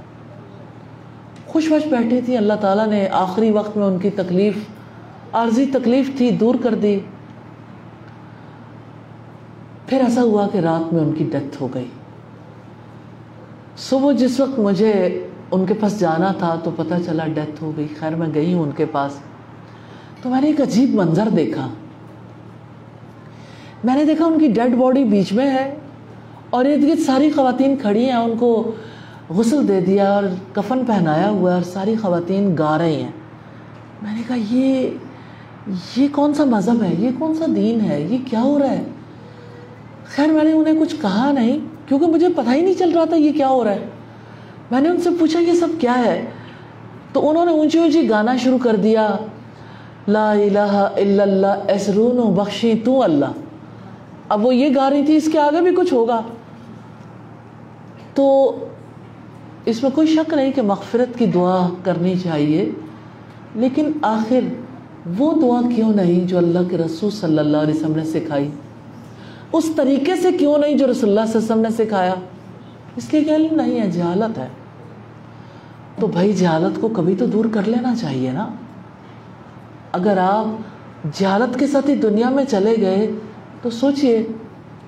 خوش 1.52 1.72
وش 1.72 1.86
بیٹھی 1.86 2.20
تھی 2.20 2.36
اللہ 2.36 2.52
تعالیٰ 2.60 2.86
نے 2.86 3.08
آخری 3.08 3.50
وقت 3.50 3.76
میں 3.76 3.86
ان 3.86 3.98
کی 3.98 4.10
تکلیف، 4.10 4.54
عارضی 5.32 5.66
تکلیف 5.66 6.10
تھی، 6.16 6.30
دور 6.30 6.54
کر 6.62 6.74
دی۔ 6.74 7.00
پھر 9.86 10.00
ایسا 10.00 10.22
ہوا 10.22 10.48
کہ 10.52 10.58
رات 10.58 10.92
میں 10.92 11.02
ان 11.02 11.12
کی 11.12 11.24
ڈیتھ 11.32 11.62
ہو 11.62 11.68
گئی۔ 11.74 11.88
صبح 13.76 14.12
جس 14.12 14.40
وقت 14.40 14.58
مجھے 14.58 15.26
ان 15.50 15.66
کے 15.66 15.74
پاس 15.74 16.00
جانا 16.00 16.32
تھا 16.32 16.54
تو 16.64 16.70
پتہ 16.76 16.94
چلا 17.06 17.26
ڈیتھ 17.26 17.62
ہو 17.62 17.72
گئی۔ 17.76 17.86
خیر، 17.98 18.14
میں 18.14 18.28
گئی 18.34 18.54
ہوں 18.54 18.62
ان 18.62 18.70
کے 18.76 18.84
پاس۔ 18.84 19.12
تو 20.22 20.28
میں 20.28 20.40
نے 20.40 20.46
ایک 20.46 20.60
عجیب 20.60 20.94
منظر 20.94 21.28
دیکھا۔ 21.28 21.68
میں 23.84 23.96
نے 23.96 24.04
دیکھا 24.04 24.24
ان 24.24 24.38
کی 24.38 24.48
ڈیڈ 24.48 24.74
باڈی 24.74 25.04
بیچ 25.04 25.32
میں 25.32 25.50
ہے 25.50 25.74
اور 26.50 26.64
ارد 26.64 26.82
گرد 26.82 26.98
ساری 26.98 27.30
خواتین 27.30 27.76
کھڑی 27.76 28.04
ہیں۔ 28.04 28.16
ان 28.16 28.36
کو 28.38 28.72
غسل 29.36 29.68
دے 29.68 29.80
دیا 29.80 30.12
اور 30.12 30.22
کفن 30.52 30.84
پہنایا 30.86 31.28
ہوا 31.28 31.50
ہے 31.50 31.54
اور 31.54 31.62
ساری 31.62 31.94
خواتین 32.02 32.54
گا 32.58 32.78
رہی 32.78 33.02
ہیں۔ 33.02 33.10
میں 34.02 34.14
نے 34.14 34.22
کہا، 34.28 34.36
یہ 34.50 34.90
یہ 35.96 36.08
کون 36.12 36.34
سا 36.34 36.44
مذہب 36.44 36.82
ہے؟ 36.82 36.94
یہ 36.98 37.10
کون 37.18 37.34
سا 37.34 37.44
دین 37.56 37.80
ہے؟ 37.80 38.00
یہ 38.00 38.18
کیا 38.30 38.42
ہو 38.42 38.58
رہا 38.58 38.70
ہے؟ 38.70 38.84
خیر، 40.04 40.26
میں 40.26 40.44
نے 40.44 40.52
انہیں 40.52 40.80
کچھ 40.80 40.94
کہا 41.00 41.32
نہیں، 41.32 41.58
کیونکہ 41.88 42.06
مجھے 42.06 42.28
پتہ 42.36 42.50
ہی 42.50 42.60
نہیں 42.60 42.74
چل 42.74 42.90
رہا 42.90 43.04
تھا 43.04 43.16
یہ 43.16 43.32
کیا 43.32 43.48
ہو 43.48 43.64
رہا 43.64 43.70
ہے۔ 43.70 43.88
میں 44.70 44.80
نے 44.80 44.88
ان 44.88 45.00
سے 45.00 45.10
پوچھا، 45.18 45.38
یہ 45.38 45.52
سب 45.52 45.68
کیا 45.78 45.98
ہے؟ 46.04 46.26
تو 47.12 47.30
انہوں 47.30 47.44
نے 47.44 47.52
اونچی 47.52 47.78
اونچی 47.78 48.10
گانا 48.10 48.36
شروع 48.36 48.58
کر 48.58 48.76
دیا۔ 48.76 49.16
لا 50.08 50.32
الہ 50.32 50.88
الا 50.96 51.22
اللہ 51.22 51.72
اسرون 51.74 52.18
و 52.18 52.30
بخشی 52.30 52.74
تو 52.84 53.02
اللہ۔ 53.02 53.32
اب 54.28 54.46
وہ 54.46 54.54
یہ 54.54 54.68
گا 54.76 54.90
رہی 54.90 55.04
تھی، 55.04 55.16
اس 55.16 55.28
کے 55.32 55.38
آگے 55.38 55.60
بھی 55.60 55.70
کچھ 55.76 55.94
ہوگا۔ 55.94 56.20
تو 58.14 58.56
اس 59.64 59.82
میں 59.82 59.90
کوئی 59.90 60.06
شک 60.06 60.34
نہیں 60.34 60.52
کہ 60.52 60.62
مغفرت 60.62 61.18
کی 61.18 61.26
دعا 61.26 61.68
کرنی 61.82 62.14
چاہیے، 62.22 62.70
لیکن 63.54 63.92
آخر 64.02 64.40
وہ 65.18 65.32
دعا 65.42 65.60
کیوں 65.74 65.94
نہیں 65.94 66.26
جو 66.26 66.38
اللہ 66.38 66.58
کے 66.70 66.76
رسول 66.76 67.10
صلی 67.10 67.38
اللہ 67.38 67.56
علیہ 67.56 67.74
وسلم 67.74 67.96
نے 67.96 68.04
سکھائی؟ 68.04 68.50
اس 69.52 69.70
طریقے 69.76 70.16
سے 70.16 70.32
کیوں 70.32 70.58
نہیں 70.58 70.76
جو 70.76 70.86
رسول 70.90 71.18
اللہ 71.18 71.32
صلی 71.32 71.40
اللہ 71.40 71.52
علیہ 71.52 71.60
وسلم 71.60 71.60
نے 71.60 71.84
سکھایا؟ 71.84 72.14
اس 72.96 73.12
لیے 73.12 73.24
کہ 73.24 73.30
علم 73.30 73.54
نہیں 73.54 73.80
ہے، 73.80 73.90
جہالت 73.90 74.38
ہے۔ 74.38 74.48
تو 76.00 76.06
بھائی، 76.06 76.32
جہالت 76.32 76.80
کو 76.80 76.88
کبھی 76.88 77.14
تو 77.18 77.26
دور 77.26 77.44
کر 77.52 77.62
لینا 77.66 77.96
چاہیے 77.96 78.30
نا۔ 78.30 78.48
اگر 79.92 80.18
آپ 80.18 80.46
جہالت 81.18 81.58
کے 81.58 81.66
ساتھ 81.66 81.90
ہی 81.90 81.94
دنیا 81.94 82.30
میں 82.30 82.44
چلے 82.44 82.74
گئے، 82.80 83.10
تو 83.62 83.70
سوچئے 83.70 84.26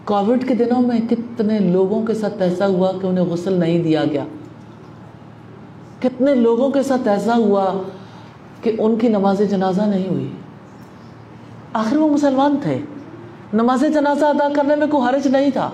کووڈ 0.04 0.48
کے 0.48 0.54
دنوں 0.54 0.82
میں 0.82 1.00
کتنے 1.10 1.58
لوگوں 1.58 2.06
کے 2.06 2.14
ساتھ 2.14 2.42
ایسا 2.42 2.66
ہوا 2.66 2.92
کہ 3.02 3.06
انہیں 3.06 3.24
غسل 3.24 3.52
نہیں 3.52 3.82
دیا 3.82 4.04
گیا۔ 4.04 4.24
کتنے 6.04 6.34
لوگوں 6.34 6.70
کے 6.70 6.82
ساتھ 6.82 7.08
ایسا 7.08 7.36
ہوا 7.36 7.82
کہ 8.62 8.72
ان 8.78 8.96
کی 8.96 9.08
نماز 9.08 9.42
جنازہ 9.50 9.82
نہیں 9.82 10.08
ہوئی؟ 10.08 10.30
آخر 11.72 11.96
وہ 11.96 12.08
مسلمان 12.08 12.56
تھے۔ 12.62 12.78
نماز 13.52 13.84
جنازہ 13.94 14.24
ادا 14.24 14.48
کرنے 14.56 14.76
میں 14.76 14.86
کوئی 14.86 15.08
حرج 15.08 15.26
نہیں 15.26 15.50
تھا۔ 15.50 15.70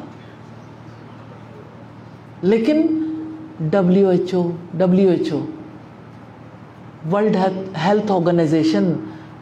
لیکن 2.42 2.86
W 3.60 4.08
H 4.08 4.34
O 4.34 4.50
W 4.74 5.10
H 5.10 5.32
O 5.32 5.40
World 7.12 7.36
Health 7.84 8.12
Organization 8.12 8.92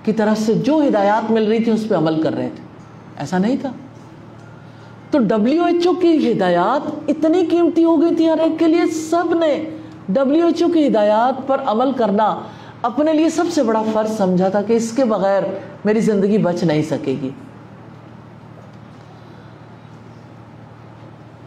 کی 0.03 0.12
طرف 0.12 0.41
سے 0.41 0.55
جو 0.55 0.82
ہدایات 0.89 1.30
مل 1.30 1.47
رہی 1.49 1.64
تھی 1.64 1.72
اس 1.72 1.89
پہ 1.89 1.95
عمل 1.95 2.22
کر 2.22 2.34
رہے 2.34 2.51
تھے۔ 2.55 2.64
ایسا 3.18 3.39
نہیں 3.39 3.57
تھا۔ 3.61 3.72
تو 5.11 5.18
ڈبلیو 5.18 5.64
ایچ 5.64 5.86
او 5.86 5.93
کی 5.93 6.32
ہدایات 6.32 6.91
اتنی 7.09 7.47
قیمتی 7.47 7.84
ہو 7.84 8.03
گئی 8.03 8.14
تھی 8.14 8.28
ہر 8.28 8.39
ایک 8.39 8.59
کے 8.59 8.66
لیے، 8.68 8.86
سب 8.86 9.34
نے 9.34 9.70
ڈبلیو 10.09 10.47
ایچ 10.47 10.63
او 10.63 10.69
کی 10.69 10.87
ہدایات 10.87 11.47
پر 11.47 11.61
عمل 11.67 11.93
کرنا 11.93 12.41
اپنے 12.83 13.13
لیے 13.13 13.29
سب 13.29 13.45
سے 13.51 13.63
بڑا 13.63 13.83
فرض 13.93 14.17
سمجھا 14.17 14.49
تھا 14.49 14.63
کہ 14.63 14.73
اس 14.73 14.93
کے 14.93 15.05
بغیر 15.05 15.43
میری 15.85 16.01
زندگی 16.01 16.39
بچ 16.39 16.63
نہیں 16.63 16.83
سکے 16.83 17.17
گی۔ 17.23 17.31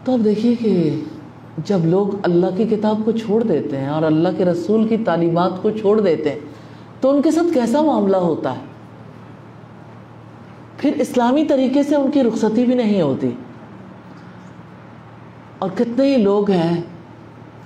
تو 0.04 0.12
اب 0.12 0.24
دیکھیے 0.24 0.54
کہ 0.54 1.00
جب 1.64 1.78
لوگ 1.84 2.08
اللہ 2.22 2.46
کی 2.56 2.64
کتاب 2.64 3.00
کو 3.04 3.12
چھوڑ 3.12 3.42
دیتے 3.42 3.78
ہیں 3.78 3.88
اور 3.88 4.02
اللہ 4.02 4.28
کے 4.38 4.44
رسول 4.44 4.88
کی 4.88 4.96
تعلیمات 4.96 5.50
کو 5.62 5.70
چھوڑ 5.70 6.00
دیتے 6.00 6.30
ہیں، 6.30 6.38
تو 7.00 7.10
ان 7.10 7.22
کے 7.22 7.30
ساتھ 7.30 7.54
کیسا 7.54 7.80
معاملہ 7.80 8.16
ہوتا 8.16 8.52
ہے؟ 8.52 8.60
پھر 10.76 10.92
اسلامی 10.98 11.44
طریقے 11.44 11.82
سے 11.82 11.96
ان 11.96 12.10
کی 12.10 12.22
رخصتی 12.22 12.64
بھی 12.64 12.74
نہیں 12.74 13.02
ہوتی۔ 13.02 13.30
اور 15.58 15.70
کتنے 15.74 16.16
ہی 16.16 16.22
لوگ 16.22 16.50
ہیں 16.50 16.82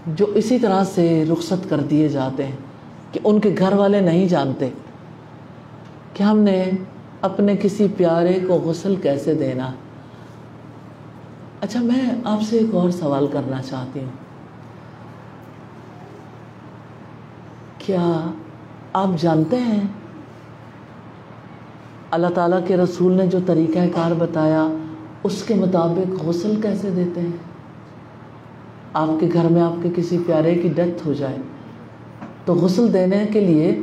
جو 0.06 0.26
اسی 0.34 0.58
طرح 0.58 0.84
سے 0.84 1.24
رخصت 1.32 1.70
کر 1.70 1.80
دیے 1.80 2.08
جاتے 2.08 2.44
ہیں 2.44 2.56
کہ 3.12 3.20
ان 3.24 3.40
کے 3.40 3.54
گھر 3.58 3.72
والے 3.72 4.00
نہیں 4.00 4.28
جانتے، 4.28 4.70
کہ 6.14 6.22
ہم 6.22 6.38
نے 6.38 6.70
اپنے 7.20 7.56
کسی 7.62 7.86
پیارے 7.96 8.38
کو 8.48 8.54
غسل 8.54 8.96
کیسے 8.96 9.34
دینا؟ 9.34 9.70
اچھا 11.60 11.80
میں 11.80 12.10
آپ 12.24 12.42
سے 12.42 12.58
ایک 12.58 12.74
اور 12.74 12.90
سوال 12.90 13.26
کرنا 13.32 13.62
چاہتی 13.62 14.00
ہوں۔ 14.00 14.10
کیا 17.78 18.30
آپ 18.92 19.08
جانتے 19.20 19.56
ہیں؟ 19.56 19.80
اللہ 22.10 22.26
تعالیٰ 22.34 22.60
کے 22.66 22.76
رسول 22.76 23.12
نے 23.12 23.26
جو 23.26 23.38
طریقہ 23.46 23.78
کار 23.94 24.10
بتایا، 24.18 24.68
اس 25.22 25.42
کے 25.42 25.54
مطابق 25.54 26.24
غسل 26.24 26.60
کیسے 26.62 26.90
دیتے 26.90 27.20
ہیں؟ 27.20 27.55
آپ 28.96 29.08
کے 29.20 29.28
گھر 29.32 29.44
میں 29.44 29.62
آپ 29.62 29.72
کے 29.82 29.88
کسی 29.96 30.18
پیارے 30.26 30.54
کی 30.54 30.68
ڈیتھ 30.68 31.06
ہو 31.06 31.12
جائے، 31.12 31.36
تو 32.44 32.54
غسل 32.54 32.92
دینے 32.92 33.24
کے 33.32 33.40
لیے 33.40 33.80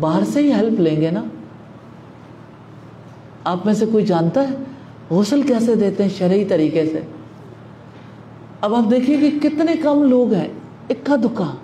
باہر 0.00 0.24
سے 0.24 0.40
ہی 0.42 0.52
ہیلپ 0.52 0.80
لیں 0.80 1.00
گے 1.00 1.10
نا؟ 1.10 1.24
آپ 3.44 3.66
میں 3.66 3.74
سے 3.74 3.86
کوئی 3.86 4.06
جانتا 4.06 4.50
ہے 4.50 4.54
غسل 5.10 5.42
کیسے 5.42 5.74
دیتے 5.74 6.02
ہیں 6.02 6.10
شرعی 6.10 6.44
طریقے 6.44 6.86
سے؟ 6.86 7.00
اب 8.60 8.74
آپ 8.74 8.90
دیکھیے 8.90 9.16
کہ 9.16 9.48
کتنے 9.48 9.72
کم 9.82 10.02
لوگ 10.02 10.32
ہیں 10.32 10.48
اکا 10.90 11.16
دکا۔ 11.16 11.56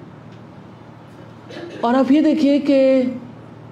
اور 1.80 1.94
آپ 1.94 2.12
یہ 2.12 2.20
دیکھیے 2.20 2.58
کہ 2.58 3.02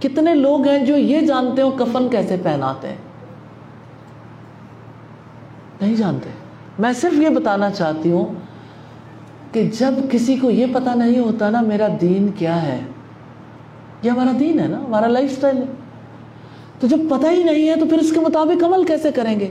کتنے 0.00 0.34
لوگ 0.34 0.68
ہیں 0.68 0.86
جو 0.86 0.96
یہ 0.96 1.20
جانتے 1.20 1.62
ہو 1.62 1.70
کفن 1.70 2.08
کیسے 2.08 2.36
پہناتے 2.42 2.88
ہیں۔ 2.88 2.96
نہیں 5.80 5.94
جانتے۔ 5.94 6.30
میں 6.78 6.92
صرف 6.92 7.14
یہ 7.14 7.28
بتانا 7.28 7.70
چاہتی 7.70 8.10
ہوں 8.10 8.43
کہ 9.54 9.70
جب 9.78 9.94
کسی 10.10 10.36
کو 10.36 10.50
یہ 10.50 10.66
پتا 10.72 10.94
نہیں 10.94 11.18
ہوتا 11.18 11.50
نا 11.50 11.60
میرا 11.60 11.86
دین 12.00 12.28
کیا 12.38 12.62
ہے، 12.62 12.80
یہ 14.02 14.10
ہمارا 14.10 14.32
دین 14.40 14.60
ہے 14.60 14.68
نا، 14.68 14.78
ہمارا 14.78 15.06
لائف 15.06 15.32
سٹائل 15.32 15.56
ہے۔ 15.56 15.62
تو 16.80 16.86
جب 16.86 16.96
پتہ 17.10 17.26
ہی 17.26 17.42
نہیں 17.42 17.68
ہے 17.68 17.76
تو 17.76 17.86
پھر 17.86 17.98
اس 17.98 18.12
کے 18.12 18.20
مطابق 18.20 18.64
عمل 18.64 18.84
کیسے 18.84 19.12
کریں 19.12 19.40
گے؟ 19.40 19.50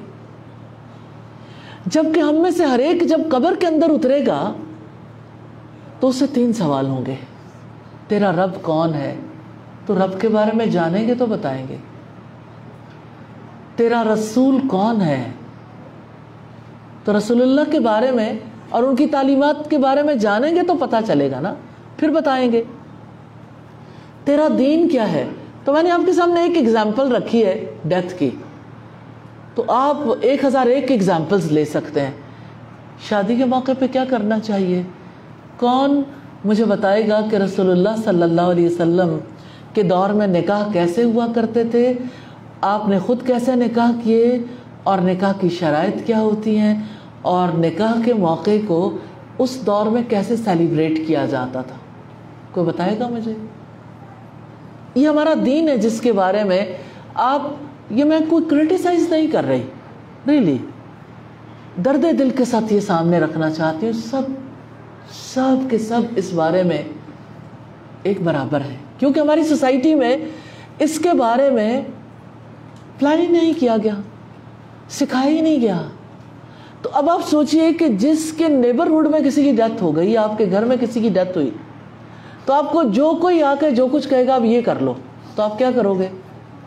جبکہ 1.86 2.20
ہم 2.20 2.36
میں 2.36 2.52
سے 2.52 2.66
ہر 2.66 2.80
ایک 2.80 3.10
جب 3.10 3.20
قبر 3.30 3.56
کے 3.56 3.68
اندر 3.68 3.90
اترے 3.90 4.26
گا 4.26 4.54
تو 6.00 6.08
اس 6.08 6.16
سے 6.16 6.26
تین 6.34 6.54
سوال 6.54 6.88
ہوں 6.88 7.06
گے۔ 7.06 7.16
تیرا 8.08 8.32
رب 8.32 8.62
کون 8.62 8.94
ہے؟ 8.94 9.16
تو 9.86 9.96
رب 9.96 10.22
کے 10.22 10.28
بارے 10.28 10.52
میں 10.54 10.66
جانیں 10.66 11.08
گے 11.08 11.16
تو 11.16 11.26
بتائیں 11.26 11.68
گے۔ 11.68 11.78
تیرا 13.76 14.04
رسول 14.14 14.68
کون 14.68 15.02
ہے؟ 15.02 15.32
تو 17.04 17.18
رسول 17.18 17.42
اللہ 17.42 17.72
کے 17.72 17.80
بارے 17.80 18.12
میں 18.12 18.34
اور 18.74 18.84
ان 18.84 18.96
کی 18.96 19.06
تعلیمات 19.08 19.70
کے 19.70 19.78
بارے 19.78 20.04
میں 20.04 20.16
جانیں 20.16 20.56
گے 20.56 20.64
تو 20.64 20.74
پتا 20.80 21.00
چلے 21.08 21.32
گا 21.32 21.40
نا۔ 21.40 21.54
پھر 21.98 22.10
بتائیں 22.10 22.52
گے۔ 22.52 22.64
تیرا 24.24 24.48
دین 24.58 24.90
کیا 24.90 25.12
ہے؟ 25.12 25.26
تو 25.66 25.74
میں 25.74 25.84
نے 25.84 25.92
آپ 25.92 26.02
کے 26.06 26.14
سامنے 26.14 26.42
ایک 26.42 26.58
ایگزامپل 26.58 27.16
رکھی 27.16 27.46
ہے 27.46 27.66
ڈیتھ 27.86 28.20
کی۔ 28.20 28.30
تو 29.56 29.64
آپ 29.68 29.98
ایک 30.22 30.46
ہزار 30.46 30.66
ایک 30.66 30.92
ایگزامپلز 30.92 31.52
لے 31.52 31.66
سکتے 31.66 32.02
ہیں۔ 32.02 32.12
شادی 33.10 33.36
کے 33.36 33.46
موقع 33.46 33.72
پہ 33.80 33.86
کیا 33.92 34.06
کرنا 34.10 34.40
چاہیے؟ 34.40 34.82
کون 35.58 36.02
مجھے 36.46 36.66
بتائے 36.66 37.10
گا 37.10 37.22
کہ 37.32 37.36
رسول 37.36 37.72
اللہ 37.72 38.02
صلی 38.06 38.24
اللہ 38.24 38.42
علیہ 38.42 38.66
وسلم 38.66 39.18
کے 39.74 39.84
دور 39.84 40.10
میں 40.10 40.28
نکاح 40.28 40.72
کیسے 40.74 41.04
ہوا 41.04 41.28
کرتے 41.36 41.64
تھے؟ 41.64 41.94
آپ 42.62 42.88
نے 42.88 43.00
خود 43.00 43.28
کیسے 43.28 43.56
نکاح 43.56 43.92
کیے؟ 44.04 44.38
اور 44.84 44.98
نکاح 44.98 45.34
کی 45.40 45.50
شرائط 45.50 46.06
کیا 46.06 46.20
ہوتی 46.20 46.58
ہیں؟ 46.60 46.82
اور 47.24 47.58
نکاح 47.58 47.94
کے 48.06 48.14
موقع 48.14 48.52
کو 48.68 48.98
اس 49.38 49.66
دور 49.66 49.86
میں 49.86 50.04
کیسے 50.10 50.36
سیلیبریٹ 50.36 51.08
کیا 51.08 51.26
جاتا 51.26 51.62
تھا؟ 51.62 51.76
کوئی 52.52 52.68
بتائے 52.68 53.00
گا 53.00 53.08
مجھے؟ 53.08 53.34
یہ 54.96 55.08
ہمارا 55.08 55.34
دین 55.46 55.70
ہے 55.70 55.78
جس 55.78 56.02
کے 56.02 56.12
بارے 56.12 56.44
میں 56.44 56.66
آپ، 57.14 57.42
یہ 57.90 58.04
میں 58.04 58.20
کوئی 58.30 58.44
کرٹیسائز 58.50 59.10
نہیں 59.10 59.28
کر 59.28 59.44
رہی۔ 59.44 59.64
ریلی 60.28 60.58
درد 61.86 62.06
دل 62.20 62.30
کے 62.30 62.46
ساتھ 62.46 62.74
یہ 62.74 62.80
سامنے 62.80 63.20
رکھنا 63.20 63.52
چاہتی 63.52 63.86
ہوں۔ 63.86 63.94
سب 63.94 64.22
سب 65.12 65.70
کے 65.70 65.78
سب 65.78 66.02
اس 66.16 66.34
بارے 66.34 66.64
میں 66.64 66.84
ایک 68.04 68.22
برابر 68.22 68.62
ہے 68.62 68.76
کیونکہ 69.00 69.20
ہماری 69.20 69.44
سوسائٹی 69.44 69.96
میں 69.96 70.18
اس 70.80 71.00
کے 71.00 71.10
بارے 71.18 71.50
میں 71.50 71.82
پلاننگ 73.00 73.32
نہیں 73.32 73.54
کیا 73.60 73.78
گیا 73.84 73.96
سکھایا 74.90 75.30
ہی 75.30 75.42
نہیں 75.42 75.62
گیا۔ 75.62 75.82
تو 76.84 76.90
اب 76.94 77.10
آپ 77.10 77.30
سوچئے 77.30 77.74
کہ 77.74 77.88
جس 77.88 78.34
کے 78.38 78.48
نیبرہڈ 78.48 79.08
میں 79.08 79.20
کسی 79.20 79.44
کی 79.44 79.52
ڈیتھ 79.52 79.84
ہو 79.84 79.96
گئی، 79.96 80.18
آپ 80.18 80.38
کے 80.38 80.46
گھر 80.52 80.66
میں 80.66 80.78
کسی 80.82 81.02
کی 81.02 81.10
ڈیتھ 81.10 81.38
ہوئی، 81.38 81.50
تو 82.46 82.54
آپ 82.54 82.72
کو 82.72 82.84
جو 82.84 83.18
کوئی 83.22 83.44
آ 83.44 83.54
کے 83.60 83.72
جو 83.72 83.88
کچھ 83.92 84.10
کہے 84.10 84.28
گا 84.28 84.36
اب 84.36 84.46
یہ 84.46 84.62
کر 84.62 84.76
لو۔ 84.82 84.94
تو 85.36 85.44
آپ 85.44 85.58
کیا 85.58 85.72
کرو 85.76 85.94
گے؟ 85.94 86.08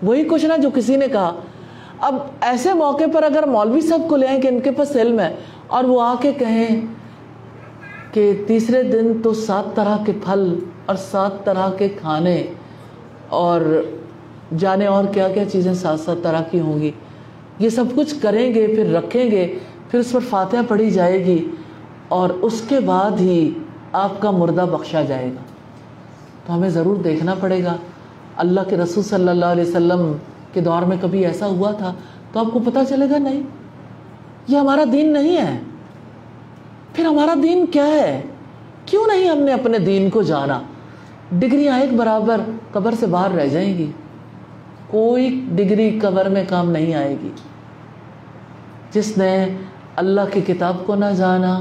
وہی 0.02 0.24
کچھ 0.24 0.44
نہ 0.44 0.52
جو 0.62 0.70
کسی 0.74 0.96
نے 0.96 1.06
کہا۔ 1.12 1.40
اب 2.00 2.14
ایسے 2.40 2.72
موقع 2.72 3.04
پر 3.12 3.22
اگر 3.22 3.46
مولوی 3.46 3.80
صاحب 3.80 4.02
کو 4.08 4.16
لے 4.16 4.26
آئیں 4.26 4.40
کہ 4.40 4.48
ان 4.48 4.60
کے 4.60 4.70
پاس 4.70 4.96
علم 4.96 5.20
ہے 5.20 5.34
اور 5.66 5.84
وہ 5.84 6.02
آ 6.02 6.14
کے 6.20 6.32
کہیں 6.32 6.80
کہ 8.12 8.32
تیسرے 8.46 8.82
دن 8.82 9.12
تو 9.22 9.34
سات 9.34 9.76
طرح 9.76 9.96
کے 10.06 10.12
پھل 10.24 10.58
اور 10.86 10.96
سات 10.96 11.44
طرح 11.44 11.70
کے 11.70 11.88
کھانے 11.88 12.46
اور 13.28 13.82
جانے 14.58 14.86
اور 14.86 15.04
کیا 15.04 15.28
کیا 15.28 15.44
چیزیں 15.44 15.74
سات 15.74 16.00
سات 16.00 16.16
طرح 16.22 16.40
کی 16.50 16.60
ہوں 16.60 16.80
گی۔ 16.80 16.90
یہ 17.58 17.68
سب 17.68 17.84
کچھ 17.94 18.14
کریں 18.22 18.54
گے، 18.54 18.66
پھر 18.66 18.92
رکھیں 18.92 19.30
گے۔ 19.30 19.58
پھر 19.90 19.98
اس 19.98 20.12
پر 20.12 20.20
فاتحہ 20.30 20.58
پڑھی 20.68 20.90
جائے 20.90 21.24
گی 21.24 21.50
اور 22.08 22.30
اس 22.30 22.62
کے 22.68 22.80
بعد 22.80 23.10
ہی 23.20 23.50
آپ 23.92 24.20
کا 24.20 24.30
مردہ 24.30 24.66
بخشا 24.72 25.02
جائے 25.02 25.28
گا۔ 25.28 25.42
تو 26.46 26.54
ہمیں 26.54 26.68
ضرور 26.68 26.96
دیکھنا 26.96 27.34
پڑے 27.40 27.64
گا۔ 27.64 27.76
اللہ 28.36 28.60
کے 28.68 28.76
رسول 28.76 29.04
صلی 29.04 29.28
اللہ 29.28 29.46
علیہ 29.46 29.64
وسلم 29.64 30.12
کے 30.52 30.60
دور 30.60 30.82
میں 30.82 30.96
کبھی 31.00 31.26
ایسا 31.26 31.46
ہوا 31.46 31.70
تھا؟ 31.72 31.92
تو 32.32 32.40
آپ 32.40 32.46
کو 32.52 32.58
پتہ 32.58 32.78
چلے 32.88 33.10
گا 33.10 33.18
نہیں۔ 33.18 33.42
یہ 34.48 34.58
ہمارا 34.58 34.84
دین 34.92 35.12
نہیں 35.12 35.36
ہے۔ 35.36 35.58
پھر 36.92 37.04
ہمارا 37.04 37.34
دین 37.42 37.66
کیا 37.66 37.86
ہے؟ 37.86 38.22
کیوں 38.84 39.06
نہیں 39.06 39.28
ہم 39.28 39.38
نے 39.38 39.52
اپنے 39.52 39.78
دین 39.78 40.10
کو 40.10 40.22
جانا؟ 40.22 40.62
ڈگریاں 41.32 41.80
ایک 41.80 41.92
برابر 41.92 42.40
قبر 42.72 42.94
سے 43.00 43.06
باہر 43.06 43.30
رہ 43.30 43.46
جائیں 43.46 43.78
گی۔ 43.78 43.90
کوئی 44.86 45.44
ڈگری 45.48 45.98
قبر 46.02 46.28
میں 46.28 46.44
کام 46.48 46.70
نہیں 46.70 46.94
آئے 46.94 47.16
گی۔ 47.22 47.30
جس 48.92 49.18
نے 49.18 49.56
اللہ 49.96 50.20
کی 50.32 50.40
کتاب 50.40 50.76
کو 50.86 50.94
نہ 50.94 51.04
جانا، 51.16 51.60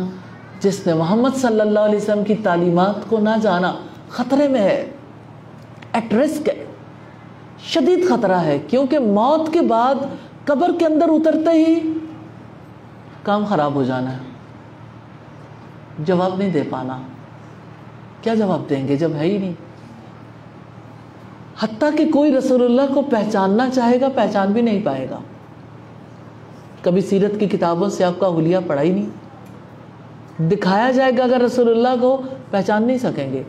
جس 0.60 0.88
نے 0.88 0.94
محمد 0.94 1.36
صلی 1.36 1.60
اللہ 1.60 1.80
علیہ 1.80 1.98
وسلم 1.98 2.24
کی 2.24 2.36
تعلیمات 2.36 2.96
کو 3.10 3.20
نہ 3.20 3.30
جانا 3.42 3.76
خطرے 4.10 4.48
میں 4.48 4.62
ہے 4.62 4.90
ایٹ 5.94 6.14
رسک 6.14 6.50
ہے۔ 6.50 6.66
شدید 7.64 8.10
خطرہ 8.10 8.36
ہے، 8.36 8.60
کیونکہ 8.68 9.00
موت 9.00 9.54
کے 9.54 9.62
بعد 9.62 9.96
قبر 10.46 10.72
کے 10.80 10.86
اندر 10.86 11.06
اترتے 11.10 11.50
ہی 11.50 11.94
کام 13.24 13.46
خراب 13.46 13.76
ہو 13.76 13.84
جانا 13.84 14.12
ہے۔ 14.12 14.18
جواب 16.00 16.38
نہیں 16.38 16.50
دے 16.50 16.64
پانا۔ 16.70 17.02
کیا 18.22 18.36
جواب 18.36 18.70
دیں 18.70 18.88
گے 18.88 18.96
جب 18.96 19.12
ہے 19.16 19.24
ہی 19.24 19.38
نہیں؟ 19.38 19.54
حتیٰ 21.60 21.98
کہ 21.98 22.12
کوئی 22.12 22.38
رسول 22.38 22.66
اللہ 22.66 22.94
کو 22.94 23.02
پہچاننا 23.02 23.70
چاہے 23.70 24.02
گا، 24.02 24.08
پہچان 24.16 24.52
بھی 24.52 24.62
نہیں 24.62 24.86
پائے 24.86 25.10
گا۔ 25.10 25.20
کبھی 26.86 27.02
سیرت 27.02 27.40
کی 27.40 27.48
کتابوں 27.48 27.90
سے 27.90 28.04
آپ 28.04 28.20
کا 28.20 28.38
حلیہ 28.38 28.58
پڑھا 28.68 28.82
ہی 28.82 28.92
نہیں۔ 28.92 29.10
دکھایا 30.44 30.92
جائے 30.92 31.12
گا 31.18 31.24
اگر 31.24 31.42
رسول 31.42 31.70
اللہ 31.70 32.02
کو 32.02 32.22
پہچان 32.52 32.84
نہیں 32.84 32.98
سکیں 32.98 33.34
گے۔ 33.34 33.44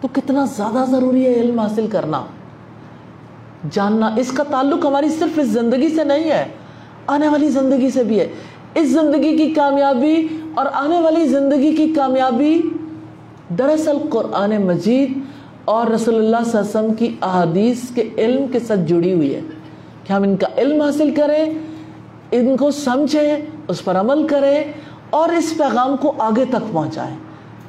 تو 0.00 0.08
کتنا 0.12 0.44
زیادہ 0.44 0.90
ضروری 0.90 1.26
ہے 1.26 1.34
علم 1.34 1.58
حاصل 1.58 1.86
کرنا۔ 1.86 2.24
جاننا، 3.70 4.10
اس 4.16 4.32
کا 4.32 4.42
تعلق 4.42 4.86
ہماری 4.86 5.08
صرف 5.08 5.38
اس 5.38 5.46
زندگی 5.46 5.88
سے 5.88 6.04
نہیں 6.04 6.30
ہے، 6.30 6.44
آنے 7.06 7.28
والی 7.28 7.48
زندگی 7.48 7.90
سے 7.90 8.04
بھی 8.04 8.20
ہے۔ 8.20 8.28
اس 8.74 8.88
زندگی 8.88 9.36
کی 9.36 9.54
کامیابی 9.54 10.28
اور 10.54 10.66
آنے 10.72 11.00
والی 11.00 11.28
زندگی 11.28 11.76
کی 11.76 11.92
کامیابی 11.96 12.62
دراصل 13.58 13.98
قرآن 14.10 14.56
مجید 14.56 15.18
اور 15.64 15.86
رسول 15.86 16.14
اللہ 16.14 16.36
صلی 16.46 16.58
اللہ 16.58 16.60
علیہ 16.60 16.80
وسلم 16.80 16.94
کی 16.94 17.16
احادیث 17.22 17.80
کے 17.94 18.08
علم 18.18 18.46
کے 18.46 18.58
ساتھ 18.58 18.80
جڑی 18.80 19.12
ہوئی 19.12 19.34
ہے۔ 19.34 19.40
کہ 20.04 20.12
ہم 20.12 20.22
ان 20.22 20.36
کا 20.36 20.46
علم 20.56 20.80
حاصل 20.80 21.14
کریں، 21.14 21.44
ان 22.30 22.56
کو 22.56 22.70
سمجھیں، 22.70 23.36
اس 23.68 23.84
پر 23.84 23.96
عمل 23.96 24.26
کریں 24.26 24.64
اور 25.10 25.28
اس 25.28 25.54
پیغام 25.58 25.96
کو 25.96 26.12
آگے 26.18 26.44
تک 26.44 26.72
پہنچائیں۔ 26.72 27.16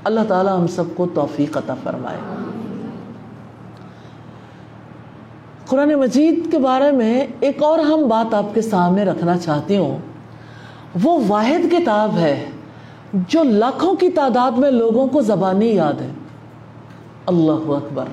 اللہ 0.03 0.19
تعالی 0.27 0.49
ہم 0.49 0.67
سب 0.67 0.83
کو 0.95 1.07
توفیق 1.13 1.57
عطا 1.57 1.73
فرمائے۔ 1.83 2.17
قرآن 5.65 5.95
مجید 5.95 6.51
کے 6.51 6.57
بارے 6.57 6.91
میں 6.91 7.27
ایک 7.39 7.63
اور 7.63 7.79
ہم 7.79 8.07
بات 8.07 8.33
آپ 8.33 8.53
کے 8.53 8.61
سامنے 8.61 9.03
رکھنا 9.03 9.37
چاہتی 9.37 9.77
ہوں۔ 9.77 9.97
وہ 11.03 11.19
واحد 11.27 11.71
کتاب 11.71 12.17
ہے 12.17 12.45
جو 13.13 13.43
لاکھوں 13.43 13.95
کی 13.95 14.09
تعداد 14.09 14.51
میں 14.51 14.71
لوگوں 14.71 15.07
کو 15.07 15.21
زبانی 15.21 15.69
یاد 15.69 16.01
ہے۔ 16.01 16.09
اللہ 17.25 17.71
اکبر، 17.71 18.05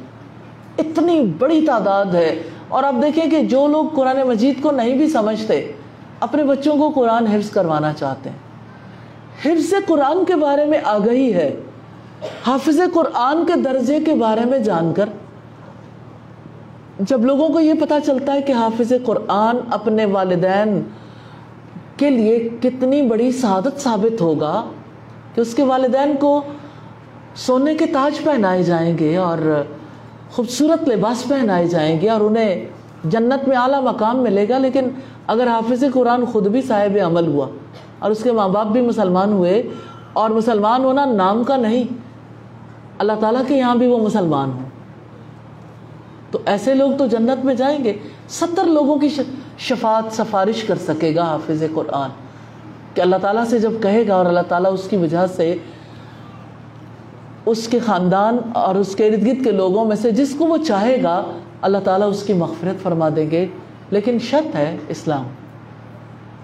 اتنی 0.79 1.33
بڑی 1.39 1.67
تعداد 1.67 2.07
ہے۔ 2.07 2.43
اور 2.73 2.83
آپ 2.83 2.95
دیکھیں 3.03 3.31
کہ 3.31 3.43
جو 3.43 3.67
لوگ 3.67 3.85
قرآن 3.95 4.23
مجید 4.23 4.63
کو 4.63 4.71
نہیں 4.71 4.97
بھی 4.97 5.09
سمجھتے، 5.09 5.73
اپنے 6.21 6.45
بچوں 6.45 6.77
کو 6.77 6.91
قرآن 6.91 7.27
حفظ 7.27 7.51
کروانا 7.51 7.93
چاہتے 7.93 8.31
ہیں۔ 8.31 8.37
حفظ 9.45 9.75
قرآن 9.87 10.25
کے 10.25 10.37
بارے 10.37 10.65
میں 10.65 10.79
آگہی 10.85 11.35
ہے۔ 11.35 11.61
حافظ 12.47 12.81
قرآن 12.95 13.45
کے 13.47 13.61
درجے 13.61 14.01
کے 14.01 14.15
بارے 14.15 14.45
میں 14.45 14.59
جان 14.59 14.93
کر 14.93 15.09
جب 16.99 17.25
لوگوں 17.25 17.49
کو 17.49 17.61
یہ 17.61 17.75
پتا 17.81 18.01
چلتا 18.01 18.35
ہے 18.35 18.43
کہ 18.43 18.53
حافظ 18.53 18.93
قرآن 19.05 19.57
اپنے 19.71 20.05
والدین 20.05 20.81
کے 21.97 22.11
لیے 22.11 22.49
کتنی 22.61 23.03
بڑی 23.03 23.33
سعادت 23.33 23.81
ثابت 23.81 24.21
ہوگا 24.21 24.65
کہ 25.35 25.41
اس 25.41 25.55
کے 25.55 25.63
والدین 25.63 26.17
کو 26.21 26.41
سونے 27.35 27.75
کے 27.75 27.87
تاج 27.87 28.25
پہنائے 28.25 28.63
جائیں 28.63 28.99
گے 28.99 29.17
اور 29.17 29.63
خوبصورت 30.33 30.89
لباس 30.89 31.29
پہنائے 31.29 31.67
جائیں 31.67 32.01
گے 32.01 32.09
اور 32.09 32.21
انہیں 32.21 32.69
جنت 33.05 33.49
میں 33.49 33.57
اعلیٰ 33.57 33.83
مقام 33.83 34.19
ملے 34.19 34.49
گا، 34.49 34.59
لیکن 34.59 34.89
اگر 35.27 35.47
حافظ 35.47 35.85
قرآن 35.95 36.25
خود 36.25 36.47
بھی 36.47 36.63
صاحب 36.63 36.99
عمل 37.07 37.27
ہوا 37.27 37.47
اور 37.99 38.11
اس 38.11 38.23
کے 38.23 38.33
ماں 38.33 38.49
باپ 38.49 38.67
بھی 38.67 38.81
مسلمان 38.81 39.33
ہوئے 39.33 39.63
اور 40.13 40.31
مسلمان 40.31 40.85
ہونا 40.85 41.05
نام 41.05 41.45
کا 41.45 41.57
نہیں، 41.57 41.85
اللہ 42.99 43.13
تعالیٰ 43.21 43.43
کے 43.49 43.57
یہاں 43.57 43.77
بھی 43.77 43.87
وہ 43.87 43.99
مسلمان 43.99 44.51
ہوں۔ 44.51 44.71
تو 46.31 46.39
ایسے 46.47 46.75
لوگ 46.75 46.91
تو 46.99 47.07
جنت 47.07 47.45
میں 47.45 47.55
جائیں 47.55 47.85
گے، 47.85 47.93
ستر 48.29 48.65
لوگوں 48.65 48.97
کی 48.97 49.09
شفاعت 49.59 50.05
سفارش 50.13 50.63
کر 50.63 50.79
سکے 50.79 51.15
گا 51.15 51.23
حافظ 51.23 51.63
قرآن۔ 51.75 52.11
کہ 52.95 53.01
اللہ 53.01 53.17
تعالیٰ 53.23 53.45
سے 53.45 53.59
جب 53.59 53.73
کہے 53.83 54.09
گا 54.09 54.15
اور 54.15 54.27
اللہ 54.27 54.41
تعالیٰ 54.49 54.73
اس 54.73 54.89
کی 54.91 54.97
وجہ 54.97 55.27
سے 55.27 55.57
اس 57.47 57.69
کے 57.69 57.79
خاندان 57.79 58.39
اور 58.55 58.75
اس 58.75 58.97
کے 58.97 59.09
ارد 59.09 59.27
گرد 59.27 59.45
کے 59.45 59.51
لوگوں 59.51 59.85
میں 59.85 59.97
سے 59.97 60.11
جس 60.11 60.35
کو 60.39 60.45
وہ 60.45 60.57
چاہے 60.67 61.03
گا، 61.03 61.25
اللہ 61.63 61.79
تعالیٰ 61.85 62.11
اس 62.11 62.23
کی 62.23 62.33
مغفرت 62.33 62.83
فرما 62.83 63.09
دیں 63.17 63.31
گے۔ 63.31 63.47
لیکن 63.91 64.19
شرط 64.19 64.57
ہے 64.57 64.77
اسلام۔ 64.89 65.25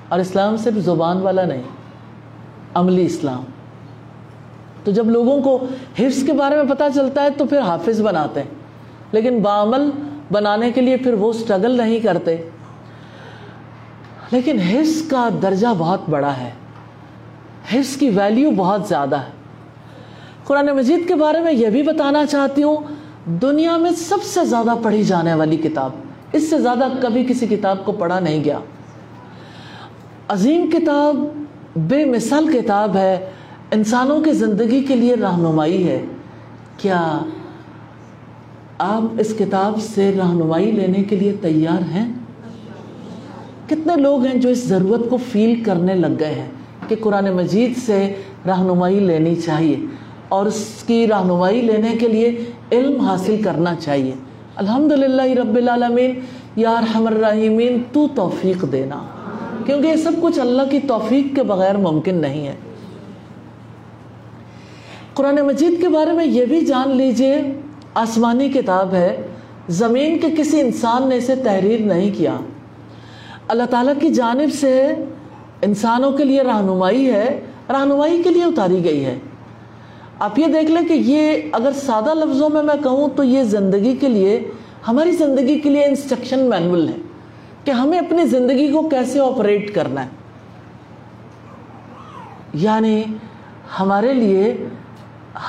اور 0.08 0.18
اسلام 0.18 0.56
صرف 0.56 0.74
زبان 0.74 1.20
والا 1.20 1.44
نہیں، 1.44 1.62
عملی 2.74 3.06
اسلام۔ 3.06 3.42
تو 4.84 4.90
جب 4.90 5.10
لوگوں 5.10 5.42
کو 5.42 5.64
حفظ 5.98 6.26
کے 6.26 6.32
بارے 6.32 6.56
میں 6.56 6.64
پتہ 6.64 6.84
چلتا 6.94 7.22
ہے 7.22 7.30
تو 7.30 7.44
پھر 7.44 7.58
حافظ 7.58 8.00
بناتے 8.00 8.40
ہیں۔ 8.40 8.50
لیکن 9.12 9.40
بعمل 9.42 9.90
بنانے 10.32 10.72
کے 10.72 10.80
لیے 10.80 10.96
پھر 10.96 11.14
وہ 11.14 11.32
سٹرگل 11.32 11.70
نہیں 11.70 12.00
کرتے۔ 12.00 12.36
لیکن 14.30 14.58
حفظ 14.60 15.08
کا 15.08 15.28
درجہ 15.42 15.66
بہت 15.78 16.00
بڑا 16.10 16.36
ہے۔ 16.36 16.50
حفظ 17.72 17.96
کی 17.96 18.08
ویلیو 18.08 18.50
بہت 18.56 18.88
زیادہ 18.88 19.16
ہے۔ 19.16 19.37
قرآن 20.48 20.66
مجید 20.66 21.08
کے 21.08 21.14
بارے 21.14 21.40
میں 21.40 21.52
یہ 21.52 21.68
بھی 21.68 21.82
بتانا 21.82 22.26
چاہتی 22.26 22.62
ہوں، 22.62 22.76
دنیا 23.26 23.76
میں 23.76 23.90
سب 23.90 24.22
سے 24.22 24.44
زیادہ 24.44 24.74
پڑھی 24.82 25.02
جانے 25.02 25.34
والی 25.34 25.56
کتاب، 25.56 25.90
اس 26.32 26.50
سے 26.50 26.58
زیادہ 26.58 26.84
کبھی 27.00 27.24
کسی 27.24 27.46
کتاب 27.46 27.84
کو 27.84 27.92
پڑھا 27.92 28.20
نہیں 28.20 28.44
گیا۔ 28.44 28.58
عظیم 30.28 30.70
کتاب، 30.70 31.16
بے 31.76 32.04
مثال 32.04 32.52
کتاب 32.52 32.96
ہے، 32.96 33.30
انسانوں 33.70 34.20
کی 34.20 34.32
زندگی 34.32 34.82
کے 34.82 34.96
لیے 34.96 35.16
رہنمائی 35.16 35.88
ہے۔ 35.88 36.04
کیا 36.76 37.18
آپ 38.78 39.02
اس 39.18 39.34
کتاب 39.38 39.82
سے 39.82 40.12
رہنمائی 40.18 40.70
لینے 40.70 41.02
کے 41.02 41.16
لیے 41.16 41.36
تیار 41.40 41.82
ہیں؟ 41.82 42.12
کتنے 43.66 44.00
لوگ 44.00 44.24
ہیں 44.24 44.40
جو 44.40 44.48
اس 44.48 44.64
ضرورت 44.64 45.10
کو 45.10 45.16
فیل 45.16 45.62
کرنے 45.64 45.94
لگ 45.94 46.14
گئے 46.18 46.34
ہیں 46.34 46.48
کہ 46.88 46.96
قرآن 47.00 47.32
مجید 47.32 47.78
سے 47.78 48.14
رہنمائی 48.46 49.00
لینی 49.00 49.36
چاہیے۔ 49.36 50.07
اور 50.28 50.46
اس 50.46 50.84
کی 50.86 51.08
رہنمائی 51.08 51.62
لینے 51.62 51.96
کے 52.00 52.08
لیے 52.08 52.44
علم 52.72 53.00
حاصل 53.00 53.42
کرنا 53.42 53.74
چاہیے۔ 53.74 54.12
الحمدللہ 54.56 55.22
رب 55.22 55.56
العالمین، 55.56 56.20
یا 56.56 56.70
ارحم 56.70 57.06
الرحیمین، 57.06 57.82
تو 57.92 58.06
توفیق 58.14 58.72
دینا۔ 58.72 59.02
کیونکہ 59.66 59.86
یہ 59.86 59.96
سب 59.96 60.12
کچھ 60.20 60.38
اللہ 60.38 60.62
کی 60.70 60.80
توفیق 60.80 61.36
کے 61.36 61.42
بغیر 61.42 61.76
ممکن 61.76 62.14
نہیں 62.14 62.46
ہے۔ 62.46 62.54
قرآن 65.14 65.36
مجید 65.36 65.80
کے 65.80 65.88
بارے 65.88 66.12
میں 66.12 66.26
یہ 66.26 66.44
بھی 66.44 66.60
جان 66.60 66.96
لیجیے، 66.96 67.42
آسمانی 67.94 68.48
کتاب 68.48 68.94
ہے، 68.94 69.16
زمین 69.68 70.18
کے 70.18 70.26
کسی 70.38 70.60
انسان 70.60 71.08
نے 71.08 71.16
اسے 71.16 71.36
تحریر 71.36 71.80
نہیں 71.80 72.10
کیا۔ 72.16 72.36
اللہ 73.48 73.62
تعالیٰ 73.70 73.94
کی 74.00 74.08
جانب 74.08 74.54
سے 74.60 74.86
انسانوں 75.62 76.12
کے 76.12 76.24
لیے 76.24 76.42
رہنمائی 76.42 77.10
ہے، 77.10 77.40
رہنمائی 77.70 78.22
کے 78.22 78.30
لیے 78.30 78.44
اتاری 78.44 78.84
گئی 78.84 79.04
ہے۔ 79.04 79.18
آپ 80.18 80.38
یہ 80.38 80.46
دیکھ 80.46 80.70
لیں 80.70 80.88
کہ 80.88 80.92
یہ 80.92 81.42
اگر 81.52 81.72
سادہ 81.72 82.14
لفظوں 82.14 82.50
میں 82.50 82.62
میں 82.62 82.74
کہوں 82.82 83.08
تو 83.16 83.24
یہ 83.24 83.42
زندگی 83.42 83.96
کے 83.96 84.08
لیے، 84.08 84.50
ہماری 84.88 85.10
زندگی 85.12 85.58
کے 85.58 85.70
لیے 85.70 85.84
انسٹرکشن 85.84 86.38
مینول 86.38 86.88
ہے 86.88 86.96
کہ 87.64 87.70
ہمیں 87.70 87.98
اپنی 87.98 88.26
زندگی 88.26 88.72
کو 88.72 88.88
کیسے 88.88 89.20
آپریٹ 89.20 89.74
کرنا 89.74 90.04
ہے۔ 90.04 90.08
یعنی 92.52 93.02
ہمارے 93.80 94.14
لیے، 94.14 94.66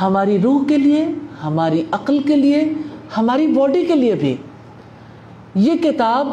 ہماری 0.01 0.41
روح 0.41 0.65
کے 0.67 0.77
لیے، 0.77 1.07
ہماری 1.43 1.85
عقل 1.91 2.19
کے 2.19 2.35
لیے، 2.35 2.73
ہماری 3.17 3.47
باڈی 3.47 3.85
کے 3.85 3.95
لیے 3.95 4.15
بھی 4.15 4.37
یہ 5.55 5.73
کتاب 5.73 6.27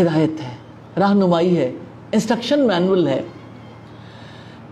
ہدایت 0.00 0.40
ہے، 0.40 0.54
رہنمائی 0.98 1.56
ہے 1.56 1.72
انسٹرکشن 2.12 2.66
مینول 2.66 3.08
ہے۔ 3.08 3.22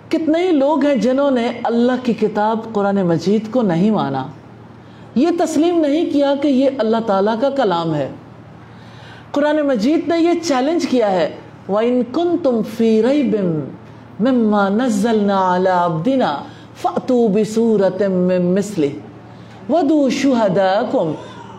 کتنے 0.09 0.47
ہی 0.47 0.53
لوگ 0.53 0.85
ہیں 0.85 0.97
جنہوں 0.97 1.31
نے 1.31 1.49
اللہ 1.65 1.93
کی 2.03 2.13
کتاب 2.13 2.59
قرآن 2.73 2.97
مجید 2.97 3.51
کو 3.51 3.63
نہیں 3.63 3.91
مانا۔ 3.91 4.27
یہ 5.15 5.29
تسلیم 5.39 5.81
نہیں 5.81 6.13
کیا 6.13 6.35
کہ 6.43 6.49
یہ 6.49 6.71
اللہ 6.79 6.97
تعالیٰ 7.07 7.41
کا 7.41 7.51
کلام 7.51 7.95
ہے۔ 7.95 8.11
قرآن 9.31 9.57
مجید 9.57 10.09
نے 10.09 10.19
یہ 10.19 10.33
چیلنج 10.43 10.87
کیا 10.87 11.11
ہے۔ 11.11 11.37
وَإِن 11.69 12.03
كُنتُمْ 12.13 12.63
فِي 12.77 13.03
رَيْبٍ 13.03 13.41
مِمَّا 14.21 14.69
نَزَّلْنَا 14.69 15.57
عَلَىٰ 15.57 15.73
عَبْدِنَا 15.73 16.43
فَأْتُوا 16.83 17.29
بِسُورَةٍ 17.29 18.09
مِّن 18.09 18.43
مِثْلِهِ 18.43 18.93
وَدُوا 19.69 20.09
شُهَدَاكُمْ 20.09 21.13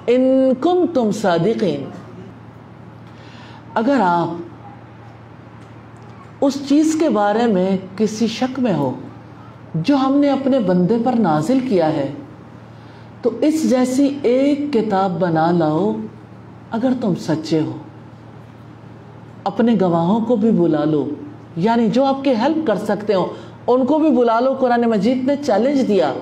إِن 0.06 0.54
كُنتُمْ 0.60 1.12
صَادِقِينَ۔ 1.14 1.84
اگر 3.74 3.98
آپ 4.02 4.49
اس 6.42 6.70
چیز 6.70 6.98
کے 7.00 7.10
بارے 7.10 7.46
میں 7.46 7.78
کسی 7.98 8.28
شک 8.28 8.60
میں 8.60 8.74
ہو 8.74 8.92
جو 9.76 9.96
ہم 9.96 10.18
نے 10.18 10.30
اپنے 10.30 10.60
بندے 10.60 10.98
پر 11.04 11.14
نازل 11.14 11.60
کیا 11.60 11.88
ہے۔ 11.94 12.12
تو 13.22 13.32
اس 13.42 13.70
جیسی 13.70 14.20
ایک 14.22 14.74
کتاب 14.74 15.20
بنا 15.20 15.52
لاؤ 15.52 15.96
اگر 16.72 16.92
تم 17.02 17.14
سچے 17.16 17.62
ہو۔ 17.62 17.78
اپنے 19.44 19.76
گواہوں 19.82 20.26
کو 20.26 20.36
بھی 20.36 20.52
بلا 20.52 20.84
لو 20.84 21.10
یعنی 21.56 21.90
جو 21.90 22.06
آپ 22.06 22.24
کے 22.24 22.36
ہیلپ 22.36 22.68
کر 22.68 22.76
سکتے 22.76 23.14
ہو 23.14 23.28
ان 23.68 23.86
کو 23.86 24.00
بھی 24.00 24.12
بلا 24.12 24.40
لو۔ 24.40 24.54
قرآن 24.54 24.82
مجید 24.82 25.24
نے 25.28 25.36
چیلنج 25.36 25.88
دیا۔ 25.88 26.14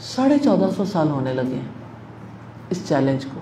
ساڑھے 0.00 0.38
چودہ 0.38 0.68
سو 0.76 0.84
سال 0.84 1.08
ہونے 1.08 1.34
لگے 1.34 1.54
ہیں 1.54 1.68
اس 2.70 2.88
چیلنج 2.88 3.24
کو۔ 3.24 3.40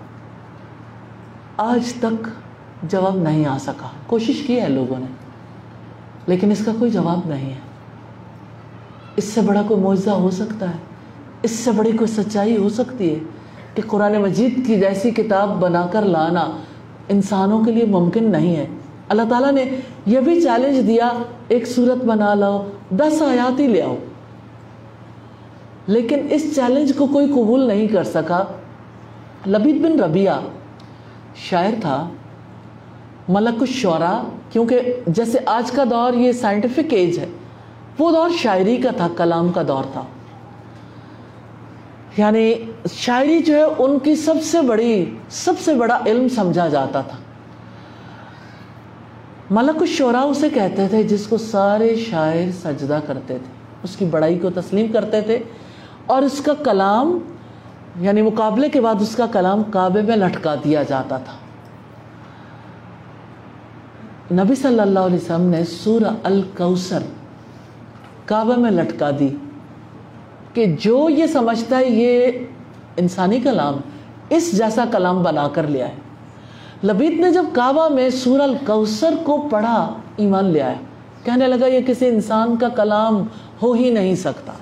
آج 1.56 1.92
تک 1.92 2.28
جواب 2.82 3.16
نہیں 3.16 3.46
آ 3.46 3.58
سکا۔ 3.58 3.88
کوشش 4.06 4.42
کی 4.46 4.60
ہے 4.60 4.68
لوگوں 4.68 4.98
نے۔ 4.98 5.19
لیکن 6.26 6.50
اس 6.50 6.64
کا 6.64 6.72
کوئی 6.78 6.90
جواب 6.90 7.28
نہیں 7.28 7.50
ہے۔ 7.50 7.58
اس 9.16 9.24
سے 9.24 9.40
بڑا 9.40 9.62
کوئی 9.68 9.80
معجزہ 9.80 10.10
ہو 10.10 10.30
سکتا 10.30 10.68
ہے۔ 10.68 10.78
اس 11.42 11.50
سے 11.50 11.70
بڑی 11.70 11.92
کوئی 11.92 12.08
سچائی 12.08 12.56
ہو 12.56 12.68
سکتی 12.68 13.14
ہے 13.14 13.18
کہ 13.74 13.82
قرآن 13.86 14.12
مجید 14.22 14.66
کی 14.66 14.80
جیسی 14.80 15.10
کتاب 15.10 15.60
بنا 15.60 15.86
کر 15.92 16.02
لانا 16.02 16.48
انسانوں 17.08 17.64
کے 17.64 17.72
لیے 17.72 17.84
ممکن 17.84 18.30
نہیں 18.30 18.56
ہے۔ 18.56 18.66
اللہ 19.08 19.22
تعالیٰ 19.30 19.52
نے 19.52 19.64
یہ 20.06 20.20
بھی 20.20 20.40
چیلنج 20.40 20.88
دیا، 20.88 21.10
ایک 21.48 21.66
صورت 21.66 22.04
بنا 22.04 22.34
لاؤ، 22.34 22.66
دس 22.90 23.22
آیات 23.22 23.60
ہی 23.60 23.66
لے 23.66 23.82
آؤ۔ 23.82 23.96
لیکن 25.86 26.18
اس 26.30 26.54
چیلنج 26.54 26.92
کو 26.96 27.06
کوئی 27.06 27.26
قبول 27.26 27.60
نہیں 27.60 27.86
کر 27.86 28.04
سکا۔ 28.04 28.44
لبید 29.46 29.82
بن 29.82 30.00
ربیہ 30.00 30.30
شاعر 31.36 31.72
تھا، 31.80 32.08
ملک 33.28 33.60
الشعراء 33.60 34.39
کیونکہ 34.50 34.80
جیسے 35.06 35.38
آج 35.46 35.70
کا 35.70 35.84
دور 35.90 36.12
یہ 36.12 36.32
سائنٹیفک 36.32 36.92
ایج 36.92 37.18
ہے، 37.18 37.26
وہ 37.98 38.10
دور 38.10 38.30
شاعری 38.38 38.76
کا 38.76 38.90
تھا، 38.96 39.08
کلام 39.16 39.48
کا 39.48 39.62
دور 39.68 39.84
تھا۔ 39.92 40.02
یعنی 42.16 42.54
شاعری 42.92 43.38
جو 43.38 43.56
ہے، 43.56 43.64
ان 43.78 43.98
کی 43.98 44.14
سب 44.14 44.34
سے 44.42 44.60
بڑی، 44.60 45.16
سب 45.30 45.52
سے 45.64 45.74
بڑا 45.74 45.98
علم 46.06 46.28
سمجھا 46.28 46.68
جاتا 46.68 47.00
تھا۔ 47.00 47.16
ملک 49.50 49.76
الشعراء 49.80 50.24
اسے 50.24 50.48
کہتے 50.48 50.88
تھے، 50.88 51.02
جس 51.02 51.26
کو 51.26 51.36
سارے 51.36 51.96
شاعر 51.96 52.50
سجدہ 52.64 52.98
کرتے 53.06 53.38
تھے۔ 53.38 53.60
اس 53.82 53.96
کی 53.96 54.04
بڑائی 54.04 54.38
کو 54.38 54.50
تسلیم 54.50 54.92
کرتے 54.92 55.20
تھے 55.20 55.38
اور 56.06 56.22
اس 56.22 56.40
کا 56.40 56.54
کلام 56.54 57.18
یعنی 58.00 58.22
مقابلے 58.22 58.68
کے 58.68 58.80
بعد 58.80 58.94
اس 59.00 59.16
کا 59.16 59.26
کلام 59.26 59.62
کعبے 59.62 60.02
میں 60.02 60.16
لٹکا 60.16 60.54
دیا 60.54 60.82
جاتا 60.82 61.16
تھا۔ 61.16 61.32
نبی 64.32 64.54
صلی 64.54 64.80
اللہ 64.80 64.98
علیہ 64.98 65.16
وسلم 65.16 65.42
نے 65.42 65.64
سورہ 65.64 66.10
الکوثر 66.22 67.02
کعبہ 68.26 68.56
میں 68.56 68.70
لٹکا 68.70 69.10
دی 69.18 69.28
کہ 70.54 70.66
جو 70.80 71.08
یہ 71.08 71.26
سمجھتا 71.26 71.78
ہے 71.78 71.88
یہ 71.90 72.30
انسانی 72.96 73.40
کلام 73.40 73.80
اس 74.28 74.52
جیسا 74.58 74.84
کلام 74.92 75.22
بنا 75.22 75.48
کر 75.48 75.66
لیا 75.66 75.88
ہے 75.88 76.86
لبید 76.86 77.20
نے 77.20 77.32
جب 77.32 77.44
کعبہ 77.52 77.88
میں 77.88 78.08
سورہ 78.10 78.42
الکوثر 78.42 79.14
کو 79.24 79.48
پڑھا، 79.50 79.94
ایمان 80.16 80.44
لیا 80.44 80.70
ہے 80.70 80.76
کہنے 81.24 81.46
لگا، 81.46 81.66
یہ 81.66 81.80
کسی 81.86 82.06
انسان 82.06 82.56
کا 82.56 82.68
کلام 82.68 83.22
ہو 83.62 83.72
ہی 83.72 83.90
نہیں 83.90 84.14
سکتا۔ 84.14 84.52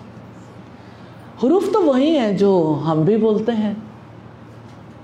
حروف 1.42 1.72
تو 1.72 1.82
وہی 1.82 2.18
ہیں 2.18 2.32
جو 2.32 2.82
ہم 2.86 3.02
بھی 3.02 3.16
بولتے 3.16 3.52
ہیں 3.52 3.74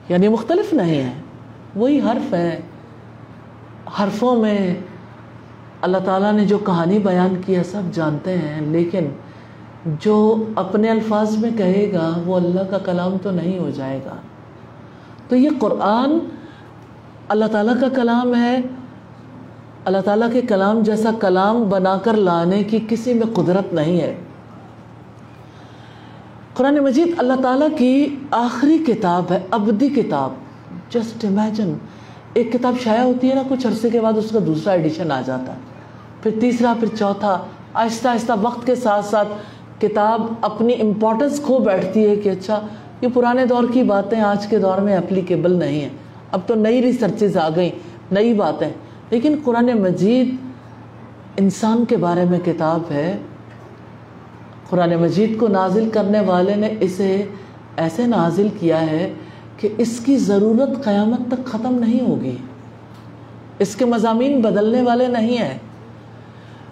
یعنی 0.09 0.29
مختلف 0.29 0.73
نہیں 0.75 1.03
ہیں، 1.03 1.15
وہی 1.77 2.01
حرف 2.01 2.35
ہیں۔ 2.35 2.57
حرفوں 4.03 4.37
میں 4.37 4.75
اللہ 5.81 5.99
تعالیٰ 6.05 6.33
نے 6.33 6.45
جو 6.45 6.59
کہانی 6.59 6.99
بیان 6.99 7.35
کی 7.47 7.57
ہے، 7.57 7.65
سب 7.65 7.83
جانتے 7.93 8.39
ہیں، 8.39 8.61
لیکن 8.61 9.07
جو 10.01 10.45
اپنے 10.57 10.91
الفاظ 10.91 11.37
میں 11.37 11.51
کہے 11.57 11.93
گا، 11.93 12.23
وہ 12.27 12.37
اللہ 12.37 12.61
کا 12.61 12.79
کلام 12.79 13.17
تو 13.23 13.31
نہیں 13.31 13.59
ہو 13.59 13.71
جائے 13.71 14.01
گا۔ 14.05 14.15
تو 15.29 15.37
یہ 15.37 15.51
قرآن 15.59 16.19
اللہ 17.29 17.45
تعالیٰ 17.45 17.81
کا 17.81 17.89
کلام 17.89 18.35
ہے۔ 18.35 18.61
اللہ 19.85 19.99
تعالیٰ 19.99 20.33
کے 20.33 20.41
کلام 20.41 20.81
جیسا 20.81 21.11
کلام 21.21 21.63
بنا 21.69 21.99
کر 21.99 22.13
لانے 22.13 22.65
کی 22.65 22.79
کسی 22.89 23.15
میں 23.15 23.35
قدرت 23.35 23.73
نہیں 23.73 24.01
ہے۔ 24.01 24.17
قرآن 26.55 26.79
مجید 26.79 27.15
اللہ 27.19 27.43
تعالیٰ 27.43 27.69
کی 27.79 28.17
آخری 28.31 28.79
کتاب 28.79 29.25
ہے، 29.31 29.39
ابدی 29.51 29.89
کتاب۔ 29.89 30.31
جسٹ 30.91 31.25
امیجن 31.25 31.75
ایک 32.35 32.53
کتاب 32.53 32.75
شائع 32.85 33.03
ہوتی 33.03 33.31
ہے 33.31 33.35
نا، 33.35 33.43
کچھ 33.49 33.67
عرصے 33.67 33.91
کے 33.91 34.01
بعد 34.01 34.13
اس 34.17 34.31
کا 34.31 34.39
دوسرا 34.47 34.73
ایڈیشن 34.73 35.13
آ 35.13 35.21
جاتا۔ 35.21 35.53
ہے 35.53 35.59
پھر 36.23 36.31
تیسرا، 36.41 36.75
پھر 36.81 36.97
چوتھا۔ 36.99 37.47
آہستہ 37.75 38.09
آہستہ 38.09 38.33
وقت 38.43 38.67
کے 38.67 38.75
ساتھ 38.75 39.05
ساتھ 39.05 39.29
کتاب 39.81 40.27
اپنی 40.41 40.73
امپورٹنس 40.73 41.41
کھو 41.45 41.59
بیٹھتی 41.59 42.11
ہے 42.11 42.17
کہ 42.17 42.29
اچھا 42.29 42.61
یہ 43.01 43.09
پرانے 43.15 43.47
دور 43.47 43.63
کی 43.73 43.83
باتیں 43.83 44.21
آج 44.21 44.47
کے 44.47 44.59
دور 44.59 44.79
میں 44.79 44.97
اپلیکیبل 44.97 45.51
نہیں 45.51 45.81
ہیں۔ 45.81 45.89
اب 46.33 46.41
تو 46.47 46.55
نئی 46.55 46.83
ریسرچز 46.83 47.37
آ 47.37 47.49
گئیں، 47.57 47.71
نئی 48.13 48.35
باتیں۔ 48.35 48.69
لیکن 49.11 49.37
قرآن 49.45 49.67
مجید 49.67 50.35
انسان 51.37 51.85
کے 51.85 51.97
بارے 51.97 52.25
میں 52.25 52.39
کتاب 52.45 52.81
ہے۔ 52.91 53.17
قرآن 54.71 54.95
مجید 54.95 55.39
کو 55.39 55.49
نازل 55.49 55.91
کرنے 55.91 56.21
والے 56.21 56.55
نے 56.55 56.75
اسے 56.81 57.23
ایسے 57.77 58.07
نازل 58.07 58.49
کیا 58.61 58.91
ہے 58.91 59.13
کہ 59.65 59.75
اس 59.79 60.01
کی 60.05 60.17
ضرورت 60.17 60.85
قیامت 60.85 61.21
تک 61.29 61.45
ختم 61.45 61.75
نہیں 61.75 62.01
ہوگی۔ 62.01 62.37
اس 63.59 63.77
کے 63.77 63.85
مضامین 63.85 64.41
بدلنے 64.41 64.83
والے 64.83 65.07
نہیں 65.07 65.39
ہیں۔ 65.39 65.59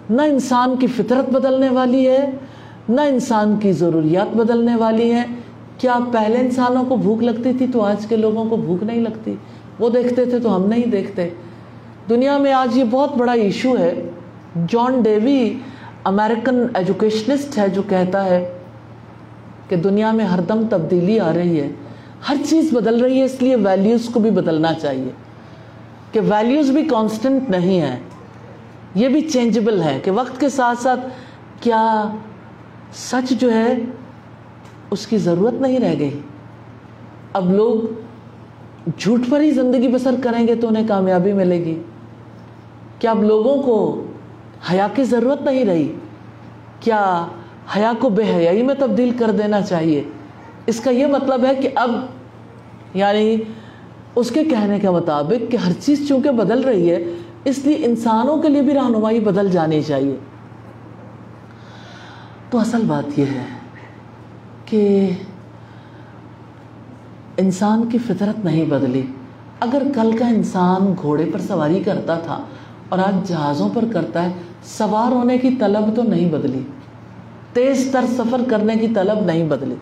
نہ 0.09 0.21
انسان 0.21 0.75
کی 0.75 0.87
فطرت 0.87 1.29
بدلنے 1.29 1.69
والی 1.69 2.07
ہے، 2.09 2.31
نہ 2.89 3.01
انسان 3.01 3.55
کی 3.59 3.71
ضروریات 3.71 4.35
بدلنے 4.35 4.75
والی 4.75 5.13
ہیں۔ 5.13 5.23
کیا 5.77 5.99
پہلے 6.11 6.37
انسانوں 6.37 6.83
کو 6.85 6.95
بھوک 6.95 7.23
لگتی 7.23 7.53
تھی 7.57 7.67
تو 7.73 7.81
آج 7.81 8.05
کے 8.05 8.15
لوگوں 8.15 8.45
کو 8.45 8.57
بھوک 8.57 8.83
نہیں 8.83 9.01
لگتی؟ 9.01 9.35
وہ 9.79 9.89
دیکھتے 9.89 10.25
تھے 10.25 10.39
تو 10.39 10.55
ہم 10.55 10.65
نہیں 10.65 10.87
دیکھتے۔ 10.87 11.29
دنیا 12.09 12.37
میں 12.37 12.53
آج 12.53 12.77
یہ 12.77 12.83
بہت 12.91 13.17
بڑا 13.17 13.31
ایشو 13.31 13.77
ہے۔ 13.77 14.09
جان 14.55 15.01
ڈیوی، 15.01 15.53
امریکن 16.03 16.65
ایجوکیشنسٹ 16.73 17.57
ہے 17.57 17.69
جو 17.69 17.81
کہتا 17.89 18.25
ہے 18.25 18.53
کہ 19.69 19.75
دنیا 19.75 20.11
میں 20.11 20.25
ہر 20.25 20.41
دم 20.41 20.61
تبدیلی 20.69 21.19
آ 21.19 21.33
رہی 21.33 21.61
ہے۔ 21.61 21.69
ہر 22.29 22.35
چیز 22.49 22.73
بدل 22.73 23.01
رہی 23.01 23.19
ہے، 23.19 23.25
اس 23.25 23.41
لیے 23.41 23.55
ویلیوز 23.55 24.09
کو 24.13 24.19
بھی 24.19 24.31
بدلنا 24.31 24.73
چاہیے۔ 24.73 25.11
کہ 26.11 26.19
ویلیوز 26.19 26.69
بھی 26.69 26.83
کانسٹنٹ 26.83 27.49
نہیں 27.49 27.81
ہے 27.81 27.99
یہ 28.95 29.07
بھی 29.07 29.21
چینجبل 29.21 29.81
ہے 29.81 29.99
کہ 30.03 30.11
وقت 30.11 30.39
کے 30.39 30.49
ساتھ 30.49 30.81
ساتھ 30.81 30.99
کیا 31.59 32.09
سچ 32.93 33.29
جو 33.29 33.53
ہے، 33.53 33.75
اس 34.91 35.07
کی 35.07 35.17
ضرورت 35.17 35.53
نہیں 35.53 35.79
رہ 35.79 35.99
گئی۔ 35.99 36.19
اب 37.33 37.53
لوگ 37.53 37.79
جھوٹ 38.99 39.19
پر 39.29 39.41
ہی 39.41 39.51
زندگی 39.51 39.87
بسر 39.87 40.15
کریں 40.23 40.47
گے 40.47 40.55
تو 40.55 40.67
انہیں 40.67 40.87
کامیابی 40.87 41.33
ملے 41.33 41.65
گی۔ 41.65 41.81
کیا 42.99 43.11
اب 43.11 43.23
لوگوں 43.23 43.63
کو 43.63 44.03
حیا 44.71 44.87
کی 44.95 45.03
ضرورت 45.03 45.41
نہیں 45.41 45.65
رہی؟ 45.65 45.91
کیا 46.79 47.27
حیا 47.75 47.91
کو 47.99 48.09
بے 48.09 48.23
حیائی 48.23 48.63
میں 48.63 48.75
تبدیل 48.79 49.11
کر 49.19 49.31
دینا 49.31 49.61
چاہیے؟ 49.61 50.03
اس 50.65 50.79
کا 50.79 50.91
یہ 50.91 51.05
مطلب 51.05 51.45
ہے 51.45 51.55
کہ 51.55 51.69
اب 51.75 51.91
یعنی 52.93 53.37
اس 54.15 54.31
کے 54.31 54.43
کہنے 54.43 54.79
کے 54.79 54.89
مطابق 54.89 55.51
کہ 55.51 55.57
ہر 55.57 55.71
چیز 55.79 56.07
چونکہ 56.07 56.31
بدل 56.31 56.61
رہی 56.61 56.91
ہے، 56.91 57.03
اس 57.43 57.59
لیے 57.65 57.85
انسانوں 57.85 58.37
کے 58.37 58.49
لیے 58.49 58.61
بھی 58.61 58.73
رہنمائی 58.73 59.19
بدل 59.19 59.51
جانی 59.51 59.81
چاہیے۔ 59.81 60.15
تو 62.49 62.59
اصل 62.59 62.81
بات 62.87 63.19
یہ 63.19 63.25
ہے 63.25 63.45
کہ 64.65 65.09
انسان 67.37 67.89
کی 67.89 67.97
فطرت 67.97 68.45
نہیں 68.45 68.65
بدلی۔ 68.65 69.01
اگر 69.59 69.81
کل 69.95 70.17
کا 70.17 70.27
انسان 70.27 70.93
گھوڑے 71.01 71.25
پر 71.33 71.39
سواری 71.39 71.83
کرتا 71.85 72.19
تھا 72.19 72.43
اور 72.89 72.99
آج 72.99 73.29
جہازوں 73.29 73.69
پر 73.73 73.85
کرتا 73.93 74.23
ہے، 74.23 74.29
سوار 74.63 75.11
ہونے 75.11 75.37
کی 75.37 75.49
طلب 75.59 75.95
تو 75.95 76.03
نہیں 76.03 76.31
بدلی۔ 76.31 76.61
تیز 77.53 77.89
تر 77.91 78.05
سفر 78.17 78.41
کرنے 78.47 78.75
کی 78.75 78.87
طلب 78.87 79.25
نہیں 79.25 79.43
بدلی۔ 79.43 79.75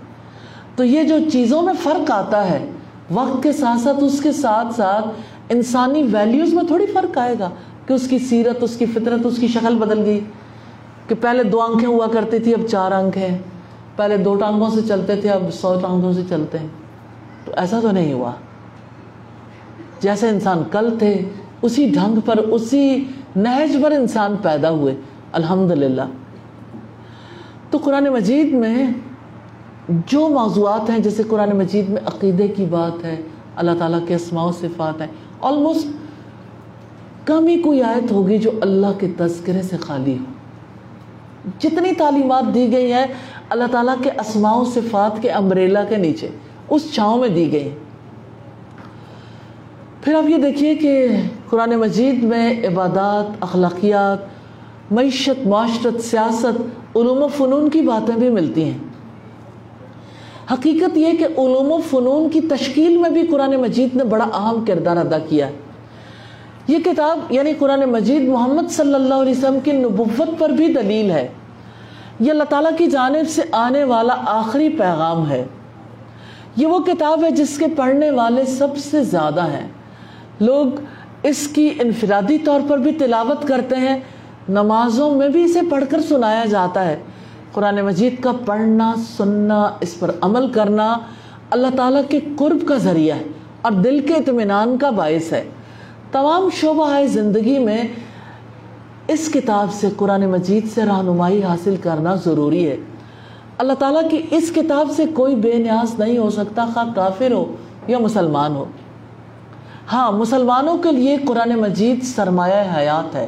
تو 0.75 0.83
یہ 0.83 1.03
جو 1.03 1.15
چیزوں 1.31 1.61
میں 1.61 1.73
فرق 1.83 2.11
آتا 2.11 2.49
ہے، 2.49 2.71
وقت 3.11 3.43
کے 3.43 3.51
ساتھ 3.51 3.79
ساتھ 3.79 4.03
اس 4.03 4.21
کے 4.21 4.31
ساتھ 4.31 4.75
ساتھ 4.75 5.07
انسانی 5.49 6.03
ویلیوز 6.03 6.53
میں 6.53 6.63
تھوڑی 6.63 6.85
فرق 6.85 7.17
آئے 7.17 7.35
گا 7.39 7.49
کہ 7.85 7.93
اس 7.93 8.07
کی 8.07 8.19
سیرت، 8.19 8.57
اس 8.61 8.77
کی 8.77 8.85
فطرت، 8.85 9.25
اس 9.25 9.37
کی 9.37 9.47
شکل 9.47 9.75
بدل 9.75 10.05
گئی۔ 10.05 10.19
کہ 11.07 11.15
پہلے 11.21 11.43
دو 11.43 11.59
آنکھیں 11.59 11.89
ہوا 11.89 12.07
کرتی 12.07 12.39
تھی، 12.39 12.53
اب 12.53 12.67
چار 12.67 12.91
آنکھیں 12.91 13.37
پہلے 13.95 14.17
دو 14.17 14.35
ٹانگوں 14.35 14.69
سے 14.69 14.81
چلتے 14.87 15.15
تھے، 15.15 15.29
اب 15.29 15.53
سو 15.53 15.75
ٹانگوں 15.81 16.13
سے 16.13 16.21
چلتے 16.29 16.59
ہیں۔ 16.59 16.67
تو 17.45 17.51
ایسا 17.57 17.79
تو 17.79 17.91
نہیں 17.91 18.13
ہوا۔ 18.13 18.31
جیسے 19.99 20.29
انسان 20.29 20.63
کل 20.71 20.97
تھے، 20.99 21.21
اسی 21.61 21.89
ڈھنگ 21.89 22.19
پر، 22.19 22.37
اسی 22.37 23.03
نہج 23.35 23.77
پر 23.83 23.91
انسان 23.91 24.35
پیدا 24.41 24.69
ہوئے۔ 24.69 24.95
الحمدللہ۔ 25.31 26.01
تو 27.69 27.77
قرآن 27.77 28.03
مجید 28.03 28.53
میں 28.53 28.87
جو 29.89 30.29
موضوعات 30.29 30.89
ہیں، 30.89 30.99
جیسے 30.99 31.23
قرآن 31.23 31.49
مجید 31.57 31.89
میں 31.89 32.01
عقیدے 32.05 32.47
کی 32.47 32.65
بات 32.69 33.05
ہے، 33.05 33.21
اللہ 33.55 33.71
تعالیٰ 33.79 33.99
کے 34.07 34.15
اسماع 34.15 34.45
و 34.45 34.51
صفات 34.51 35.01
ہیں۔ 35.01 35.07
آلموسٹ 35.41 35.87
کم 37.27 37.47
ہی 37.47 37.61
کوئی 37.61 37.83
آیت 37.83 38.11
ہوگی 38.11 38.37
جو 38.37 38.51
اللہ 38.61 38.99
کے 38.99 39.07
تذکرے 39.17 39.61
سے 39.61 39.77
خالی 39.77 40.17
ہو۔ 40.17 40.23
جتنی 41.59 41.93
تعلیمات 41.93 42.53
دی 42.53 42.71
گئی 42.71 42.93
ہیں، 42.93 43.05
اللہ 43.49 43.63
تعالیٰ 43.71 43.95
کے 44.03 44.09
اسماع 44.09 44.55
و 44.55 44.65
صفات 44.65 45.21
کے 45.21 45.29
امبریلا 45.29 45.83
کے 45.83 45.97
نیچے، 45.97 46.29
اس 46.69 46.93
چھاؤں 46.93 47.17
میں 47.17 47.29
دی 47.29 47.51
گئی 47.51 47.69
پھر 50.01 50.15
آپ 50.15 50.29
یہ 50.29 50.37
دیکھیے 50.37 50.75
کہ 50.75 51.07
قرآن 51.49 51.69
مجید 51.69 52.23
میں 52.23 52.67
عبادات، 52.67 53.25
اخلاقیات، 53.39 54.17
معیشت، 54.91 55.47
معاشرت، 55.47 56.01
سیاست، 56.01 56.61
علوم 56.97 57.23
و 57.23 57.27
فنون 57.27 57.69
کی 57.69 57.81
باتیں 57.81 58.15
بھی 58.15 58.29
ملتی 58.29 58.63
ہیں۔ 58.63 58.77
حقیقت 60.51 60.97
یہ 60.97 61.11
کہ 61.17 61.23
علوم 61.23 61.71
و 61.71 61.77
فنون 61.89 62.29
کی 62.29 62.41
تشکیل 62.41 62.97
میں 62.97 63.09
بھی 63.09 63.27
قرآن 63.27 63.55
مجید 63.55 63.95
نے 63.95 64.03
بڑا 64.03 64.25
اہم 64.33 64.65
کردار 64.65 64.97
ادا 64.97 65.19
کیا 65.19 65.47
ہے۔ 65.47 65.53
یہ 66.67 66.77
کتاب 66.85 67.19
یعنی 67.29 67.53
قرآن 67.59 67.79
مجید 67.79 68.29
محمد 68.29 68.71
صلی 68.71 68.93
اللہ 68.93 69.13
علیہ 69.13 69.31
وسلم 69.31 69.59
کی 69.59 69.71
نبوت 69.71 70.39
پر 70.39 70.49
بھی 70.49 70.73
دلیل 70.73 71.11
ہے۔ 71.11 71.27
یہ 72.19 72.31
اللہ 72.31 72.43
تعالیٰ 72.43 72.71
کی 72.77 72.87
جانب 72.87 73.29
سے 73.29 73.41
آنے 73.51 73.83
والا 73.83 74.15
آخری 74.25 74.69
پیغام 74.69 75.29
ہے۔ 75.29 75.45
یہ 76.55 76.67
وہ 76.67 76.79
کتاب 76.79 77.23
ہے 77.23 77.31
جس 77.31 77.57
کے 77.57 77.65
پڑھنے 77.75 78.11
والے 78.11 78.45
سب 78.45 78.77
سے 78.77 79.03
زیادہ 79.03 79.43
ہیں۔ 79.43 79.67
لوگ 80.39 80.67
اس 81.23 81.47
کی 81.47 81.69
انفرادی 81.79 82.37
طور 82.37 82.59
پر 82.67 82.77
بھی 82.77 82.91
تلاوت 82.91 83.47
کرتے 83.47 83.75
ہیں۔ 83.75 83.99
نمازوں 84.49 85.15
میں 85.15 85.29
بھی 85.29 85.43
اسے 85.43 85.59
پڑھ 85.69 85.83
کر 85.89 86.01
سنایا 86.01 86.45
جاتا 86.45 86.85
ہے۔ 86.85 86.99
قرآن 87.51 87.81
مجید 87.81 88.23
کا 88.23 88.31
پڑھنا، 88.45 88.93
سننا، 89.17 89.69
اس 89.81 89.99
پر 89.99 90.11
عمل 90.21 90.51
کرنا 90.51 90.97
اللہ 91.51 91.67
تعالیٰ 91.77 92.01
کے 92.09 92.19
قرب 92.37 92.67
کا 92.67 92.75
ذریعہ 92.75 93.15
ہے 93.15 93.23
اور 93.61 93.71
دل 93.71 93.99
کے 93.99 94.13
اطمینان 94.13 94.77
کا 94.77 94.89
باعث 94.89 95.33
ہے۔ 95.33 95.49
تمام 96.11 96.49
شعبہ 96.53 97.05
زندگی 97.05 97.59
میں 97.59 97.83
اس 99.07 99.29
کتاب 99.33 99.73
سے، 99.73 99.87
قرآن 99.97 100.25
مجید 100.25 100.71
سے 100.73 100.85
رہنمائی 100.85 101.43
حاصل 101.43 101.75
کرنا 101.75 102.15
ضروری 102.15 102.69
ہے۔ 102.69 102.77
اللہ 103.57 103.73
تعالیٰ 103.73 104.09
کی 104.09 104.21
اس 104.31 104.51
کتاب 104.55 104.91
سے 104.95 105.05
کوئی 105.13 105.35
بے 105.35 105.53
نیاز 105.53 105.99
نہیں 105.99 106.17
ہو 106.17 106.29
سکتا، 106.29 106.65
خواہ 106.73 106.85
کافر 106.95 107.31
ہو 107.31 107.55
یا 107.87 107.99
مسلمان 107.99 108.55
ہو۔ 108.55 108.65
ہاں 109.93 110.11
مسلمانوں 110.11 110.77
کے 110.77 110.91
لیے 110.91 111.17
قرآن 111.17 111.49
مجید 111.49 112.03
سرمایہ 112.03 112.77
حیات 112.77 113.15
ہے، 113.15 113.27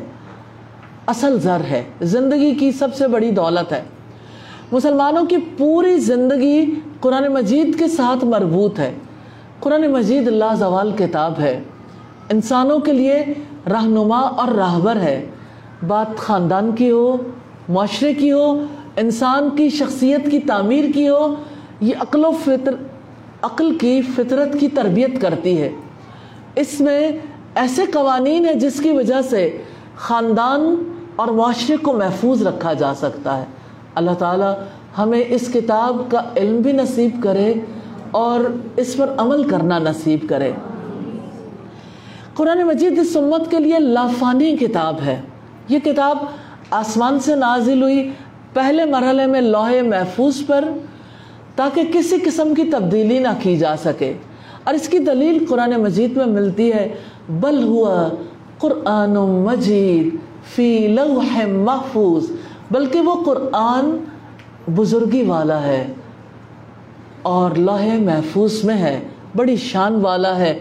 اصل 1.08 1.40
زر 1.40 1.62
ہے۔ 1.70 1.84
زندگی 2.02 2.56
کی 2.56 2.72
سب 2.72 2.96
سے 2.96 3.08
بڑی 3.08 3.32
دولت 3.32 3.72
ہے۔ 3.72 3.84
مسلمانوں 4.74 5.26
کی 5.26 5.38
پوری 5.58 5.98
زندگی 5.98 6.76
قرآن 7.00 7.28
مجید 7.28 7.80
کے 7.80 7.88
ساتھ 7.88 8.26
مربوط 8.26 8.80
ہے۔ 8.80 8.94
قرآن 9.60 9.88
مجید 9.88 10.28
اللہ 10.28 10.56
زوال 10.60 10.92
کتاب 10.92 11.40
ہے۔ 11.40 11.64
انسانوں 12.30 12.80
کے 12.80 12.94
لیے 12.94 13.26
رہنما 13.70 14.20
اور 14.20 14.48
راہبر 14.48 14.96
ہے۔ 14.96 15.30
بات 15.88 16.18
خاندان 16.18 16.72
کی 16.72 16.92
ہو، 16.92 17.18
معاشرے 17.70 18.14
کی 18.14 18.32
ہو، 18.32 18.64
انسان 18.96 19.50
کی 19.56 19.70
شخصیت 19.70 20.32
کی 20.32 20.40
تعمیر 20.40 20.86
کی 20.94 21.10
ہو، 21.10 21.36
یہ 21.82 21.96
عقل 22.00 22.26
و 22.26 22.32
فطر، 22.46 22.74
عقل 23.42 23.78
کی 23.78 24.02
فطرت 24.02 24.60
کی 24.60 24.68
تربیت 24.68 25.22
کرتی 25.22 25.62
ہے۔ 25.62 25.70
اس 26.56 26.82
میں 26.82 27.12
ایسے 27.56 27.82
قوانین 27.94 28.46
ہیں 28.46 28.54
جس 28.54 28.80
کی 28.80 28.92
وجہ 28.92 29.22
سے 29.30 29.62
خاندان 29.96 30.76
اور 31.16 31.28
معاشرے 31.28 31.78
کو 31.78 31.94
محفوظ 31.94 32.48
رکھا 32.48 32.74
جا 32.74 32.94
سکتا 32.94 33.38
ہے۔ 33.38 33.46
اللہ 33.96 34.12
تعالیٰ 34.12 34.54
ہمیں 34.98 35.24
اس 35.28 35.50
کتاب 35.54 36.02
کا 36.10 36.22
علم 36.36 36.62
بھی 36.62 36.72
نصیب 36.72 37.24
کرے 37.24 37.54
اور 38.12 38.40
اس 38.78 38.98
پر 38.98 39.10
عمل 39.18 39.48
کرنا 39.50 39.80
نصیب 39.80 40.20
کرے۔ 40.30 40.52
قرآن 42.34 42.64
مجید 42.64 43.00
اس 43.00 43.18
امت 43.18 43.52
کے 43.52 43.60
لیے 43.60 43.80
لافانی 43.80 44.58
کتاب 44.58 44.96
ہے۔ 45.06 45.22
یہ 45.70 45.80
کتاب 45.80 46.18
آسمان 46.72 47.20
سے 47.20 47.36
نازل 47.36 47.84
ہوئی 47.84 48.12
پہلے 48.54 48.86
مرحلے 48.86 49.26
میں 49.26 49.42
لوہے 49.42 49.82
محفوظ 49.82 50.46
پر 50.48 50.66
تاکہ 51.56 51.82
کسی 51.94 52.18
قسم 52.18 52.54
کی 52.54 52.64
تبدیلی 52.64 53.20
نہ 53.20 53.28
کی 53.40 53.58
جا 53.58 53.76
سکے۔ 53.78 54.14
اور 54.64 54.74
اس 54.74 54.90
کی 54.90 55.00
دلیل 55.00 55.46
قرآن 55.50 55.72
مجید 55.72 56.18
میں 56.18 56.26
ملتی 56.26 56.74
ہے، 56.74 56.96
بل 57.30 57.64
ہوا 57.64 58.08
قرآن 58.58 59.14
مجید 59.20 60.16
فی 60.56 60.88
لوح 60.88 61.46
محفوظ۔ 61.48 62.32
بلکہ 62.74 63.02
وہ 63.02 63.24
قرآن 63.24 63.98
بزرگی 64.76 65.24
والا 65.24 65.64
ہے 65.64 65.94
اور 67.22 67.52
لوح 67.52 67.86
محفوظ 68.02 68.64
میں 68.64 68.76
ہے، 68.76 69.00
بڑی 69.36 69.56
شان 69.56 69.96
والا 69.96 70.38
ہے۔ 70.38 70.60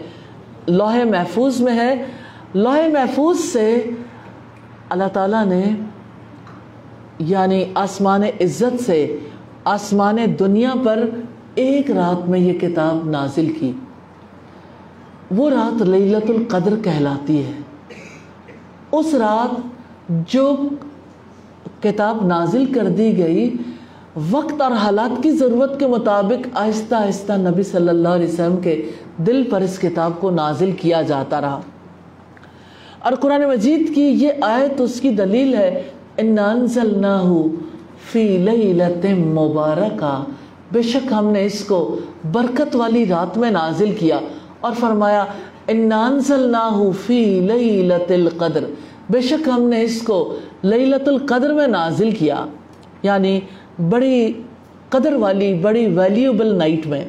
لوح 0.67 0.95
محفوظ 1.03 1.61
میں 1.61 1.75
ہے۔ 1.75 2.05
لوح 2.53 2.79
محفوظ 2.93 3.39
سے 3.39 3.89
اللہ 4.89 5.07
تعالیٰ 5.13 5.45
نے 5.45 5.63
یعنی 7.19 7.65
آسمان 7.75 8.23
عزت 8.23 8.83
سے 8.83 9.19
آسمان 9.65 10.17
دنیا 10.39 10.73
پر 10.85 11.09
ایک 11.55 11.91
رات 11.91 12.29
میں 12.29 12.39
یہ 12.39 12.59
کتاب 12.59 13.09
نازل 13.09 13.53
کی۔ 13.59 13.71
وہ 15.31 15.49
رات 15.49 15.81
لیلت 15.81 16.29
القدر 16.29 16.73
کہلاتی 16.83 17.45
ہے۔ 17.45 17.51
اس 18.91 19.13
رات 19.13 19.61
جو 20.09 20.57
کتاب 21.83 22.25
نازل 22.27 22.65
کر 22.65 22.83
دی 22.83 23.17
گئی، 23.17 23.55
وقت 24.31 24.61
اور 24.61 24.71
حالات 24.71 25.23
کی 25.23 25.31
ضرورت 25.31 25.79
کے 25.79 25.87
مطابق 25.87 26.47
آہستہ 26.53 26.95
آہستہ 26.95 27.33
نبی 27.33 27.63
صلی 27.63 27.89
اللہ 27.89 28.07
علیہ 28.07 28.27
وسلم 28.27 28.57
کے 28.57 28.89
دل 29.17 29.43
پر 29.43 29.61
اس 29.61 29.79
کتاب 29.79 30.11
کو 30.19 30.31
نازل 30.31 30.71
کیا 30.71 31.01
جاتا 31.01 31.41
رہا۔ 31.41 31.61
اور 32.99 33.13
قرآن 33.13 33.41
مجید 33.41 33.95
کی 33.95 34.01
یہ 34.01 34.29
آیت 34.41 34.81
اس 34.81 35.01
کی 35.01 35.09
دلیل 35.09 35.53
ہے 35.53 35.83
فی 38.11 38.37
لیلت 38.37 39.05
مبارکہ۔ 39.05 40.23
بے 40.71 40.81
شک 40.81 41.13
ہم 41.13 41.27
نے 41.27 41.45
اس 41.45 41.65
کو 41.65 41.99
برکت 42.31 42.75
والی 42.75 43.05
رات 43.05 43.37
میں 43.37 43.51
نازل 43.51 43.95
کیا 43.99 44.19
اور 44.61 44.71
فرمایا 44.79 45.25
فی 47.05 47.39
لیلت 47.39 48.11
القدر۔ 48.11 48.63
بے 49.13 49.21
شک 49.21 49.49
ہم 49.49 49.61
نے 49.61 49.81
اس 49.81 50.01
کو 50.01 50.17
لیلت 50.63 51.07
القدر 51.07 51.53
میں 51.53 51.67
نازل 51.67 52.11
کیا 52.11 52.45
یعنی 53.03 53.39
بڑی 53.89 54.33
قدر 54.89 55.13
والی، 55.13 55.53
بڑی 55.53 55.85
ویلیوبل 55.85 56.55
نائٹ 56.55 56.87
میں۔ 56.87 57.05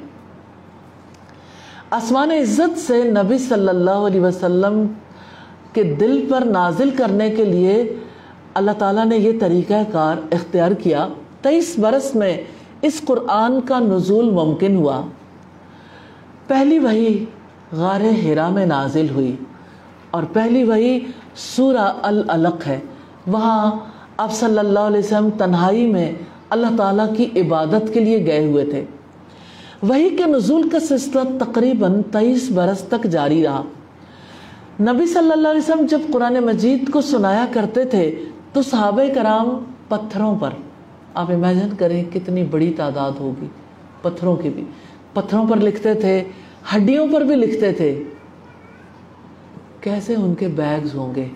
آسمان 1.91 2.31
عزت 2.31 2.79
سے 2.79 3.03
نبی 3.05 3.39
صلی 3.39 3.69
اللہ 3.69 4.05
علیہ 4.09 4.21
وسلم 4.21 4.87
کے 5.73 5.83
دل 5.83 6.27
پر 6.31 6.45
نازل 6.45 6.91
کرنے 6.91 7.31
کے 7.31 7.45
لیے 7.45 7.97
اللہ 8.55 8.71
تعالیٰ 8.79 9.07
نے 9.07 9.17
یہ 9.17 9.41
طریقہ 9.41 9.83
کار 9.93 10.17
اختیار 10.33 10.71
کیا۔ 10.71 11.09
تیئیس 11.43 11.75
برس 11.79 12.15
میں 12.15 12.37
اس 12.83 13.01
قرآن 13.05 13.61
کا 13.61 13.79
نزول 13.79 14.31
ممکن 14.31 14.77
ہوا۔ 14.77 15.01
پہلی 16.47 16.79
وہی 16.79 17.25
غار 17.73 18.01
ہرا 18.25 18.49
میں 18.49 18.67
نازل 18.67 19.07
ہوئی 19.09 19.37
اور 20.11 20.23
پہلی 20.33 20.65
وہی 20.65 20.99
سورہ 21.37 21.93
العلق 22.03 22.67
ہے۔ 22.67 22.81
وہاں 23.27 23.71
آپ 24.17 24.33
صلی 24.33 24.59
اللہ 24.59 24.79
علیہ 24.79 24.99
وسلم 24.99 25.29
تنہائی 25.31 25.87
میں 25.87 26.13
اللہ 26.51 26.67
تعالیٰ 26.77 27.07
کی 27.17 27.41
عبادت 27.41 27.95
کے 27.95 28.01
لیے 28.01 28.27
گئے 28.27 28.47
ہوئے 28.47 28.65
تھے۔ 28.65 28.85
وہی 29.83 30.11
کے 30.11 30.25
نزول 30.27 30.69
کا 30.69 30.81
سلسلہ 30.81 31.21
تقریباً 31.39 32.03
تیئیس 32.03 32.51
برس 32.51 32.79
تک 32.79 33.05
جاری 33.05 33.45
رہا۔ 33.45 33.63
نبی 34.81 35.07
صلی 35.07 35.33
اللہ 35.33 35.49
علیہ 35.49 35.61
وسلم 35.61 35.87
جب 35.87 36.01
قرآن 36.13 36.35
مجید 36.35 36.91
کو 36.91 37.01
سنایا 37.01 37.47
کرتے 37.53 37.85
تھے 37.85 38.25
تو 38.53 38.63
صحابہ 38.63 39.03
کرام 39.15 39.59
پتھروں 39.89 40.39
پر، 40.39 40.51
آپ 41.15 41.31
امیجن 41.31 41.69
کریں 41.79 42.05
کتنی 42.13 42.45
بڑی 42.45 42.73
تعداد 42.77 43.13
ہوگی، 43.21 43.47
پتھروں 44.03 44.37
کی 44.37 44.49
بھی۔ 44.49 44.65
پتھروں 45.13 45.47
پر 45.47 45.57
لکھتے 45.57 45.95
تھے، 45.95 46.25
ہڈیوں 46.77 47.07
پر 47.13 47.21
بھی 47.21 47.35
لکھتے 47.35 47.73
تھے۔ 47.73 48.03
کیسے 49.85 50.15
ان 50.15 50.35
کے 50.35 50.49
بیگز 50.49 50.95
ہوں 50.95 51.15
گے 51.15 51.29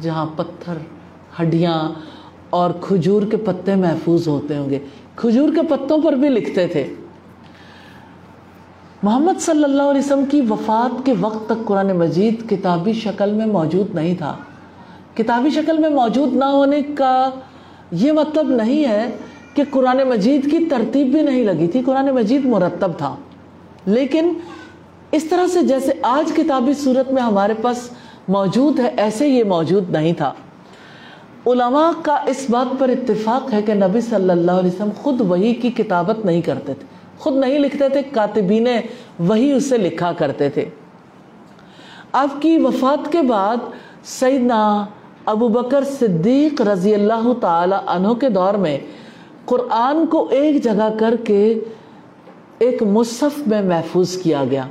جہاں 0.00 0.26
پتھر، 0.36 0.74
ہڈیاں 1.40 1.92
اور 2.50 2.70
کھجور 2.80 3.22
کے 3.22 3.36
پتے 3.36 3.74
محفوظ 3.74 4.28
ہوتے 4.28 4.56
ہوں 4.56 4.70
گے؟ 4.70 4.78
کھجور 5.16 5.48
کے 5.54 5.60
پتوں 5.68 5.98
پر 6.02 6.12
بھی 6.12 6.28
لکھتے 6.28 6.66
تھے۔ 6.66 6.94
محمد 9.02 9.40
صلی 9.40 9.64
اللہ 9.64 9.82
علیہ 9.82 10.00
وسلم 10.00 10.24
کی 10.24 10.40
وفات 10.40 11.06
کے 11.06 11.14
وقت 11.20 11.46
تک 11.46 11.66
قرآن 11.66 11.92
مجید 11.92 12.50
کتابی 12.50 12.92
شکل 12.92 13.32
میں 13.32 13.46
موجود 13.46 13.94
نہیں 13.94 14.14
تھا۔ 14.14 14.36
کتابی 15.14 15.50
شکل 15.50 15.78
میں 15.78 15.90
موجود 15.90 16.32
نہ 16.32 16.44
ہونے 16.44 16.82
کا 16.82 17.30
یہ 17.90 18.12
مطلب 18.12 18.48
نہیں 18.48 18.84
ہے 18.84 19.16
کہ 19.54 19.62
قرآن 19.70 20.00
مجید 20.08 20.50
کی 20.50 20.64
ترتیب 20.64 21.06
بھی 21.06 21.22
نہیں 21.22 21.44
لگی 21.44 21.68
تھی۔ 21.68 21.82
قرآن 21.86 22.10
مجید 22.10 22.44
مرتب 22.44 22.90
تھا۔ 22.98 23.16
لیکن 23.86 24.32
اس 25.12 25.24
طرح 25.24 25.46
سے 25.46 25.62
جیسے 25.62 25.92
آج 26.02 26.32
کتابی 26.36 26.72
صورت 26.72 27.12
میں 27.12 27.22
ہمارے 27.22 27.54
پاس 27.62 27.90
موجود 28.28 28.80
ہے، 28.80 28.90
ایسے 28.96 29.28
یہ 29.28 29.44
موجود 29.44 29.90
نہیں 29.90 30.12
تھا۔ 30.12 30.32
علماء 31.46 31.90
کا 32.02 32.14
اس 32.14 32.46
بات 32.50 32.66
پر 32.78 32.88
اتفاق 32.88 33.52
ہے 33.52 33.62
کہ 33.62 33.74
نبی 33.74 34.00
صلی 34.00 34.30
اللہ 34.30 34.52
علیہ 34.52 34.70
وسلم 34.74 34.88
خود 35.02 35.20
وہی 35.20 35.54
کی 35.54 35.70
کتابت 35.70 36.24
نہیں 36.24 36.40
کرتے 36.40 36.74
تھے۔ 36.74 36.86
خود 37.18 37.36
نہیں 37.36 37.58
لکھتے 37.58 37.88
تھے، 37.88 38.02
کاتبین 38.02 38.68
وہی 39.18 39.52
اسے 39.52 39.78
لکھا 39.78 40.12
کرتے 40.12 40.50
تھے۔ 40.50 40.64
آپ 42.12 42.42
کی 42.42 42.58
وفات 42.58 43.12
کے 43.12 43.22
بعد 43.22 43.56
سیدنا 44.04 44.84
ابو 45.24 45.48
بکر 45.48 45.84
صدیق 45.84 46.60
رضی 46.60 46.94
اللہ 46.94 47.32
تعالی 47.40 47.76
عنہ 47.86 48.08
کے 48.08 48.28
دور 48.28 48.54
میں 48.54 48.78
قرآن 49.44 50.06
کو 50.06 50.28
ایک 50.30 50.64
جگہ 50.64 50.88
کر 50.98 51.14
کے 51.24 51.60
ایک 52.58 52.82
مصحف 52.82 53.46
میں 53.46 53.62
محفوظ 53.62 54.16
کیا 54.16 54.44
گیا۔ 54.50 54.64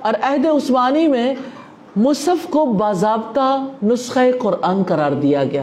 اور 0.00 0.14
عہد 0.22 0.46
عثمانی 0.46 1.08
میں 1.08 1.34
مصحف 1.96 2.46
کو 2.50 2.66
باضابطہ 2.66 3.66
نسخہ 3.82 4.18
قرآن 4.38 4.82
قرار 4.82 5.12
دیا 5.12 5.44
گیا 5.44 5.62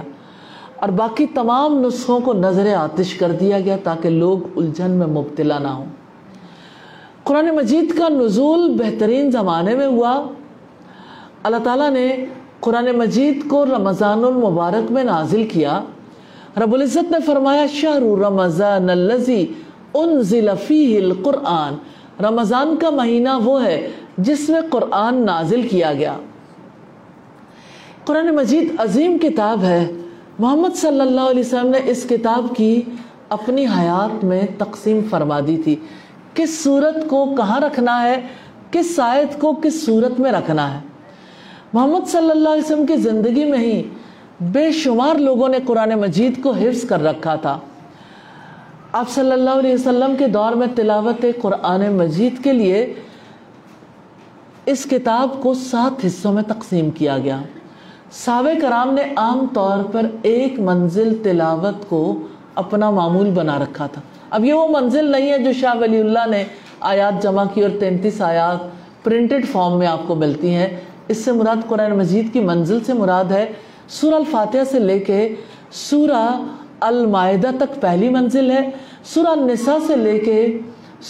اور 0.76 0.90
باقی 0.90 1.26
تمام 1.26 1.86
نسخوں 1.86 2.20
کو 2.20 2.34
نظر 2.34 2.76
آتش 2.76 3.14
کر 3.14 3.32
دیا 3.32 3.60
گیا 3.60 3.78
تاکہ 3.84 4.10
لوگ 4.10 4.58
الجھن 4.58 4.92
میں 4.92 5.08
مبتلا 5.08 5.60
نہ 5.60 5.68
ہوں۔ 5.68 5.86
قرآن 7.24 7.56
مجید 7.56 7.98
کا 7.98 8.10
نزول 8.10 8.76
بہترین 8.78 9.32
زمانے 9.32 9.76
میں 9.76 9.88
ہوا۔ 9.88 10.24
اللہ 11.44 11.58
تعالیٰ 11.64 11.90
نے 11.90 12.26
قرآن 12.60 12.86
مجید 12.86 13.50
کو 13.50 13.66
رمضان 13.66 14.24
المبارک 14.24 14.92
میں 14.92 15.04
نازل 15.04 15.48
کیا۔ 15.48 15.82
رب 16.58 16.74
العزت 16.74 17.12
نے 17.12 17.18
فرمایا، 17.26 17.66
شہر 17.68 18.02
رمضان 18.02 18.90
انزل 19.94 20.50
فیہ 20.68 21.00
القرآن۔ 21.00 21.74
رمضان 22.24 22.76
کا 22.76 22.90
مہینہ 22.90 23.30
وہ 23.44 23.64
ہے 23.64 23.92
جس 24.18 24.50
میں 24.50 24.62
قرآن 24.70 25.26
نازل 25.26 25.68
کیا 25.68 25.94
گیا۔ 25.94 26.18
قرآن 28.06 28.36
مجید 28.36 28.76
عظیم 28.78 29.18
کتاب 29.18 29.64
ہے۔ 29.64 29.92
محمد 30.40 30.76
صلی 30.76 31.02
اللہ 31.02 31.22
علیہ 31.22 31.40
وسلم 31.40 31.68
نے 31.68 31.80
اس 31.86 32.06
کتاب 32.10 32.46
کی 32.58 32.82
اپنی 33.30 33.66
حیات 33.66 34.24
میں 34.24 34.42
تقسیم 34.58 35.00
فرما 35.10 35.40
دی 35.40 35.58
تھی۔ 35.64 35.76
کس 36.34 36.64
صورت 36.64 37.10
کو 37.10 37.36
کہاں 37.38 37.60
رکھنا 37.60 38.04
ہے، 38.04 38.22
کس 38.72 39.00
آیت 39.00 39.42
کو 39.42 39.54
کس 39.54 39.86
صورت 39.86 40.20
میں 40.20 40.32
رکھنا 40.32 40.74
ہے۔ 40.74 40.80
محمد 41.74 42.08
صلی 42.08 42.32
اللہ 42.32 42.50
علیہ 42.50 42.64
وسلم 42.66 42.86
کی 42.86 42.96
زندگی 42.96 43.46
میں 43.46 43.60
ہی 43.60 43.84
بے 44.42 44.72
شمار 44.72 45.16
لوگوں 45.16 45.50
نے 45.50 45.58
قرآن 45.66 45.90
مجید 45.90 46.44
کو 46.44 46.52
حفظ 46.52 46.88
کر 46.88 47.04
رکھا 47.04 47.36
تھا۔ 47.36 47.60
آپ 48.92 49.10
صلی 49.10 49.32
اللہ 49.32 49.50
علیہ 49.50 49.74
وسلم 49.74 50.16
کے 50.20 50.28
دور 50.28 50.52
میں 50.52 50.68
تلاوت 50.76 51.26
قرآن 51.42 51.94
مجید 51.94 52.44
کے 52.44 52.54
لیے 52.54 52.94
اس 54.66 54.84
کتاب 54.84 55.42
کو 55.42 55.54
سات 55.54 56.06
حصوں 56.06 56.34
میں 56.34 56.44
تقسیم 56.44 56.92
کیا 56.92 57.18
گیا۔ 57.18 57.42
صحابہ 58.12 58.60
کرام 58.62 58.94
نے 58.94 59.02
عام 59.18 59.46
طور 59.54 59.84
پر 59.84 60.02
ایک 60.22 60.60
منزل 60.60 61.24
تلاوت 61.24 61.90
کو 61.90 62.20
اپنا 62.56 62.90
معمول 62.90 63.32
بنا 63.32 63.60
رکھا 63.60 63.88
تھا۔ 63.88 64.02
اب 64.30 64.46
یہ 64.46 64.54
وہ 64.54 64.68
منزل 64.80 65.12
نہیں 65.12 65.32
ہے 65.32 65.40
جو 65.40 65.54
شاہ 65.54 65.80
ولی 65.80 66.00
اللہ 66.00 66.28
نے 66.30 66.44
آیات 66.80 67.24
جمع 67.24 67.44
کی 67.54 67.62
اور 67.62 67.70
تینتیس 67.80 68.22
آیات 68.22 68.58
پرنٹڈ 69.04 69.48
فارم 69.52 69.80
میں 69.80 69.88
آپ 69.88 70.00
کو 70.08 70.16
ملتی 70.16 70.54
ہیں۔ 70.54 70.78
اس 71.08 71.26
سے 71.26 71.32
مراد 71.32 71.56
قرآن 71.68 71.98
مجید 71.98 72.34
کی 72.34 72.40
منزل 72.40 72.84
سے 72.84 72.94
مراد 72.94 73.26
ہے۔ 73.26 73.52
سورہ 73.90 74.16
الفاتحہ 74.16 74.64
سے 74.72 74.80
لے 74.80 75.00
کے 75.00 75.36
سورہ 75.72 76.42
المائدہ 76.80 77.50
تک 77.60 77.82
پہلی 77.82 78.10
منزل 78.10 78.52
ہے۔ 78.52 78.70
سورہ 79.04 79.28
النساء 79.28 79.78
سے 79.88 79.96
لے 79.96 80.20
کے 80.20 80.60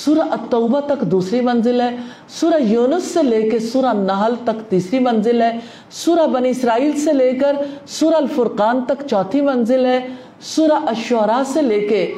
سورہ 0.04 0.28
التوبہ 0.32 0.80
تک 0.80 1.02
دوسری 1.12 1.42
منزل 1.42 1.82
ہے، 1.82 1.96
سورہ 2.40 2.62
یونس 2.62 3.04
سے 3.14 3.24
لے 3.24 3.42
کے 3.50 3.60
سورہ 3.60 3.94
نحل 3.94 4.34
تک 4.44 4.70
تیسری 4.70 5.00
منزل 5.00 5.42
ہے، 5.42 5.52
سورہ 5.92 6.28
بنی 6.28 6.50
اسرائیل 6.50 7.00
سے 7.00 7.14
لے 7.14 7.32
کر 7.34 7.56
سورہ 7.88 8.16
الفرقان 8.16 8.84
تک 8.88 9.08
چوتھی 9.10 9.42
منزل 9.42 9.86
ہے، 9.86 10.00
سورہ 10.42 10.80
الشعراء 10.86 11.42
سے 11.54 11.62
لے 11.62 11.80
کے 11.88 12.14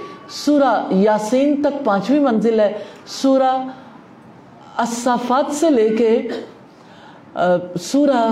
سورہ 0.46 0.74
یاسین 0.92 1.62
تک 1.62 1.84
پانچویں 1.86 2.20
منزل 2.20 2.60
ہے، 2.60 2.72
سورہ 3.22 3.52
الصافات 4.78 5.54
سے 5.56 5.70
لے 5.70 5.90
کے 5.98 6.12
سورہ 7.82 8.26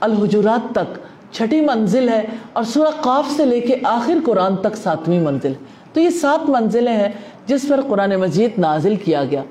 الحجرات 0.00 0.72
تک 0.74 0.98
چھٹی 1.32 1.60
منزل 1.60 2.08
ہے 2.08 2.24
اور 2.52 2.64
سورہ 2.64 2.90
قاف 3.00 3.30
سے 3.36 3.44
لے 3.44 3.60
کے 3.60 3.76
آخر 3.84 4.18
قرآن 4.24 4.56
تک 4.56 4.76
ساتویں 4.76 5.20
منزل 5.20 5.50
ہے۔ 5.50 5.72
تو 5.92 6.00
یہ 6.00 6.10
سات 6.10 6.48
منزلیں 6.50 6.92
ہیں۔ 6.92 7.08
جس 7.46 7.66
پر 7.68 7.80
قرآن 7.88 8.14
مجید 8.16 8.58
نازل 8.58 8.96
کیا 8.96 9.24
گیا۔ 9.24 9.42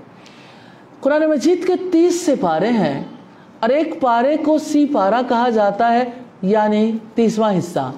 قرآن 1.00 1.26
مجید 1.30 1.66
کے 1.68 1.74
تیس 1.92 2.26
سے 2.26 2.36
پارے 2.42 2.70
ہیں 2.70 3.04
اور 3.60 3.70
ایک 3.70 4.02
پارے 4.02 4.36
کو 4.38 4.58
سی 4.58 4.86
پارا 4.86 5.22
کہا 5.30 5.50
جاتا 5.50 5.92
ہے 5.94 6.04
یعنی 6.42 6.92
تیسواں 7.16 7.54
حصہ۔ 7.58 7.92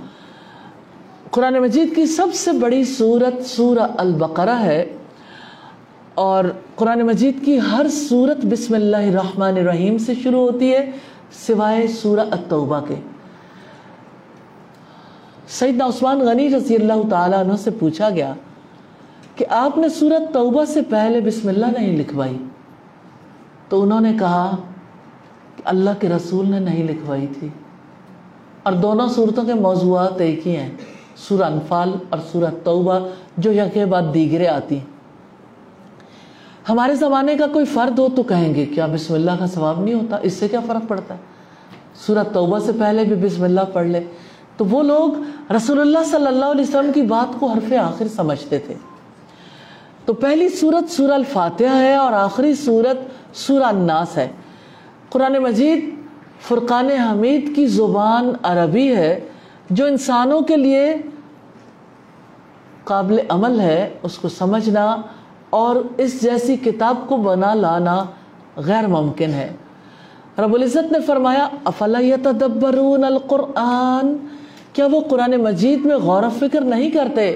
قرآن 1.31 1.59
مجید 1.61 1.95
کی 1.95 2.05
سب 2.05 2.33
سے 2.33 2.51
بڑی 2.51 2.83
سورت 2.83 3.45
سورہ 3.45 3.87
البقرہ 3.97 4.59
ہے 4.61 4.85
اور 6.13 6.45
قرآن 6.75 7.01
مجید 7.01 7.43
کی 7.45 7.59
ہر 7.71 7.87
سورت 7.89 8.45
بسم 8.45 8.73
اللہ 8.73 9.07
الرحمن 9.07 9.57
الرحیم 9.57 9.97
سے 9.97 10.13
شروع 10.23 10.41
ہوتی 10.41 10.71
ہے، 10.73 10.91
سوائے 11.47 11.87
سورہ 11.87 12.19
التوبہ 12.19 12.79
کے۔ 12.87 12.95
سیدنا 15.49 15.85
عثمان 15.85 16.19
غنی 16.19 16.49
رضی 16.49 16.75
اللہ 16.75 17.09
تعالیٰ 17.09 17.39
عنہ 17.39 17.55
سے 17.55 17.71
پوچھا 17.71 18.09
گیا 18.09 18.33
کہ 19.35 19.45
آپ 19.49 19.77
نے 19.77 19.89
سورت 19.89 20.33
توبہ 20.33 20.65
سے 20.65 20.81
پہلے 20.81 21.21
بسم 21.21 21.47
اللہ 21.47 21.65
نہیں 21.65 21.97
لکھوائی۔ 21.97 22.37
تو 23.69 23.81
انہوں 23.81 24.01
نے 24.01 24.13
کہا 24.19 24.55
کہ 25.55 25.61
اللہ 25.65 25.89
کے 25.99 26.09
رسول 26.09 26.51
نے 26.51 26.59
نہیں 26.59 26.83
لکھوائی 26.83 27.27
تھی۔ 27.39 27.49
اور 28.63 28.73
دونوں 28.73 29.07
صورتوں 29.07 29.43
کے 29.43 29.53
موضوعات 29.53 30.21
ایک 30.21 30.47
ہی 30.47 30.55
ہیں، 30.55 30.71
سورہ 31.15 31.43
انفال 31.43 31.93
اور 32.09 32.19
سورہ 32.31 32.51
توبہ، 32.63 32.99
جو 33.37 33.51
یکے 33.51 33.85
بعد 33.85 34.01
دیگرے 34.13 34.47
آتی۔ 34.47 34.77
ہیں 34.77 34.85
ہمارے 36.69 36.95
زمانے 36.95 37.37
کا 37.37 37.47
کوئی 37.47 37.65
فرد 37.65 37.99
ہو 37.99 38.07
تو 38.15 38.23
کہیں 38.23 38.55
گے، 38.55 38.65
کیا 38.65 38.85
بسم 38.85 39.13
اللہ 39.13 39.31
کا 39.39 39.47
ثواب 39.47 39.79
نہیں 39.79 39.95
ہوتا؟ 39.95 40.17
اس 40.21 40.33
سے 40.33 40.47
کیا 40.47 40.59
فرق 40.67 40.87
پڑتا 40.87 41.13
ہے؟ 41.13 41.19
سورہ 41.95 42.23
توبہ 42.33 42.59
سے 42.59 42.71
پہلے 42.79 43.03
بھی 43.03 43.15
بسم 43.15 43.43
اللہ 43.43 43.61
پڑھ 43.73 43.87
لے۔ 43.87 44.03
تو 44.57 44.65
وہ 44.65 44.83
لوگ 44.83 45.11
رسول 45.55 45.81
اللہ 45.81 45.99
صلی 46.05 46.27
اللہ 46.27 46.45
علیہ 46.45 46.65
وسلم 46.67 46.91
کی 46.91 47.01
بات 47.01 47.39
کو 47.39 47.45
حرف 47.45 47.73
آخر 47.73 48.07
سمجھتے 48.07 48.59
تھے۔ 48.59 48.73
تو 50.05 50.13
پہلی 50.13 50.49
سورت 50.49 50.91
سورہ 50.91 51.11
الفاتحہ 51.11 51.75
ہے 51.75 51.95
اور 51.95 52.13
آخری 52.13 52.53
سورت 52.53 52.97
سورہ 53.35 53.63
الناس 53.63 54.17
ہے۔ 54.17 54.27
قرآن 55.09 55.37
مجید 55.37 55.89
فرقان 56.41 56.89
حمید 56.89 57.55
کی 57.55 57.67
زبان 57.67 58.31
عربی 58.43 58.95
ہے، 58.95 59.19
جو 59.69 59.85
انسانوں 59.85 60.41
کے 60.41 60.55
لیے 60.55 60.95
قابل 62.83 63.19
عمل 63.29 63.59
ہے، 63.59 63.93
اس 64.03 64.17
کو 64.17 64.29
سمجھنا 64.29 65.01
اور 65.49 65.75
اس 65.97 66.21
جیسی 66.21 66.55
کتاب 66.55 66.95
کو 67.07 67.17
بنا 67.17 67.53
لانا 67.53 68.03
غیر 68.55 68.87
ممکن 68.87 69.29
ہے۔ 69.29 69.53
رب 70.37 70.53
العزت 70.53 70.91
نے 70.91 70.99
فرمایا، 71.01 71.47
افلا 71.63 71.99
یتدبرون 71.99 73.03
القرآن؟ 73.03 74.15
کیا 74.73 74.87
وہ 74.91 75.01
قرآن 75.01 75.31
مجید 75.31 75.85
میں 75.85 75.95
غور 75.95 76.23
و 76.23 76.29
فکر 76.39 76.61
نہیں 76.61 76.89
کرتے؟ 76.89 77.35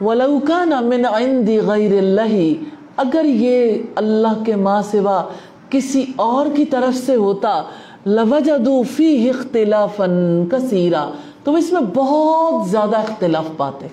وَلَوْ 0.00 0.38
كَانَ 0.46 0.74
مِنْ 0.84 1.06
عِنْدِ 1.06 1.58
غَيْرِ 1.58 1.98
اللَّهِ، 1.98 2.54
اگر 2.96 3.24
یہ 3.24 3.82
اللہ 3.96 4.44
کے 4.46 4.56
ماں 4.56 4.82
سوا 4.82 5.24
کسی 5.70 6.06
اور 6.16 6.46
کی 6.56 6.64
طرف 6.64 6.96
سے 6.96 7.14
ہوتا، 7.14 7.62
لَوَجَدُوا 8.06 8.82
فِيهِ 8.96 9.28
اخْتِلَافًا 9.28 10.56
كَثِيرًا۔ 10.56 11.10
تو 11.44 11.54
اس 11.54 11.72
میں 11.72 11.80
بہت 11.94 12.68
زیادہ 12.68 12.96
اختلاف 12.96 13.44
پاتے 13.56 13.86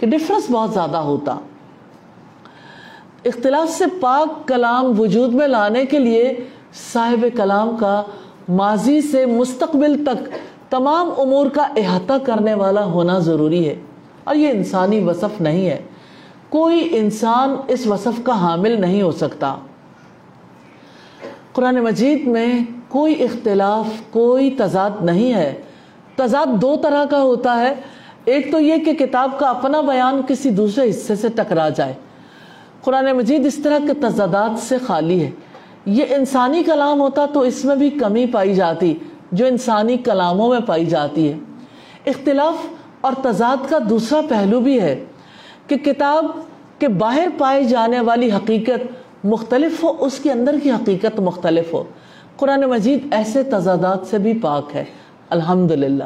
کہ 0.00 0.06
ڈفرنس 0.06 0.46
بہت 0.50 0.70
زیادہ 0.70 0.96
ہوتا۔ 0.96 1.36
اختلاف 3.24 3.68
سے 3.70 3.84
پاک 4.00 4.48
کلام 4.48 5.00
وجود 5.00 5.34
میں 5.34 5.48
لانے 5.48 5.84
کے 5.84 5.98
لیے 5.98 6.44
صاحب 6.92 7.26
کلام 7.36 7.76
کا 7.76 8.02
ماضی 8.48 9.00
سے 9.00 9.26
مستقبل 9.26 10.04
تک 10.04 10.28
تمام 10.70 11.10
امور 11.18 11.46
کا 11.46 11.62
احاطہ 11.76 12.12
کرنے 12.24 12.54
والا 12.54 12.84
ہونا 12.84 13.18
ضروری 13.18 13.68
ہے۔ 13.68 13.76
اور 14.24 14.34
یہ 14.34 14.48
انسانی 14.48 15.04
وصف 15.04 15.40
نہیں 15.40 15.66
ہے۔ 15.66 15.82
کوئی 16.48 16.88
انسان 16.92 17.56
اس 17.68 17.86
وصف 17.86 18.24
کا 18.24 18.40
حامل 18.40 18.80
نہیں 18.80 19.02
ہو 19.02 19.12
سکتا۔ 19.12 19.56
قرآن 21.52 21.74
مجید 21.74 22.26
میں 22.26 22.60
کوئی 22.88 23.24
اختلاف، 23.24 23.86
کوئی 24.10 24.50
تضاد 24.50 24.90
نہیں 25.00 25.34
ہے۔ 25.34 25.62
تضاد 26.16 26.46
دو 26.46 26.76
طرح 26.76 27.04
کا 27.04 27.22
ہوتا 27.22 27.60
ہے۔ 27.60 27.74
ایک 28.24 28.52
تو 28.52 28.60
یہ 28.60 28.76
کہ 28.76 28.92
کتاب 28.92 29.30
کا 29.38 29.48
اپنا 29.48 29.80
بیان 29.80 30.20
کسی 30.28 30.50
دوسرے 30.50 30.90
حصے 30.90 31.16
سے 31.16 31.28
ٹکرا 31.28 31.68
جائے۔ 31.68 31.92
قرآن 32.82 33.12
مجید 33.12 33.46
اس 33.46 33.56
طرح 33.62 33.78
کے 33.78 33.94
تضادات 33.94 34.58
سے 34.58 34.78
خالی 34.78 35.24
ہے۔ 35.24 35.30
یہ 35.86 36.04
انسانی 36.08 36.62
کلام 36.62 37.00
ہوتا 37.00 37.26
تو 37.26 37.40
اس 37.40 37.64
میں 37.64 37.76
بھی 37.76 37.90
کمی 37.90 38.26
پائی 38.26 38.54
جاتی، 38.54 38.94
جو 39.32 39.46
انسانی 39.46 39.96
کلاموں 39.96 40.48
میں 40.48 40.60
پائی 40.60 40.86
جاتی 40.86 41.32
ہے۔ 41.32 41.38
اختلاف 42.06 42.54
اور 43.02 43.12
تضاد 43.22 43.70
کا 43.70 43.78
دوسرا 43.90 44.20
پہلو 44.28 44.60
بھی 44.60 44.80
ہے 44.80 45.04
کہ 45.66 45.76
کتاب 45.76 46.24
کے 46.78 46.88
باہر 46.88 47.28
پائے 47.38 47.64
جانے 47.64 48.00
والی 48.00 48.32
حقیقت 48.32 48.86
مختلف 49.24 49.84
ہو، 49.84 49.96
اس 49.98 50.18
کے 50.18 50.32
اندر 50.32 50.56
کی 50.62 50.70
حقیقت 50.70 51.20
مختلف 51.20 51.72
ہو۔ 51.72 51.84
قرآن 52.36 52.60
مجید 52.60 53.06
ایسے 53.10 53.42
تضادات 53.42 54.06
سے 54.06 54.18
بھی 54.18 54.38
پاک 54.38 54.70
ہے۔ 54.74 54.84
الحمدللہ۔ 55.30 56.04